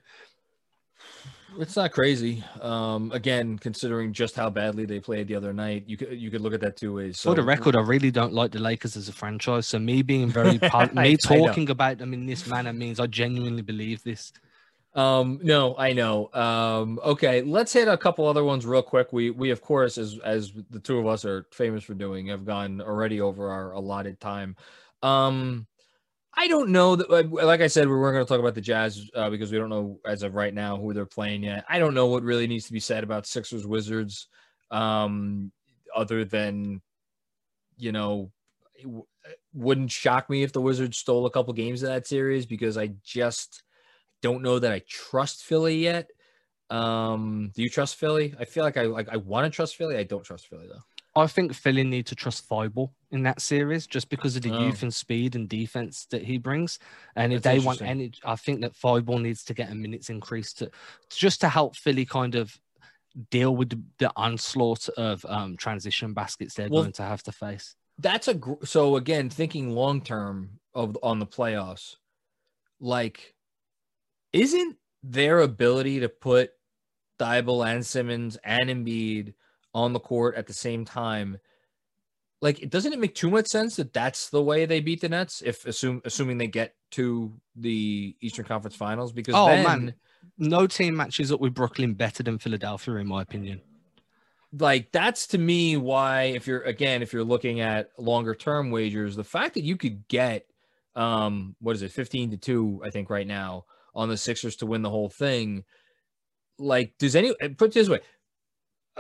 It's 1.59 1.75
not 1.75 1.91
crazy. 1.91 2.43
Um, 2.61 3.11
again, 3.11 3.57
considering 3.57 4.13
just 4.13 4.35
how 4.35 4.49
badly 4.49 4.85
they 4.85 4.99
played 4.99 5.27
the 5.27 5.35
other 5.35 5.53
night, 5.53 5.83
you 5.87 5.97
could 5.97 6.19
you 6.19 6.29
could 6.29 6.41
look 6.41 6.53
at 6.53 6.61
that 6.61 6.77
two 6.77 6.95
ways. 6.95 7.19
So, 7.19 7.31
For 7.31 7.35
the 7.35 7.43
record, 7.43 7.75
I 7.75 7.81
really 7.81 8.11
don't 8.11 8.33
like 8.33 8.51
the 8.51 8.59
Lakers 8.59 8.95
as 8.97 9.09
a 9.09 9.13
franchise. 9.13 9.67
So 9.67 9.79
me 9.79 10.01
being 10.01 10.29
very 10.29 10.59
me 10.93 11.17
talking 11.17 11.69
about 11.69 11.97
them 11.97 12.13
in 12.13 12.25
this 12.25 12.47
manner 12.47 12.73
means 12.73 12.99
I 12.99 13.07
genuinely 13.07 13.61
believe 13.61 14.03
this. 14.03 14.33
Um, 14.95 15.39
no, 15.43 15.75
I 15.77 15.91
know. 15.91 16.29
Um, 16.33 16.99
okay, 17.03 17.41
let's 17.41 17.73
hit 17.73 17.89
a 17.89 17.97
couple 17.97 18.25
other 18.27 18.45
ones 18.45 18.65
real 18.65 18.81
quick. 18.81 19.11
We 19.11 19.29
we 19.29 19.51
of 19.51 19.61
course, 19.61 19.97
as 19.97 20.17
as 20.23 20.53
the 20.69 20.79
two 20.79 20.99
of 20.99 21.07
us 21.07 21.25
are 21.25 21.45
famous 21.51 21.83
for 21.83 21.93
doing, 21.93 22.27
have 22.27 22.45
gone 22.45 22.81
already 22.81 23.19
over 23.21 23.49
our 23.49 23.73
allotted 23.73 24.19
time. 24.19 24.55
Um, 25.03 25.67
I 26.37 26.47
don't 26.47 26.69
know 26.69 26.95
that. 26.95 27.31
Like 27.31 27.61
I 27.61 27.67
said, 27.67 27.87
we 27.87 27.95
weren't 27.95 28.15
going 28.15 28.25
to 28.25 28.29
talk 28.29 28.39
about 28.39 28.55
the 28.55 28.61
Jazz 28.61 29.09
uh, 29.15 29.29
because 29.29 29.51
we 29.51 29.57
don't 29.57 29.69
know 29.69 29.99
as 30.05 30.23
of 30.23 30.35
right 30.35 30.53
now 30.53 30.77
who 30.77 30.93
they're 30.93 31.05
playing 31.05 31.43
yet. 31.43 31.65
I 31.69 31.79
don't 31.79 31.93
know 31.93 32.07
what 32.07 32.23
really 32.23 32.47
needs 32.47 32.65
to 32.65 32.73
be 32.73 32.79
said 32.79 33.03
about 33.03 33.25
Sixers 33.25 33.65
Wizards, 33.65 34.27
um, 34.69 35.51
other 35.95 36.25
than, 36.25 36.81
you 37.77 37.91
know, 37.91 38.31
it 38.75 38.87
wouldn't 39.53 39.91
shock 39.91 40.29
me 40.29 40.43
if 40.43 40.51
the 40.51 40.61
Wizards 40.61 40.97
stole 40.97 41.25
a 41.25 41.31
couple 41.31 41.53
games 41.53 41.83
of 41.83 41.89
that 41.89 42.05
series 42.05 42.45
because 42.45 42.77
I 42.77 42.91
just 43.03 43.63
don't 44.21 44.43
know 44.43 44.59
that 44.59 44.71
I 44.71 44.81
trust 44.89 45.43
Philly 45.43 45.77
yet. 45.77 46.09
Um, 46.69 47.51
do 47.55 47.61
you 47.61 47.69
trust 47.69 47.95
Philly? 47.95 48.35
I 48.39 48.45
feel 48.45 48.63
like 48.63 48.75
I 48.75 48.83
like 48.83 49.07
I 49.09 49.17
want 49.17 49.45
to 49.45 49.55
trust 49.55 49.75
Philly. 49.75 49.97
I 49.97 50.03
don't 50.03 50.23
trust 50.23 50.47
Philly 50.47 50.67
though. 50.67 51.21
I 51.21 51.27
think 51.27 51.53
Philly 51.53 51.83
need 51.83 52.07
to 52.07 52.15
trust 52.15 52.49
Thybulle 52.49 52.91
in 53.15 53.23
that 53.23 53.41
series 53.41 53.87
just 53.87 54.09
because 54.09 54.35
of 54.35 54.43
the 54.43 54.51
oh. 54.51 54.65
youth 54.65 54.83
and 54.83 54.93
speed 54.93 55.35
and 55.35 55.49
defense 55.49 56.05
that 56.11 56.21
he 56.21 56.37
brings. 56.37 56.77
And 57.15 57.33
if 57.33 57.41
That's 57.41 57.59
they 57.59 57.65
want 57.65 57.81
any, 57.81 58.11
I 58.23 58.35
think 58.35 58.61
that 58.61 58.73
Thybulle 58.73 59.21
needs 59.21 59.43
to 59.45 59.53
get 59.53 59.71
a 59.71 59.75
minutes 59.75 60.09
increase 60.09 60.53
to 60.53 60.69
just 61.09 61.41
to 61.41 61.49
help 61.49 61.75
Philly 61.75 62.05
kind 62.05 62.35
of 62.35 62.59
deal 63.31 63.55
with 63.55 63.69
the, 63.69 63.81
the 63.97 64.11
onslaught 64.15 64.89
of 64.89 65.25
um, 65.27 65.57
transition 65.57 66.13
baskets 66.13 66.53
they're 66.53 66.69
well, 66.69 66.83
going 66.83 66.91
to 66.93 67.03
have 67.03 67.23
to 67.23 67.31
face. 67.31 67.75
That's 67.97 68.27
a 68.27 68.39
so 68.63 68.97
again 68.97 69.29
thinking 69.29 69.71
long 69.71 70.01
term 70.01 70.59
of 70.73 70.97
on 71.01 71.19
the 71.19 71.25
playoffs, 71.25 71.95
like 72.81 73.33
isn't 74.33 74.75
their 75.01 75.39
ability 75.39 76.01
to 76.01 76.09
put 76.09 76.51
Thybulle 77.19 77.65
and 77.65 77.85
Simmons 77.85 78.37
and 78.43 78.69
Embiid 78.69 79.33
on 79.73 79.93
the 79.93 79.99
court 79.99 80.35
at 80.35 80.47
the 80.47 80.53
same 80.53 80.83
time. 80.83 81.37
Like, 82.41 82.69
doesn't 82.69 82.93
it 82.93 82.99
make 82.99 83.15
too 83.15 83.29
much 83.29 83.47
sense 83.47 83.77
that 83.77 83.93
that's 83.93 84.29
the 84.29 84.41
way 84.41 84.65
they 84.65 84.81
beat 84.81 85.01
the 85.01 85.09
Nets? 85.09 85.41
If 85.41 85.65
assume 85.65 86.01
assuming 86.05 86.37
they 86.37 86.47
get 86.47 86.75
to 86.91 87.33
the 87.55 88.15
Eastern 88.21 88.45
Conference 88.45 88.75
Finals, 88.75 89.11
because 89.11 89.35
oh 89.35 89.47
then, 89.47 89.63
man, 89.63 89.93
no 90.37 90.67
team 90.67 90.95
matches 90.95 91.31
up 91.31 91.39
with 91.39 91.53
Brooklyn 91.53 91.93
better 91.93 92.23
than 92.23 92.37
Philadelphia, 92.37 92.95
in 92.95 93.07
my 93.07 93.21
opinion. 93.21 93.61
Like 94.57 94.91
that's 94.91 95.27
to 95.27 95.37
me 95.37 95.77
why, 95.77 96.23
if 96.23 96.45
you're 96.45 96.61
again, 96.61 97.01
if 97.01 97.13
you're 97.13 97.23
looking 97.23 97.61
at 97.61 97.89
longer 97.97 98.35
term 98.35 98.69
wagers, 98.69 99.15
the 99.15 99.23
fact 99.23 99.53
that 99.55 99.63
you 99.63 99.77
could 99.77 100.07
get, 100.07 100.45
um, 100.95 101.55
what 101.59 101.75
is 101.75 101.81
it, 101.81 101.91
fifteen 101.91 102.31
to 102.31 102.37
two, 102.37 102.81
I 102.83 102.89
think 102.89 103.09
right 103.09 103.27
now 103.27 103.65
on 103.93 104.09
the 104.09 104.17
Sixers 104.17 104.57
to 104.57 104.65
win 104.65 104.81
the 104.81 104.89
whole 104.89 105.09
thing. 105.09 105.63
Like, 106.57 106.93
does 106.99 107.15
any 107.15 107.33
put 107.57 107.73
this 107.73 107.89
way? 107.89 107.99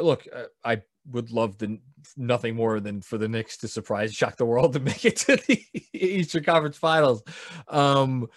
look, 0.01 0.27
uh, 0.33 0.43
I 0.63 0.81
would 1.11 1.31
love 1.31 1.57
the 1.57 1.79
nothing 2.17 2.55
more 2.55 2.79
than 2.79 3.01
for 3.01 3.17
the 3.17 3.27
Knicks 3.27 3.57
to 3.57 3.67
surprise, 3.67 4.13
shock 4.13 4.37
the 4.37 4.45
world 4.45 4.73
to 4.73 4.79
make 4.91 5.05
it 5.05 5.17
to 5.17 5.35
the 5.35 5.63
Eastern 5.93 6.43
Conference 6.43 6.77
Finals. 6.77 7.23
Um, 7.67 8.27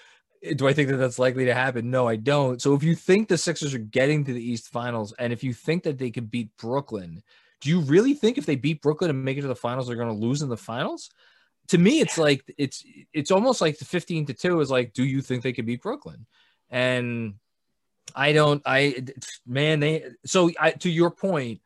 do 0.57 0.69
I 0.69 0.73
think 0.73 0.89
that 0.91 0.97
that's 0.97 1.19
likely 1.19 1.47
to 1.47 1.55
happen? 1.55 1.91
No, 1.91 2.07
I 2.07 2.17
don't. 2.17 2.63
So 2.63 2.75
if 2.75 2.83
you 2.83 2.95
think 2.95 3.29
the 3.29 3.39
Sixers 3.39 3.75
are 3.75 3.79
getting 3.79 4.25
to 4.25 4.33
the 4.33 4.43
East 4.43 4.69
Finals, 4.69 5.13
and 5.19 5.33
if 5.33 5.43
you 5.43 5.53
think 5.53 5.83
that 5.83 5.99
they 5.99 6.11
could 6.11 6.31
beat 6.31 6.57
Brooklyn, 6.57 7.23
do 7.61 7.71
you 7.71 7.81
really 7.81 8.15
think 8.15 8.39
if 8.39 8.47
they 8.47 8.57
beat 8.57 8.83
Brooklyn 8.83 9.11
and 9.11 9.25
make 9.25 9.37
it 9.37 9.43
to 9.43 9.49
the 9.49 9.57
finals, 9.57 9.89
they're 9.89 9.97
going 9.97 10.09
to 10.09 10.15
lose 10.15 10.43
in 10.43 10.49
the 10.49 10.57
finals? 10.57 11.11
To 11.69 11.79
me, 11.79 12.01
it's 12.01 12.17
like 12.17 12.43
it's 12.57 12.85
it's 13.13 13.31
almost 13.31 13.61
like 13.61 13.79
the 13.79 13.85
fifteen 13.85 14.27
to 14.27 14.35
two 14.35 14.61
is 14.61 14.71
like, 14.71 14.93
do 14.93 15.05
you 15.05 15.21
think 15.21 15.43
they 15.43 15.53
could 15.53 15.67
beat 15.67 15.83
Brooklyn? 15.83 16.27
And 16.71 17.35
I 18.15 18.33
don't. 18.33 18.63
I 18.65 19.05
man, 19.47 19.81
they. 19.81 20.05
So 20.25 20.51
I, 20.59 20.71
to 20.71 20.89
your 20.89 21.11
point, 21.11 21.61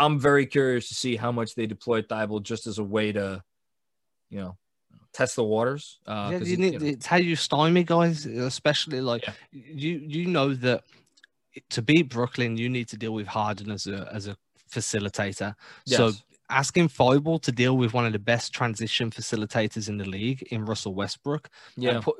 I'm 0.00 0.18
very 0.18 0.46
curious 0.46 0.88
to 0.88 0.94
see 0.94 1.14
how 1.14 1.30
much 1.30 1.54
they 1.54 1.66
deploy 1.66 2.02
Thybulle 2.02 2.42
just 2.42 2.66
as 2.66 2.78
a 2.78 2.84
way 2.84 3.12
to, 3.12 3.42
you 4.30 4.40
know, 4.40 4.56
test 5.12 5.36
the 5.36 5.44
waters. 5.44 5.98
Uh, 6.06 6.30
yeah, 6.32 6.38
you 6.38 6.56
need, 6.56 6.72
you 6.72 6.78
know, 6.78 6.86
it's 6.86 7.06
how 7.06 7.16
you 7.16 7.36
stymie 7.36 7.84
guys, 7.84 8.24
especially 8.24 9.00
like 9.00 9.26
yeah. 9.26 9.34
you. 9.52 10.02
You 10.02 10.26
know 10.26 10.54
that 10.54 10.84
to 11.70 11.82
beat 11.82 12.08
Brooklyn, 12.08 12.56
you 12.56 12.68
need 12.68 12.88
to 12.88 12.96
deal 12.96 13.12
with 13.12 13.26
Harden 13.26 13.70
as 13.70 13.86
a 13.86 14.08
as 14.12 14.26
a 14.26 14.36
facilitator. 14.72 15.54
Yes. 15.84 15.98
So 15.98 16.12
asking 16.48 16.88
Thybulle 16.88 17.42
to 17.42 17.52
deal 17.52 17.76
with 17.76 17.92
one 17.92 18.06
of 18.06 18.12
the 18.12 18.18
best 18.18 18.54
transition 18.54 19.10
facilitators 19.10 19.88
in 19.88 19.98
the 19.98 20.04
league 20.04 20.42
in 20.50 20.64
Russell 20.64 20.94
Westbrook. 20.94 21.48
Yeah. 21.76 22.00
Put, 22.00 22.16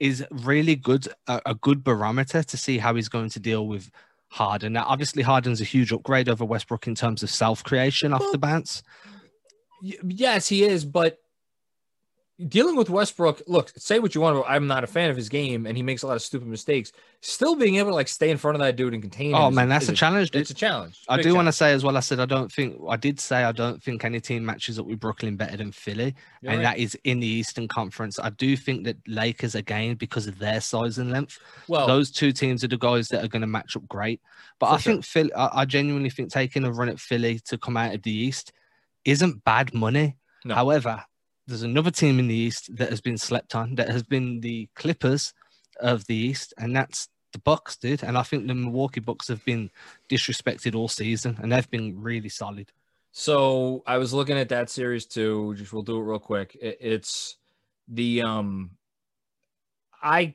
is 0.00 0.24
really 0.30 0.74
good, 0.74 1.06
a, 1.28 1.40
a, 1.46 1.54
good 1.54 1.84
barometer 1.84 2.42
to 2.42 2.56
see 2.56 2.78
how 2.78 2.94
he's 2.96 3.08
going 3.08 3.30
to 3.30 3.38
deal 3.38 3.68
with 3.68 3.90
Harden. 4.34 4.72
Now, 4.72 4.84
obviously, 4.88 5.22
Harden's 5.22 5.60
a 5.60 5.64
huge 5.64 5.92
upgrade 5.92 6.28
over 6.28 6.44
Westbrook 6.44 6.88
in 6.88 6.96
terms 6.96 7.22
of 7.22 7.30
self 7.30 7.62
creation 7.62 8.12
off 8.12 8.24
the 8.32 8.38
bounce. 8.38 8.82
Yes, 9.80 10.48
he 10.48 10.64
is, 10.64 10.84
but 10.84 11.20
dealing 12.48 12.74
with 12.74 12.90
Westbrook, 12.90 13.42
look, 13.46 13.70
say 13.76 14.00
what 14.00 14.14
you 14.14 14.20
want 14.20 14.36
about 14.36 14.50
I'm 14.50 14.66
not 14.66 14.82
a 14.82 14.88
fan 14.88 15.08
of 15.08 15.16
his 15.16 15.28
game 15.28 15.66
and 15.66 15.76
he 15.76 15.82
makes 15.82 16.02
a 16.02 16.06
lot 16.06 16.16
of 16.16 16.22
stupid 16.22 16.48
mistakes. 16.48 16.90
Still 17.20 17.54
being 17.54 17.76
able 17.76 17.90
to 17.90 17.94
like 17.94 18.08
stay 18.08 18.30
in 18.30 18.38
front 18.38 18.56
of 18.56 18.60
that 18.60 18.76
dude 18.76 18.92
and 18.92 19.02
contain 19.02 19.30
him. 19.30 19.36
Oh 19.36 19.50
man, 19.50 19.68
that's 19.68 19.88
a, 19.88 19.92
challenge. 19.92 20.32
Dude. 20.32 20.42
It's 20.42 20.50
a 20.50 20.54
challenge. 20.54 21.00
I 21.08 21.22
do 21.22 21.34
want 21.34 21.46
to 21.46 21.52
say 21.52 21.72
as 21.72 21.84
well, 21.84 21.96
I 21.96 22.00
said 22.00 22.18
I 22.18 22.26
don't 22.26 22.50
think 22.50 22.76
I 22.88 22.96
did 22.96 23.20
say 23.20 23.44
I 23.44 23.52
don't 23.52 23.82
think 23.82 24.04
any 24.04 24.20
team 24.20 24.44
matches 24.44 24.78
up 24.78 24.86
with 24.86 25.00
Brooklyn 25.00 25.36
better 25.36 25.56
than 25.56 25.70
Philly. 25.70 26.14
You're 26.42 26.52
and 26.52 26.62
right. 26.62 26.76
that 26.76 26.78
is 26.78 26.98
in 27.04 27.20
the 27.20 27.26
Eastern 27.26 27.68
Conference. 27.68 28.18
I 28.18 28.30
do 28.30 28.56
think 28.56 28.84
that 28.84 28.96
Lakers 29.06 29.54
again, 29.54 29.94
because 29.94 30.26
of 30.26 30.38
their 30.38 30.60
size 30.60 30.98
and 30.98 31.12
length, 31.12 31.38
well 31.68 31.86
those 31.86 32.10
two 32.10 32.32
teams 32.32 32.64
are 32.64 32.68
the 32.68 32.76
guys 32.76 33.08
that 33.08 33.24
are 33.24 33.28
going 33.28 33.42
to 33.42 33.48
match 33.48 33.76
up 33.76 33.86
great. 33.88 34.20
But 34.58 34.66
I 34.66 34.78
sure. 34.78 34.94
think 34.94 35.04
Philly 35.04 35.32
I, 35.34 35.60
I 35.60 35.64
genuinely 35.64 36.10
think 36.10 36.30
taking 36.30 36.64
a 36.64 36.72
run 36.72 36.88
at 36.88 36.98
Philly 36.98 37.38
to 37.46 37.56
come 37.56 37.76
out 37.76 37.94
of 37.94 38.02
the 38.02 38.12
East 38.12 38.52
isn't 39.04 39.44
bad 39.44 39.72
money. 39.72 40.16
No. 40.44 40.54
However, 40.54 41.04
there's 41.46 41.62
another 41.62 41.90
team 41.90 42.18
in 42.18 42.28
the 42.28 42.34
East 42.34 42.74
that 42.76 42.90
has 42.90 43.00
been 43.00 43.18
slept 43.18 43.54
on, 43.54 43.74
that 43.76 43.88
has 43.88 44.02
been 44.02 44.40
the 44.40 44.68
Clippers 44.74 45.32
of 45.80 46.06
the 46.06 46.14
East, 46.14 46.54
and 46.58 46.74
that's 46.74 47.08
the 47.32 47.38
Bucks, 47.38 47.76
dude. 47.76 48.02
And 48.02 48.16
I 48.16 48.22
think 48.22 48.46
the 48.46 48.54
Milwaukee 48.54 49.00
Bucks 49.00 49.28
have 49.28 49.44
been 49.44 49.70
disrespected 50.08 50.74
all 50.74 50.88
season, 50.88 51.38
and 51.42 51.52
they've 51.52 51.70
been 51.70 52.00
really 52.00 52.28
solid. 52.28 52.72
So 53.12 53.82
I 53.86 53.98
was 53.98 54.12
looking 54.12 54.38
at 54.38 54.48
that 54.48 54.70
series 54.70 55.06
too. 55.06 55.54
Just 55.56 55.72
we'll 55.72 55.82
do 55.82 55.98
it 55.98 56.02
real 56.02 56.18
quick. 56.18 56.56
it's 56.60 57.36
the 57.86 58.22
um, 58.22 58.70
I 60.02 60.34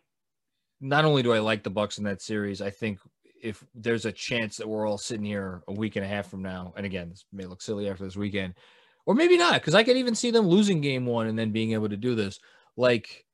not 0.79 1.05
only 1.05 1.23
do 1.23 1.33
I 1.33 1.39
like 1.39 1.63
the 1.63 1.69
Bucks 1.69 1.97
in 1.97 2.05
that 2.05 2.21
series, 2.21 2.61
I 2.61 2.69
think 2.69 2.99
if 3.41 3.63
there's 3.73 4.05
a 4.05 4.11
chance 4.11 4.57
that 4.57 4.67
we're 4.67 4.87
all 4.87 4.97
sitting 4.97 5.25
here 5.25 5.61
a 5.67 5.73
week 5.73 5.95
and 5.95 6.05
a 6.05 6.07
half 6.07 6.29
from 6.29 6.41
now, 6.41 6.73
and 6.77 6.85
again, 6.85 7.09
this 7.09 7.25
may 7.31 7.45
look 7.45 7.61
silly 7.61 7.89
after 7.89 8.03
this 8.03 8.15
weekend, 8.15 8.53
or 9.09 9.15
maybe 9.15 9.37
not, 9.37 9.53
because 9.53 9.73
I 9.73 9.83
could 9.83 9.97
even 9.97 10.13
see 10.13 10.29
them 10.29 10.45
losing 10.45 10.81
game 10.81 11.07
one 11.07 11.25
and 11.25 11.37
then 11.37 11.49
being 11.49 11.73
able 11.73 11.89
to 11.89 11.97
do 11.97 12.13
this. 12.13 12.39
Like 12.77 13.25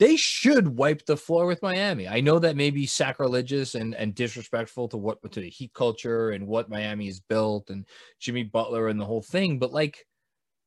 they 0.00 0.16
should 0.16 0.66
wipe 0.66 1.06
the 1.06 1.16
floor 1.16 1.46
with 1.46 1.62
Miami. 1.62 2.08
I 2.08 2.20
know 2.20 2.40
that 2.40 2.56
may 2.56 2.70
be 2.70 2.84
sacrilegious 2.84 3.76
and, 3.76 3.94
and 3.94 4.12
disrespectful 4.12 4.88
to 4.88 4.96
what 4.96 5.22
to 5.30 5.38
the 5.38 5.48
Heat 5.48 5.72
culture 5.72 6.30
and 6.30 6.48
what 6.48 6.68
Miami 6.68 7.06
has 7.06 7.20
built 7.20 7.70
and 7.70 7.86
Jimmy 8.18 8.42
Butler 8.42 8.88
and 8.88 9.00
the 9.00 9.04
whole 9.04 9.22
thing, 9.22 9.60
but 9.60 9.72
like, 9.72 10.04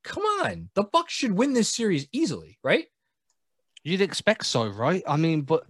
come 0.06 0.24
on, 0.24 0.70
the 0.76 0.84
Bucks 0.84 1.12
should 1.12 1.34
win 1.34 1.52
this 1.52 1.68
series 1.68 2.08
easily, 2.14 2.58
right? 2.64 2.86
You'd 3.84 4.00
expect 4.00 4.46
so, 4.46 4.70
right? 4.70 5.04
I 5.06 5.18
mean, 5.18 5.42
but 5.42 5.66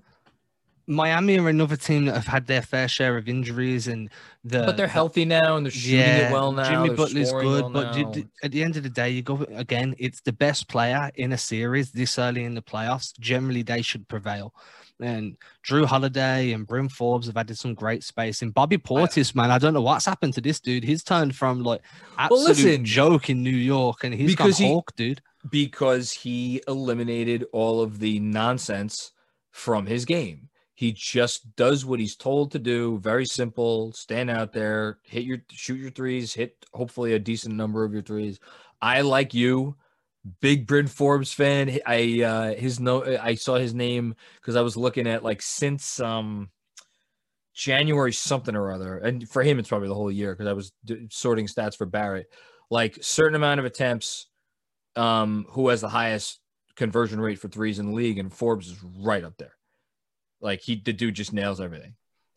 Miami 0.87 1.37
are 1.37 1.49
another 1.49 1.75
team 1.75 2.05
that 2.05 2.15
have 2.15 2.27
had 2.27 2.47
their 2.47 2.61
fair 2.61 2.87
share 2.87 3.17
of 3.17 3.27
injuries, 3.27 3.87
and 3.87 4.09
the 4.45 4.63
but 4.65 4.77
they're 4.77 4.87
healthy 4.87 5.25
now 5.25 5.57
and 5.57 5.65
they're 5.65 5.71
shooting 5.71 5.99
yeah, 5.99 6.29
it 6.29 6.31
well 6.31 6.53
now. 6.53 6.83
Jimmy 6.83 6.95
Butler's 6.95 7.31
good, 7.31 7.43
well 7.43 7.69
but 7.69 7.97
you, 7.97 8.29
at 8.41 8.51
the 8.51 8.63
end 8.63 8.77
of 8.77 8.83
the 8.83 8.89
day, 8.89 9.09
you 9.09 9.21
go 9.21 9.45
again. 9.53 9.95
It's 9.99 10.21
the 10.21 10.31
best 10.31 10.69
player 10.69 11.11
in 11.15 11.33
a 11.33 11.37
series 11.37 11.91
this 11.91 12.17
early 12.17 12.45
in 12.45 12.53
the 12.53 12.61
playoffs. 12.61 13.17
Generally, 13.19 13.63
they 13.63 13.81
should 13.81 14.07
prevail. 14.07 14.53
And 14.99 15.37
Jrue 15.63 15.85
Holiday 15.85 16.53
and 16.53 16.65
Bryn 16.65 16.89
Forbes 16.89 17.27
have 17.27 17.37
added 17.37 17.57
some 17.57 17.75
great 17.75 18.03
space. 18.03 18.41
And 18.41 18.53
Bobby 18.53 18.77
Portis, 18.77 19.35
man, 19.35 19.51
I 19.51 19.59
don't 19.59 19.73
know 19.73 19.81
what's 19.81 20.05
happened 20.05 20.33
to 20.35 20.41
this 20.41 20.59
dude. 20.59 20.83
He's 20.83 21.03
turned 21.03 21.35
from 21.35 21.61
like 21.63 21.81
absolute 22.17 22.47
listen, 22.47 22.85
joke 22.85 23.29
in 23.29 23.43
New 23.43 23.49
York, 23.49 24.03
and 24.03 24.13
he's 24.13 24.31
because 24.31 24.57
gone 24.57 24.67
he- 24.67 24.73
Hawk, 24.73 24.95
dude. 24.95 25.21
because 25.51 26.11
he 26.11 26.63
eliminated 26.67 27.45
all 27.51 27.81
of 27.81 27.99
the 27.99 28.19
nonsense 28.21 29.11
from 29.51 29.85
his 29.85 30.05
game. 30.05 30.49
He 30.77 30.91
just 30.91 31.55
does 31.55 31.85
what 31.85 31.99
he's 31.99 32.15
told 32.15 32.51
to 32.51 32.59
do. 32.59 32.99
Very 32.99 33.25
simple. 33.25 33.91
Stand 33.93 34.29
out 34.29 34.53
there, 34.53 34.99
hit 35.01 35.23
your 35.23 35.39
shoot 35.49 35.79
your 35.79 35.89
threes, 35.89 36.35
hit 36.35 36.55
hopefully 36.71 37.13
a 37.13 37.19
decent 37.19 37.55
number 37.55 37.83
of 37.83 37.93
your 37.93 38.03
threes. 38.03 38.39
I 38.79 39.01
like 39.01 39.33
you, 39.33 39.75
big 40.39 40.67
Bryn 40.67 40.85
Forbes 40.85 41.33
fan. 41.33 41.79
I 41.87 42.21
uh 42.21 42.53
his 42.53 42.79
no 42.79 43.03
I 43.03 43.33
saw 43.33 43.55
his 43.55 43.73
name 43.73 44.13
because 44.35 44.55
I 44.55 44.61
was 44.61 44.77
looking 44.77 45.07
at 45.07 45.23
like 45.23 45.41
since 45.41 45.99
um 45.99 46.51
January 47.55 48.13
something 48.13 48.55
or 48.55 48.71
other, 48.71 48.99
and 48.99 49.27
for 49.27 49.41
him 49.41 49.57
it's 49.57 49.69
probably 49.69 49.87
the 49.87 49.95
whole 49.95 50.11
year 50.11 50.35
because 50.35 50.45
I 50.45 50.53
was 50.53 50.73
d- 50.85 51.07
sorting 51.09 51.47
stats 51.47 51.75
for 51.75 51.87
Barrett. 51.87 52.27
Like 52.69 52.99
certain 53.01 53.33
amount 53.33 53.59
of 53.59 53.65
attempts, 53.65 54.27
um, 54.95 55.47
who 55.49 55.69
has 55.69 55.81
the 55.81 55.89
highest 55.89 56.39
conversion 56.75 57.19
rate 57.19 57.39
for 57.39 57.47
threes 57.47 57.79
in 57.79 57.87
the 57.87 57.95
league, 57.95 58.19
and 58.19 58.31
Forbes 58.31 58.67
is 58.67 58.77
right 58.83 59.23
up 59.23 59.37
there. 59.39 59.56
Like 60.47 60.61
he, 60.61 60.81
the 60.83 60.93
dude 60.93 61.15
just 61.15 61.33
nails 61.33 61.59
everything. 61.61 61.93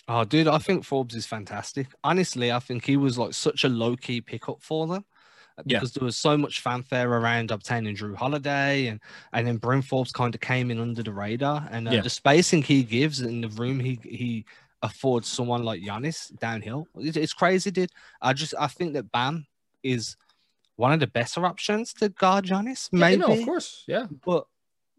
Oh, 0.08 0.24
dude, 0.24 0.48
I 0.48 0.58
think 0.58 0.84
Forbes 0.84 1.14
is 1.14 1.24
fantastic. 1.26 1.86
Honestly, 2.02 2.50
I 2.50 2.58
think 2.58 2.84
he 2.84 2.96
was 2.96 3.16
like 3.16 3.32
such 3.32 3.62
a 3.62 3.68
low 3.68 3.94
key 3.96 4.20
pickup 4.20 4.60
for 4.60 4.86
them 4.88 5.04
uh, 5.56 5.62
Yeah. 5.64 5.78
because 5.78 5.92
there 5.92 6.04
was 6.04 6.16
so 6.16 6.36
much 6.36 6.60
fanfare 6.60 7.08
around 7.08 7.52
obtaining 7.52 7.94
Jrue 7.94 8.16
Holiday, 8.16 8.88
and 8.88 8.98
and 9.32 9.46
then 9.46 9.58
Bryn 9.58 9.82
Forbes 9.82 10.10
kind 10.10 10.34
of 10.34 10.40
came 10.40 10.70
in 10.72 10.80
under 10.80 11.02
the 11.04 11.12
radar, 11.12 11.68
and 11.70 11.86
uh, 11.86 11.92
Yeah. 11.92 12.00
the 12.02 12.10
spacing 12.10 12.62
he 12.62 12.82
gives 12.82 13.20
in 13.20 13.40
the 13.42 13.48
room 13.50 13.78
he 13.78 14.00
he 14.02 14.44
affords 14.82 15.28
someone 15.28 15.62
like 15.62 15.80
Giannis 15.82 16.36
downhill. 16.40 16.88
It- 16.98 17.16
It's 17.16 17.32
crazy, 17.42 17.70
dude. 17.70 17.92
I 18.20 18.32
just 18.32 18.54
I 18.58 18.66
think 18.66 18.94
that 18.94 19.12
Bam 19.12 19.46
is 19.84 20.16
one 20.76 20.92
of 20.92 20.98
the 21.00 21.06
better 21.06 21.44
options 21.46 21.92
to 21.94 22.08
guard 22.08 22.46
Giannis, 22.46 22.88
Yeah, 22.90 22.98
maybe 23.00 23.20
no, 23.22 23.32
of 23.32 23.44
course, 23.44 23.84
yeah. 23.86 24.06
but 24.24 24.46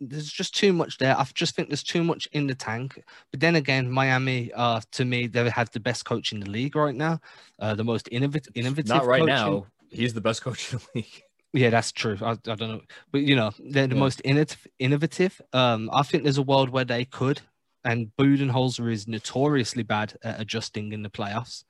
there's 0.01 0.31
just 0.31 0.55
too 0.55 0.73
much 0.73 0.97
there. 0.97 1.15
I 1.17 1.25
just 1.33 1.55
think 1.55 1.69
there's 1.69 1.83
too 1.83 2.03
much 2.03 2.27
in 2.31 2.47
the 2.47 2.55
tank. 2.55 3.01
But 3.31 3.39
then 3.39 3.55
again, 3.55 3.89
Miami, 3.89 4.51
uh, 4.53 4.81
to 4.93 5.05
me, 5.05 5.27
they 5.27 5.49
have 5.49 5.69
the 5.71 5.79
best 5.79 6.05
coach 6.05 6.33
in 6.33 6.39
the 6.39 6.49
league 6.49 6.75
right 6.75 6.95
now, 6.95 7.19
uh, 7.59 7.75
the 7.75 7.83
most 7.83 8.09
innovative. 8.11 8.51
innovative 8.55 8.89
Not 8.89 9.05
right 9.05 9.19
coach 9.21 9.29
in- 9.29 9.35
now. 9.35 9.65
He's 9.89 10.13
the 10.13 10.21
best 10.21 10.41
coach 10.41 10.73
in 10.73 10.79
the 10.79 10.85
league. 10.95 11.23
Yeah, 11.53 11.69
that's 11.69 11.91
true. 11.91 12.17
I, 12.21 12.31
I 12.31 12.35
don't 12.35 12.59
know, 12.61 12.81
but 13.11 13.21
you 13.21 13.35
know, 13.35 13.51
they're 13.59 13.85
the 13.87 13.95
Yeah. 13.95 13.99
most 13.99 14.21
innovative. 14.23 14.65
Innovative. 14.79 15.41
Um, 15.53 15.89
I 15.93 16.01
think 16.03 16.23
there's 16.23 16.37
a 16.37 16.41
world 16.43 16.69
where 16.69 16.85
they 16.85 17.03
could, 17.05 17.41
and 17.83 18.09
Budenholzer 18.17 18.91
is 18.91 19.07
notoriously 19.07 19.83
bad 19.83 20.15
at 20.23 20.39
adjusting 20.39 20.93
in 20.93 21.03
the 21.03 21.09
playoffs. 21.09 21.65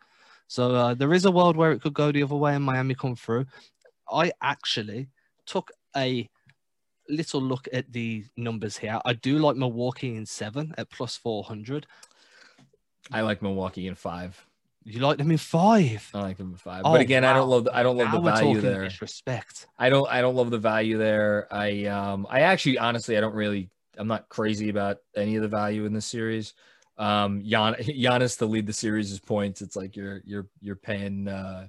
So 0.47 0.75
uh, 0.75 0.93
there 0.93 1.13
is 1.13 1.25
a 1.25 1.31
world 1.31 1.57
where 1.57 1.71
it 1.71 1.81
could 1.81 1.93
go 1.95 2.11
the 2.11 2.21
other 2.23 2.35
way 2.35 2.53
and 2.55 2.63
Miami 2.63 2.93
come 2.93 3.15
through. 3.15 3.45
I 4.11 4.31
actually 4.41 5.07
took 5.47 5.71
a 5.97 6.29
little 7.11 7.41
look 7.41 7.67
at 7.73 7.91
the 7.91 8.25
numbers 8.37 8.77
here. 8.77 8.99
I 9.05 9.13
do 9.13 9.37
like 9.39 9.55
Milwaukee 9.55 10.15
in 10.15 10.25
seven 10.25 10.73
at 10.77 10.89
plus 10.89 11.17
400. 11.17 11.85
I 13.11 13.21
like 13.21 13.41
Milwaukee 13.41 13.87
in 13.87 13.95
five. 13.95 14.45
You 14.83 14.99
like 15.01 15.17
them 15.19 15.29
in 15.29 15.37
five. 15.37 16.09
I 16.13 16.21
like 16.21 16.37
them 16.37 16.51
in 16.51 16.57
five. 16.57 16.81
Oh, 16.85 16.93
but 16.93 17.01
again, 17.01 17.23
I 17.23 17.33
don't 17.33 17.49
love. 17.49 17.65
The, 17.65 17.75
I 17.75 17.83
don't 17.83 17.97
love 17.97 18.11
Now 18.11 18.19
the 18.19 18.31
value 18.31 18.61
there. 18.61 18.83
Disrespect. 18.85 19.67
I 19.77 19.89
don't. 19.89 20.09
I 20.09 20.21
don't 20.21 20.35
love 20.35 20.49
the 20.49 20.57
value 20.57 20.97
there. 20.97 21.47
I 21.51 21.85
um. 21.85 22.25
I 22.29 22.41
actually, 22.41 22.79
honestly, 22.79 23.15
I 23.15 23.21
don't 23.21 23.35
really. 23.35 23.69
I'm 23.97 24.07
not 24.07 24.27
crazy 24.29 24.69
about 24.69 24.97
any 25.15 25.35
of 25.35 25.43
the 25.43 25.47
value 25.47 25.85
in 25.85 25.93
this 25.93 26.07
series. 26.07 26.53
Um, 26.97 27.43
Gian, 27.43 27.75
Giannis 27.79 28.39
to 28.39 28.47
lead 28.47 28.65
the 28.65 28.73
series 28.73 29.11
is 29.11 29.19
points. 29.19 29.61
It's 29.61 29.75
like 29.75 29.95
you're 29.95 30.21
you're 30.25 30.47
you're 30.61 30.75
paying 30.75 31.27
uh 31.27 31.67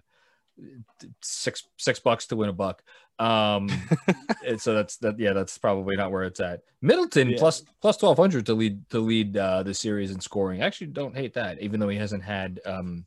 six 1.20 1.64
six 1.76 1.98
bucks 1.98 2.26
to 2.28 2.36
win 2.36 2.48
a 2.48 2.52
buck. 2.52 2.82
Um, 3.18 3.68
so 4.58 4.74
that's 4.74 4.96
that. 4.98 5.18
Yeah, 5.18 5.32
that's 5.32 5.56
probably 5.58 5.96
not 5.96 6.10
where 6.10 6.24
it's 6.24 6.40
at. 6.40 6.60
Middleton 6.80 7.30
Yeah. 7.30 7.38
plus 7.38 7.62
plus 7.80 7.96
twelve 7.96 8.16
hundred 8.18 8.46
to 8.46 8.54
lead 8.54 8.88
to 8.90 8.98
lead 9.00 9.36
uh, 9.36 9.62
the 9.62 9.74
series 9.74 10.10
in 10.10 10.20
scoring. 10.20 10.62
I 10.62 10.66
actually 10.66 10.88
don't 10.88 11.16
hate 11.16 11.34
that, 11.34 11.60
even 11.60 11.78
though 11.80 11.88
he 11.88 11.98
hasn't 11.98 12.22
had 12.24 12.60
um, 12.66 13.04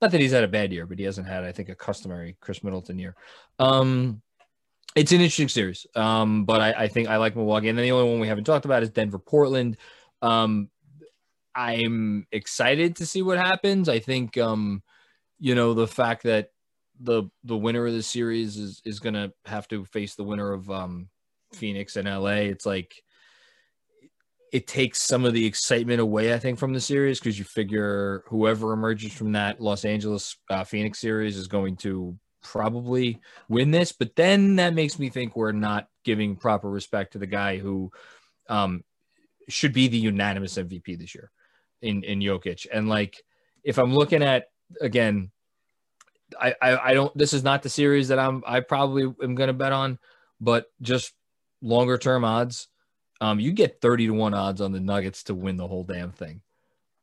not 0.00 0.10
that 0.10 0.20
he's 0.20 0.32
had 0.32 0.44
a 0.44 0.48
bad 0.48 0.72
year, 0.72 0.86
but 0.86 0.98
he 0.98 1.04
hasn't 1.04 1.26
had 1.28 1.44
I 1.44 1.52
think 1.52 1.68
a 1.68 1.74
customary 1.74 2.36
Khris 2.40 2.64
Middleton 2.64 2.98
year. 2.98 3.14
Um, 3.58 4.22
it's 4.94 5.12
an 5.12 5.18
interesting 5.18 5.48
series. 5.48 5.86
Um, 5.94 6.44
but 6.44 6.60
I, 6.60 6.72
I 6.72 6.88
think 6.88 7.08
I 7.08 7.16
like 7.16 7.36
Milwaukee, 7.36 7.68
and 7.68 7.78
then 7.78 7.84
the 7.84 7.92
only 7.92 8.10
one 8.10 8.20
we 8.20 8.28
haven't 8.28 8.44
talked 8.44 8.64
about 8.64 8.82
is 8.82 8.90
Denver 8.90 9.18
Portland. 9.18 9.76
Um, 10.20 10.68
I'm 11.54 12.26
excited 12.32 12.96
to 12.96 13.06
see 13.06 13.22
what 13.22 13.38
happens. 13.38 13.88
I 13.88 13.98
think 13.98 14.38
um, 14.38 14.82
you 15.38 15.54
know 15.54 15.74
the 15.74 15.86
fact 15.86 16.22
that 16.24 16.51
the 17.02 17.24
the 17.44 17.56
winner 17.56 17.86
of 17.86 17.92
the 17.92 18.02
series 18.02 18.56
is 18.56 18.80
is 18.84 19.00
gonna 19.00 19.32
have 19.44 19.68
to 19.68 19.84
face 19.84 20.14
the 20.14 20.24
winner 20.24 20.52
of 20.52 20.70
um 20.70 21.08
Phoenix 21.54 21.96
and 21.96 22.08
LA. 22.08 22.48
It's 22.50 22.66
like 22.66 23.02
it 24.52 24.66
takes 24.66 25.02
some 25.02 25.24
of 25.24 25.32
the 25.32 25.46
excitement 25.46 26.00
away, 26.00 26.34
I 26.34 26.38
think, 26.38 26.58
from 26.58 26.74
the 26.74 26.80
series 26.80 27.18
because 27.18 27.38
you 27.38 27.44
figure 27.44 28.22
whoever 28.26 28.72
emerges 28.72 29.12
from 29.12 29.32
that 29.32 29.60
Los 29.60 29.84
Angeles 29.84 30.36
uh, 30.50 30.62
Phoenix 30.62 31.00
series 31.00 31.38
is 31.38 31.48
going 31.48 31.76
to 31.78 32.18
probably 32.42 33.18
win 33.48 33.70
this. 33.70 33.92
But 33.92 34.14
then 34.14 34.56
that 34.56 34.74
makes 34.74 34.98
me 34.98 35.08
think 35.08 35.36
we're 35.36 35.52
not 35.52 35.88
giving 36.04 36.36
proper 36.36 36.68
respect 36.68 37.12
to 37.12 37.18
the 37.18 37.26
guy 37.26 37.56
who 37.56 37.90
um, 38.48 38.84
should 39.48 39.72
be 39.72 39.88
the 39.88 39.98
unanimous 39.98 40.58
MVP 40.58 40.98
this 40.98 41.14
year 41.14 41.30
in 41.80 42.04
in 42.04 42.20
Jokic. 42.20 42.66
And 42.70 42.90
like, 42.90 43.22
if 43.64 43.78
I'm 43.78 43.94
looking 43.94 44.22
at 44.22 44.50
again, 44.82 45.30
I 46.40 46.54
I, 46.60 46.90
I 46.90 46.94
don't. 46.94 47.16
This 47.16 47.32
is 47.32 47.42
not 47.42 47.62
the 47.62 47.68
series 47.68 48.08
that 48.08 48.18
I'm. 48.18 48.42
I 48.46 48.60
probably 48.60 49.04
am 49.22 49.34
going 49.34 49.48
to 49.48 49.52
bet 49.52 49.72
on, 49.72 49.98
but 50.40 50.66
just 50.80 51.12
longer 51.60 51.98
term 51.98 52.24
odds. 52.24 52.68
Um, 53.20 53.38
you 53.38 53.52
get 53.52 53.80
30 53.80 54.08
to 54.08 54.12
1 54.14 54.34
odds 54.34 54.60
on 54.60 54.72
the 54.72 54.80
Nuggets 54.80 55.22
to 55.24 55.34
win 55.34 55.56
the 55.56 55.68
whole 55.68 55.84
damn 55.84 56.10
thing. 56.10 56.40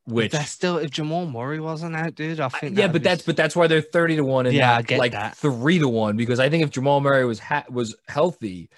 Which 0.06 0.32
that's 0.34 0.50
still 0.50 0.78
if 0.78 0.92
Jamal 0.92 1.26
Murray 1.28 1.60
wasn't 1.60 1.96
out, 1.96 2.16
dude. 2.16 2.40
I 2.40 2.50
think 2.50 2.78
yeah, 2.78 2.88
but 2.88 3.04
that's 3.04 3.22
but 3.24 3.38
that's 3.38 3.56
why 3.56 3.68
they're 3.68 3.82
30 3.82 4.18
to 4.18 4.24
1 4.24 4.48
and 4.48 4.56
Yeah, 4.56 4.76
I 4.78 4.82
get 4.82 5.00
like 5.00 5.12
that. 5.14 5.38
3 5.38 5.80
to 5.80 5.88
1 5.88 6.18
because 6.18 6.40
I 6.40 6.50
think 6.50 6.64
if 6.64 6.72
Jamal 6.72 7.00
Murray 7.00 7.26
was 7.26 7.40
ha- 7.40 7.66
was 7.70 7.96
healthy, 8.08 8.70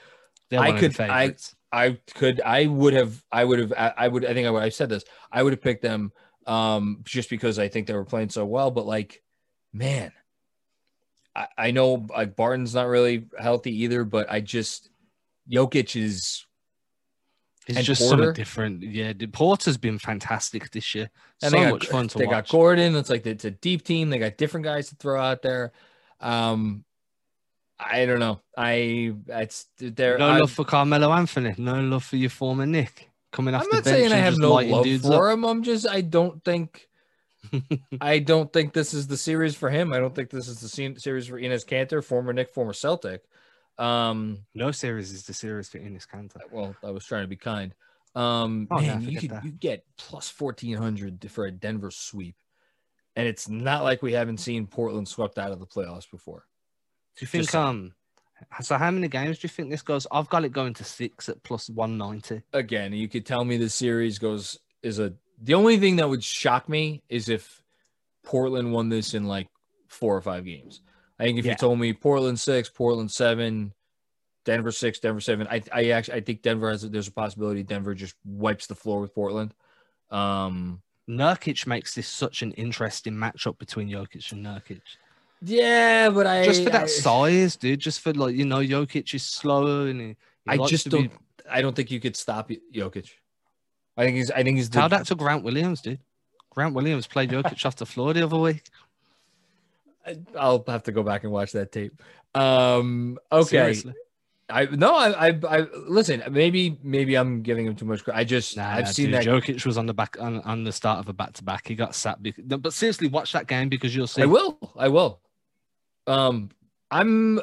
they're 0.50 0.60
I 0.60 0.70
one 0.72 0.80
could- 0.80 1.00
I- 1.00 1.36
I 1.74 1.98
could 2.16 2.42
I 2.42 2.66
would 2.66 2.94
have 2.94 3.24
I 3.32 3.46
would 3.46 3.60
have 3.60 3.72
I 3.72 3.94
I 3.98 4.08
would 4.10 4.26
I 4.26 4.34
think 4.34 4.46
I 4.46 4.52
would 4.52 4.62
I 4.62 4.70
said 4.70 4.90
this. 4.90 5.06
I 5.32 5.42
would 5.42 5.54
have 5.54 5.62
picked 5.62 5.82
them 5.84 6.12
um 6.46 7.00
just 7.06 7.30
because 7.30 7.58
I 7.60 7.70
think 7.70 7.88
they 7.88 7.94
were 7.94 8.04
playing 8.04 8.30
so 8.30 8.46
well, 8.46 8.70
but 8.72 8.86
like 8.86 9.24
man, 9.72 10.12
I, 11.36 11.48
I 11.58 11.72
know 11.72 12.06
like 12.10 12.36
Barton's 12.36 12.76
not 12.76 12.88
really 12.88 13.26
healthy 13.40 13.84
either, 13.84 14.04
but 14.04 14.32
I 14.32 14.42
just 14.42 14.90
Jokic 15.50 15.96
is 15.96 16.46
It's 17.68 17.78
and 17.78 17.86
just 17.86 18.02
Porter? 18.02 18.24
something 18.24 18.34
different. 18.34 18.84
Yeah, 18.84 19.14
the 19.14 19.28
Porter's 19.28 19.78
been 19.78 20.00
fantastic 20.00 20.72
this 20.72 20.94
year. 20.96 21.10
And 21.42 21.52
so 21.52 21.58
they 21.58 21.64
got, 21.64 21.72
much 21.72 21.88
fun 21.88 22.08
to 22.10 22.18
they 22.18 22.26
watch. 22.26 22.48
got 22.48 22.52
Gordon. 22.52 22.96
It's 22.96 23.10
like 23.10 23.26
it's 23.26 23.46
a 23.46 23.52
deep 23.52 23.84
team. 23.84 24.10
They 24.10 24.20
got 24.20 24.38
different 24.38 24.66
guys 24.66 24.90
to 24.90 24.96
throw 24.96 25.22
out 25.22 25.42
there. 25.42 25.72
Um, 26.20 26.84
I 27.80 28.06
don't 28.06 28.20
know. 28.20 28.42
I 28.56 29.14
it's 29.28 29.68
there. 29.80 30.18
no 30.18 30.28
I, 30.28 30.38
love 30.38 30.52
for 30.52 30.66
Carmelo 30.66 31.12
Anthony. 31.12 31.56
No 31.58 31.82
love 31.82 32.04
for 32.04 32.18
your 32.18 32.30
former 32.30 32.66
Knick 32.66 33.10
coming 33.32 33.56
off 33.56 33.64
I'm 33.64 33.70
the 33.70 33.76
not 33.78 33.86
saying 33.86 34.12
I 34.12 34.18
have 34.18 34.38
no 34.38 34.54
love 34.54 35.02
for 35.02 35.30
up. 35.30 35.34
him. 35.34 35.46
I'm 35.46 35.64
just 35.64 35.88
I 35.88 36.02
don't 36.02 36.44
think 36.44 36.88
I 38.00 38.20
don't 38.20 38.52
think 38.52 38.74
this 38.74 38.94
is 38.94 39.08
the 39.08 39.18
series 39.18 39.56
for 39.56 39.70
him. 39.70 39.94
I 39.94 40.00
don't 40.00 40.14
think 40.16 40.30
this 40.30 40.48
is 40.48 40.60
the 40.60 40.70
scene, 40.70 40.98
series 40.98 41.28
for 41.28 41.40
Enes 41.40 41.66
Kanter, 41.66 42.04
former 42.04 42.34
Knick, 42.34 42.50
former 42.50 42.74
Celtic. 42.74 43.24
Um, 43.78 44.40
No 44.54 44.72
series 44.72 45.12
is 45.12 45.26
the 45.26 45.34
series 45.34 45.70
for 45.70 45.80
Enes 45.80 46.08
Kanter. 46.08 46.42
well, 46.52 46.76
I 46.84 46.92
was 46.92 47.06
trying 47.06 47.24
to 47.24 47.28
be 47.28 47.36
kind. 47.36 47.74
Um, 48.14 48.68
Oh, 48.70 48.80
man, 48.82 49.02
you 49.02 49.20
could 49.20 49.32
you 49.44 49.52
get 49.52 49.86
plus 49.98 50.30
fourteen 50.30 50.76
hundred 50.76 51.26
for 51.32 51.46
a 51.46 51.52
Denver 51.52 51.92
sweep, 51.92 52.36
and 53.16 53.26
it's 53.28 53.48
not 53.48 53.84
like 53.84 54.02
we 54.04 54.12
haven't 54.14 54.40
seen 54.40 54.68
Portland 54.68 55.08
swept 55.08 55.38
out 55.38 55.52
of 55.52 55.60
the 55.60 55.66
playoffs 55.66 56.10
before. 56.12 56.46
Do 57.16 57.24
you 57.24 57.28
think 57.28 57.46
Just 57.46 57.56
um 57.56 57.94
so 58.62 58.78
how 58.78 58.92
many 58.92 59.08
games 59.08 59.40
do 59.40 59.46
you 59.46 59.50
think 59.50 59.70
this 59.70 59.82
goes? 59.82 60.08
I've 60.12 60.28
got 60.30 60.44
it 60.44 60.50
going 60.52 60.74
to 60.76 60.84
six 60.84 61.30
at 61.30 61.42
plus 61.44 61.70
one 61.70 61.98
ninety. 61.98 62.42
Again, 62.54 62.92
you 62.92 63.08
could 63.08 63.26
tell 63.26 63.46
me 63.46 63.56
the 63.58 63.70
series 63.70 64.20
goes 64.20 64.60
is 64.84 65.00
a. 65.00 65.14
The 65.42 65.56
only 65.56 65.78
thing 65.78 65.96
that 65.98 66.08
would 66.08 66.24
shock 66.24 66.70
me 66.70 67.04
is 67.10 67.28
if 67.30 67.64
Portland 68.24 68.72
won 68.72 68.90
this 68.90 69.14
in 69.14 69.26
like 69.26 69.48
four 69.88 70.16
or 70.16 70.22
five 70.22 70.46
games. 70.46 70.82
I 71.20 71.24
think 71.24 71.40
if 71.40 71.46
Yeah. 71.46 71.52
you 71.52 71.58
told 71.58 71.80
me 71.80 71.94
Portland 71.94 72.40
six, 72.40 72.70
Portland 72.70 73.12
seven, 73.12 73.74
Denver 74.46 74.72
six, 74.72 75.00
Denver 75.00 75.22
seven, 75.22 75.48
I 75.50 75.62
I 75.72 75.90
actually 75.90 76.16
I 76.18 76.22
think 76.22 76.42
Denver 76.42 76.70
has 76.70 76.84
a, 76.84 76.90
there's 76.90 77.08
a 77.08 77.12
possibility 77.12 77.64
Denver 77.64 77.94
just 77.94 78.16
wipes 78.26 78.68
the 78.68 78.76
floor 78.76 79.02
with 79.02 79.14
Portland. 79.14 79.54
Um, 80.10 80.82
Nurkic 81.10 81.68
makes 81.68 81.96
this 81.96 82.08
such 82.08 82.42
an 82.42 82.52
interesting 82.54 83.14
matchup 83.14 83.58
between 83.58 83.90
Jokic 83.90 84.32
and 84.32 84.46
Nurkic. 84.46 84.82
Yeah, 85.42 86.10
but 86.10 86.28
I 86.28 86.46
just 86.46 86.64
for 86.64 86.70
that 86.70 86.84
I, 86.84 86.88
size, 86.88 87.56
dude. 87.56 87.80
Just 87.80 88.02
for 88.02 88.14
like 88.14 88.36
you 88.36 88.46
know, 88.46 88.60
Jokic 88.60 89.14
is 89.14 89.24
slower 89.24 89.88
and 89.88 90.00
he, 90.00 90.08
he 90.08 90.16
I 90.48 90.58
just 90.68 90.90
don't. 90.90 91.12
I 91.50 91.62
don't 91.62 91.76
think 91.76 91.92
you 91.92 92.00
could 92.00 92.16
stop 92.16 92.50
Jokic. 92.74 93.10
I 93.98 94.06
think 94.06 94.18
he's. 94.18 94.32
I 94.32 94.44
think 94.44 94.58
he's. 94.58 94.70
Tell 94.70 94.90
The, 94.90 94.98
that 94.98 95.06
to 95.08 95.16
Grant 95.16 95.44
Williams, 95.44 95.82
dude. 95.82 96.00
Grant 96.50 96.74
Williams 96.74 97.08
played 97.08 97.30
Jokic 97.30 97.66
off 97.66 97.76
the 97.76 97.86
floor 97.86 98.14
the 98.14 98.24
other 98.24 98.38
week. 98.38 98.64
I'll 100.38 100.64
have 100.68 100.84
to 100.84 100.92
go 100.92 101.04
back 101.04 101.24
and 101.24 101.32
watch 101.32 101.52
that 101.54 101.72
tape. 101.72 102.02
Um. 102.34 103.20
Okay. 103.32 103.50
Seriously. 103.50 103.94
I 104.50 104.66
no. 104.66 104.96
I. 104.96 105.30
I. 105.30 105.40
I 105.50 105.68
listen. 105.88 106.24
Maybe. 106.32 106.78
Maybe 106.84 107.16
I'm 107.16 107.42
giving 107.42 107.68
him 107.68 107.76
too 107.76 107.86
much. 107.86 108.04
credit. 108.04 108.20
I 108.20 108.24
just. 108.24 108.58
Nah, 108.58 108.70
I've 108.70 108.90
seen 108.90 109.08
dude, 109.08 109.16
that. 109.16 109.26
Jokic 109.26 109.66
was 109.66 109.78
on 109.78 109.86
the 109.86 109.94
back 109.94 110.18
on, 110.20 110.42
on 110.42 110.64
the 110.64 110.72
start 110.72 111.00
of 111.00 111.08
a 111.10 111.14
back 111.14 111.34
to 111.34 111.44
back. 111.44 111.68
He 111.68 111.76
got 111.76 111.96
sat. 111.96 112.22
Because, 112.22 112.44
but 112.44 112.74
seriously, 112.74 113.08
watch 113.08 113.34
that 113.34 113.48
game 113.48 113.70
because 113.70 113.96
you'll 113.96 114.08
see. 114.08 114.24
I 114.24 114.26
will. 114.26 114.58
I 114.78 114.88
will. 114.88 115.20
Um. 116.08 116.50
I'm. 116.90 117.40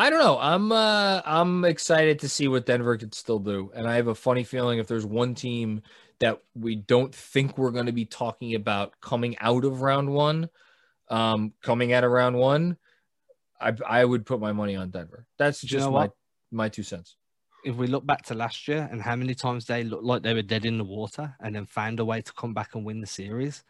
I 0.00 0.08
don't 0.08 0.20
know. 0.20 0.38
I'm. 0.40 0.72
Uh. 0.72 1.20
I'm 1.26 1.66
excited 1.66 2.20
to 2.20 2.28
see 2.28 2.48
what 2.48 2.64
Denver 2.64 2.96
could 2.96 3.14
still 3.14 3.38
do, 3.38 3.70
and 3.74 3.86
I 3.86 3.96
have 3.96 4.06
a 4.06 4.14
funny 4.14 4.44
feeling 4.44 4.78
if 4.78 4.86
there's 4.86 5.04
one 5.04 5.34
team 5.34 5.82
that 6.20 6.40
we 6.54 6.76
don't 6.76 7.14
think 7.14 7.58
we're 7.58 7.70
going 7.70 7.84
to 7.84 7.92
be 7.92 8.06
talking 8.06 8.54
about 8.54 8.98
coming 9.02 9.36
out 9.40 9.66
of 9.66 9.82
round 9.82 10.08
one, 10.10 10.48
um, 11.10 11.52
coming 11.62 11.92
out 11.92 12.04
of 12.04 12.12
round 12.12 12.34
one, 12.34 12.78
I 13.60 13.74
I 13.86 14.02
would 14.06 14.24
put 14.24 14.40
my 14.40 14.52
money 14.52 14.74
on 14.74 14.88
Denver. 14.88 15.26
That's 15.38 15.60
Do 15.60 15.66
you 15.66 15.70
just 15.72 15.84
know 15.84 15.92
my 15.92 15.98
what? 15.98 16.12
my 16.50 16.68
two 16.70 16.82
cents. 16.82 17.16
If 17.62 17.76
we 17.76 17.86
look 17.86 18.06
back 18.06 18.22
to 18.28 18.34
last 18.34 18.68
year 18.68 18.88
and 18.90 19.02
how 19.02 19.16
many 19.16 19.34
times 19.34 19.66
they 19.66 19.84
looked 19.84 20.04
like 20.04 20.22
they 20.22 20.32
were 20.32 20.40
dead 20.40 20.64
in 20.64 20.78
the 20.78 20.84
water 20.84 21.36
and 21.40 21.54
then 21.54 21.66
found 21.66 22.00
a 22.00 22.06
way 22.06 22.22
to 22.22 22.32
come 22.32 22.54
back 22.54 22.74
and 22.74 22.86
win 22.86 23.02
the 23.02 23.06
series, 23.06 23.64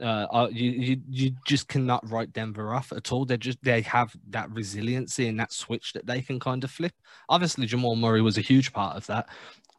uh, 0.00 0.26
uh, 0.30 0.48
you, 0.50 0.70
you 0.70 1.00
you 1.08 1.32
just 1.46 1.68
cannot 1.68 2.08
write 2.10 2.32
Denver 2.32 2.74
off 2.74 2.92
at 2.92 3.12
all. 3.12 3.24
They 3.24 3.36
just 3.36 3.62
they 3.62 3.82
have 3.82 4.14
that 4.30 4.50
resiliency 4.50 5.28
and 5.28 5.38
that 5.40 5.52
switch 5.52 5.92
that 5.92 6.06
they 6.06 6.22
can 6.22 6.40
kind 6.40 6.64
of 6.64 6.70
flip. 6.70 6.92
Obviously, 7.28 7.66
Jamal 7.66 7.96
Murray 7.96 8.22
was 8.22 8.38
a 8.38 8.42
huge 8.42 8.72
part 8.72 8.96
of 8.96 9.06
that, 9.06 9.28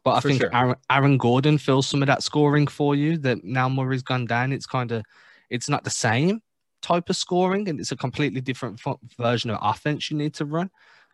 but 0.04 0.12
I 0.12 0.20
For 0.20 0.28
think 0.28 0.40
sure. 0.42 0.54
Aaron, 0.54 0.76
Aaron 0.90 1.18
Gordon 1.18 1.58
fills 1.58 1.86
some 1.86 2.02
of 2.02 2.06
that 2.06 2.22
scoring 2.22 2.66
for 2.66 2.94
you. 2.94 3.18
That 3.18 3.44
now 3.44 3.68
Murray's 3.68 4.02
gone 4.02 4.26
down, 4.26 4.52
it's 4.52 4.66
kind 4.66 4.92
of 4.92 5.04
it's 5.50 5.68
not 5.68 5.84
the 5.84 5.90
same 5.90 6.40
type 6.82 7.10
of 7.10 7.16
scoring, 7.16 7.68
and 7.68 7.78
it's 7.80 7.92
a 7.92 7.96
completely 7.96 8.40
different 8.40 8.80
fu- 8.80 8.98
version 9.18 9.50
of 9.50 9.58
offense 9.62 10.10
you 10.10 10.16
need 10.16 10.34
to 10.34 10.44
run. 10.44 10.70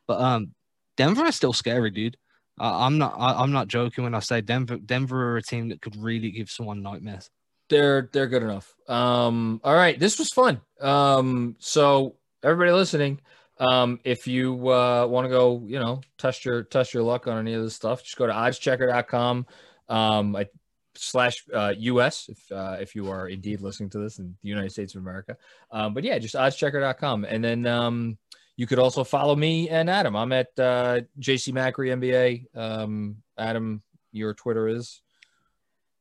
But 0.06 0.20
um, 0.20 0.54
Denver 0.96 1.26
is 1.26 1.36
still 1.36 1.52
scary, 1.52 1.90
dude. 1.90 2.16
Uh, 2.61 2.86
I'm 2.86 2.98
not. 2.98 3.14
I, 3.18 3.34
I'm 3.34 3.52
not 3.52 3.68
joking 3.68 4.04
when 4.04 4.14
I 4.14 4.20
say 4.20 4.40
Denver. 4.40 4.78
Denver 4.78 5.32
are 5.32 5.36
a 5.36 5.42
team 5.42 5.68
that 5.68 5.80
could 5.80 5.96
really 5.96 6.30
give 6.30 6.50
someone 6.50 6.82
nightmares. 6.82 7.30
They're 7.68 8.08
they're 8.12 8.26
good 8.26 8.42
enough. 8.42 8.74
Um, 8.88 9.60
all 9.62 9.74
right, 9.74 9.98
this 9.98 10.18
was 10.18 10.30
fun. 10.30 10.60
Um, 10.80 11.56
so 11.58 12.16
everybody 12.42 12.72
listening, 12.72 13.20
um, 13.58 14.00
if 14.04 14.26
you 14.26 14.70
uh, 14.70 15.06
want 15.06 15.26
to 15.26 15.28
go, 15.28 15.62
you 15.66 15.78
know, 15.78 16.00
test 16.16 16.44
your 16.44 16.62
test 16.62 16.94
your 16.94 17.02
luck 17.02 17.26
on 17.26 17.38
any 17.38 17.54
of 17.54 17.62
this 17.62 17.74
stuff, 17.74 18.02
just 18.02 18.16
go 18.16 18.26
to 18.26 18.32
oddschecker.com 18.32 19.46
um, 19.88 20.36
I, 20.36 20.46
slash 20.94 21.44
uh, 21.52 21.74
US 21.76 22.28
if 22.28 22.52
uh, 22.52 22.76
if 22.80 22.94
you 22.94 23.10
are 23.10 23.28
indeed 23.28 23.60
listening 23.60 23.90
to 23.90 23.98
this 23.98 24.18
in 24.18 24.36
the 24.42 24.48
United 24.48 24.72
States 24.72 24.94
of 24.94 25.02
America. 25.02 25.36
Um, 25.70 25.94
but 25.94 26.04
yeah, 26.04 26.18
just 26.18 26.34
oddschecker.com, 26.34 27.24
and 27.24 27.44
then 27.44 27.66
um, 27.66 28.18
you 28.56 28.66
could 28.66 28.78
also 28.78 29.04
follow 29.04 29.36
me 29.36 29.68
and 29.68 29.88
Adam. 29.88 30.16
I'm 30.16 30.32
at 30.32 30.48
uh, 30.58 31.00
JC 31.20 31.52
Macri 31.52 31.92
NBA. 31.94 32.56
Um, 32.56 33.16
Adam, 33.36 33.82
your 34.12 34.34
Twitter 34.34 34.68
is. 34.68 35.00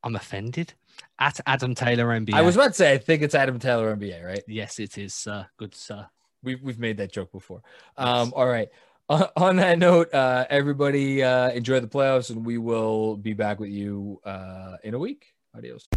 I'm 0.04 0.16
offended. 0.16 0.74
At 1.20 1.40
Adam 1.48 1.74
Taylor 1.74 2.08
NBA. 2.08 2.34
I 2.34 2.42
was 2.42 2.56
about 2.56 2.68
to 2.68 2.74
say, 2.74 2.94
I 2.94 2.98
think 2.98 3.24
it's 3.24 3.34
Adam 3.36 3.60
Taylor 3.60 3.96
NBA, 3.96 4.24
right? 4.24 4.44
Yes, 4.48 4.80
it 4.80 4.98
is, 4.98 5.14
sir. 5.14 5.48
Good, 5.58 5.74
sir. 5.74 6.08
We've 6.44 6.62
we've 6.62 6.80
made 6.80 6.98
that 6.98 7.12
joke 7.12 7.32
before. 7.32 7.62
Um, 7.98 8.34
all 8.36 8.48
right. 8.48 8.70
On, 9.10 9.26
on 9.38 9.56
that 9.56 9.80
note, 9.80 10.14
uh, 10.14 10.46
everybody 10.50 11.24
uh, 11.24 11.50
enjoy 11.52 11.80
the 11.80 11.88
playoffs, 11.88 12.30
and 12.30 12.46
we 12.46 12.58
will 12.58 13.16
be 13.16 13.32
back 13.32 13.58
with 13.58 13.70
you 13.70 14.20
uh, 14.26 14.76
in 14.84 14.96
a 14.96 15.00
week. 15.00 15.34
Adios. 15.56 15.88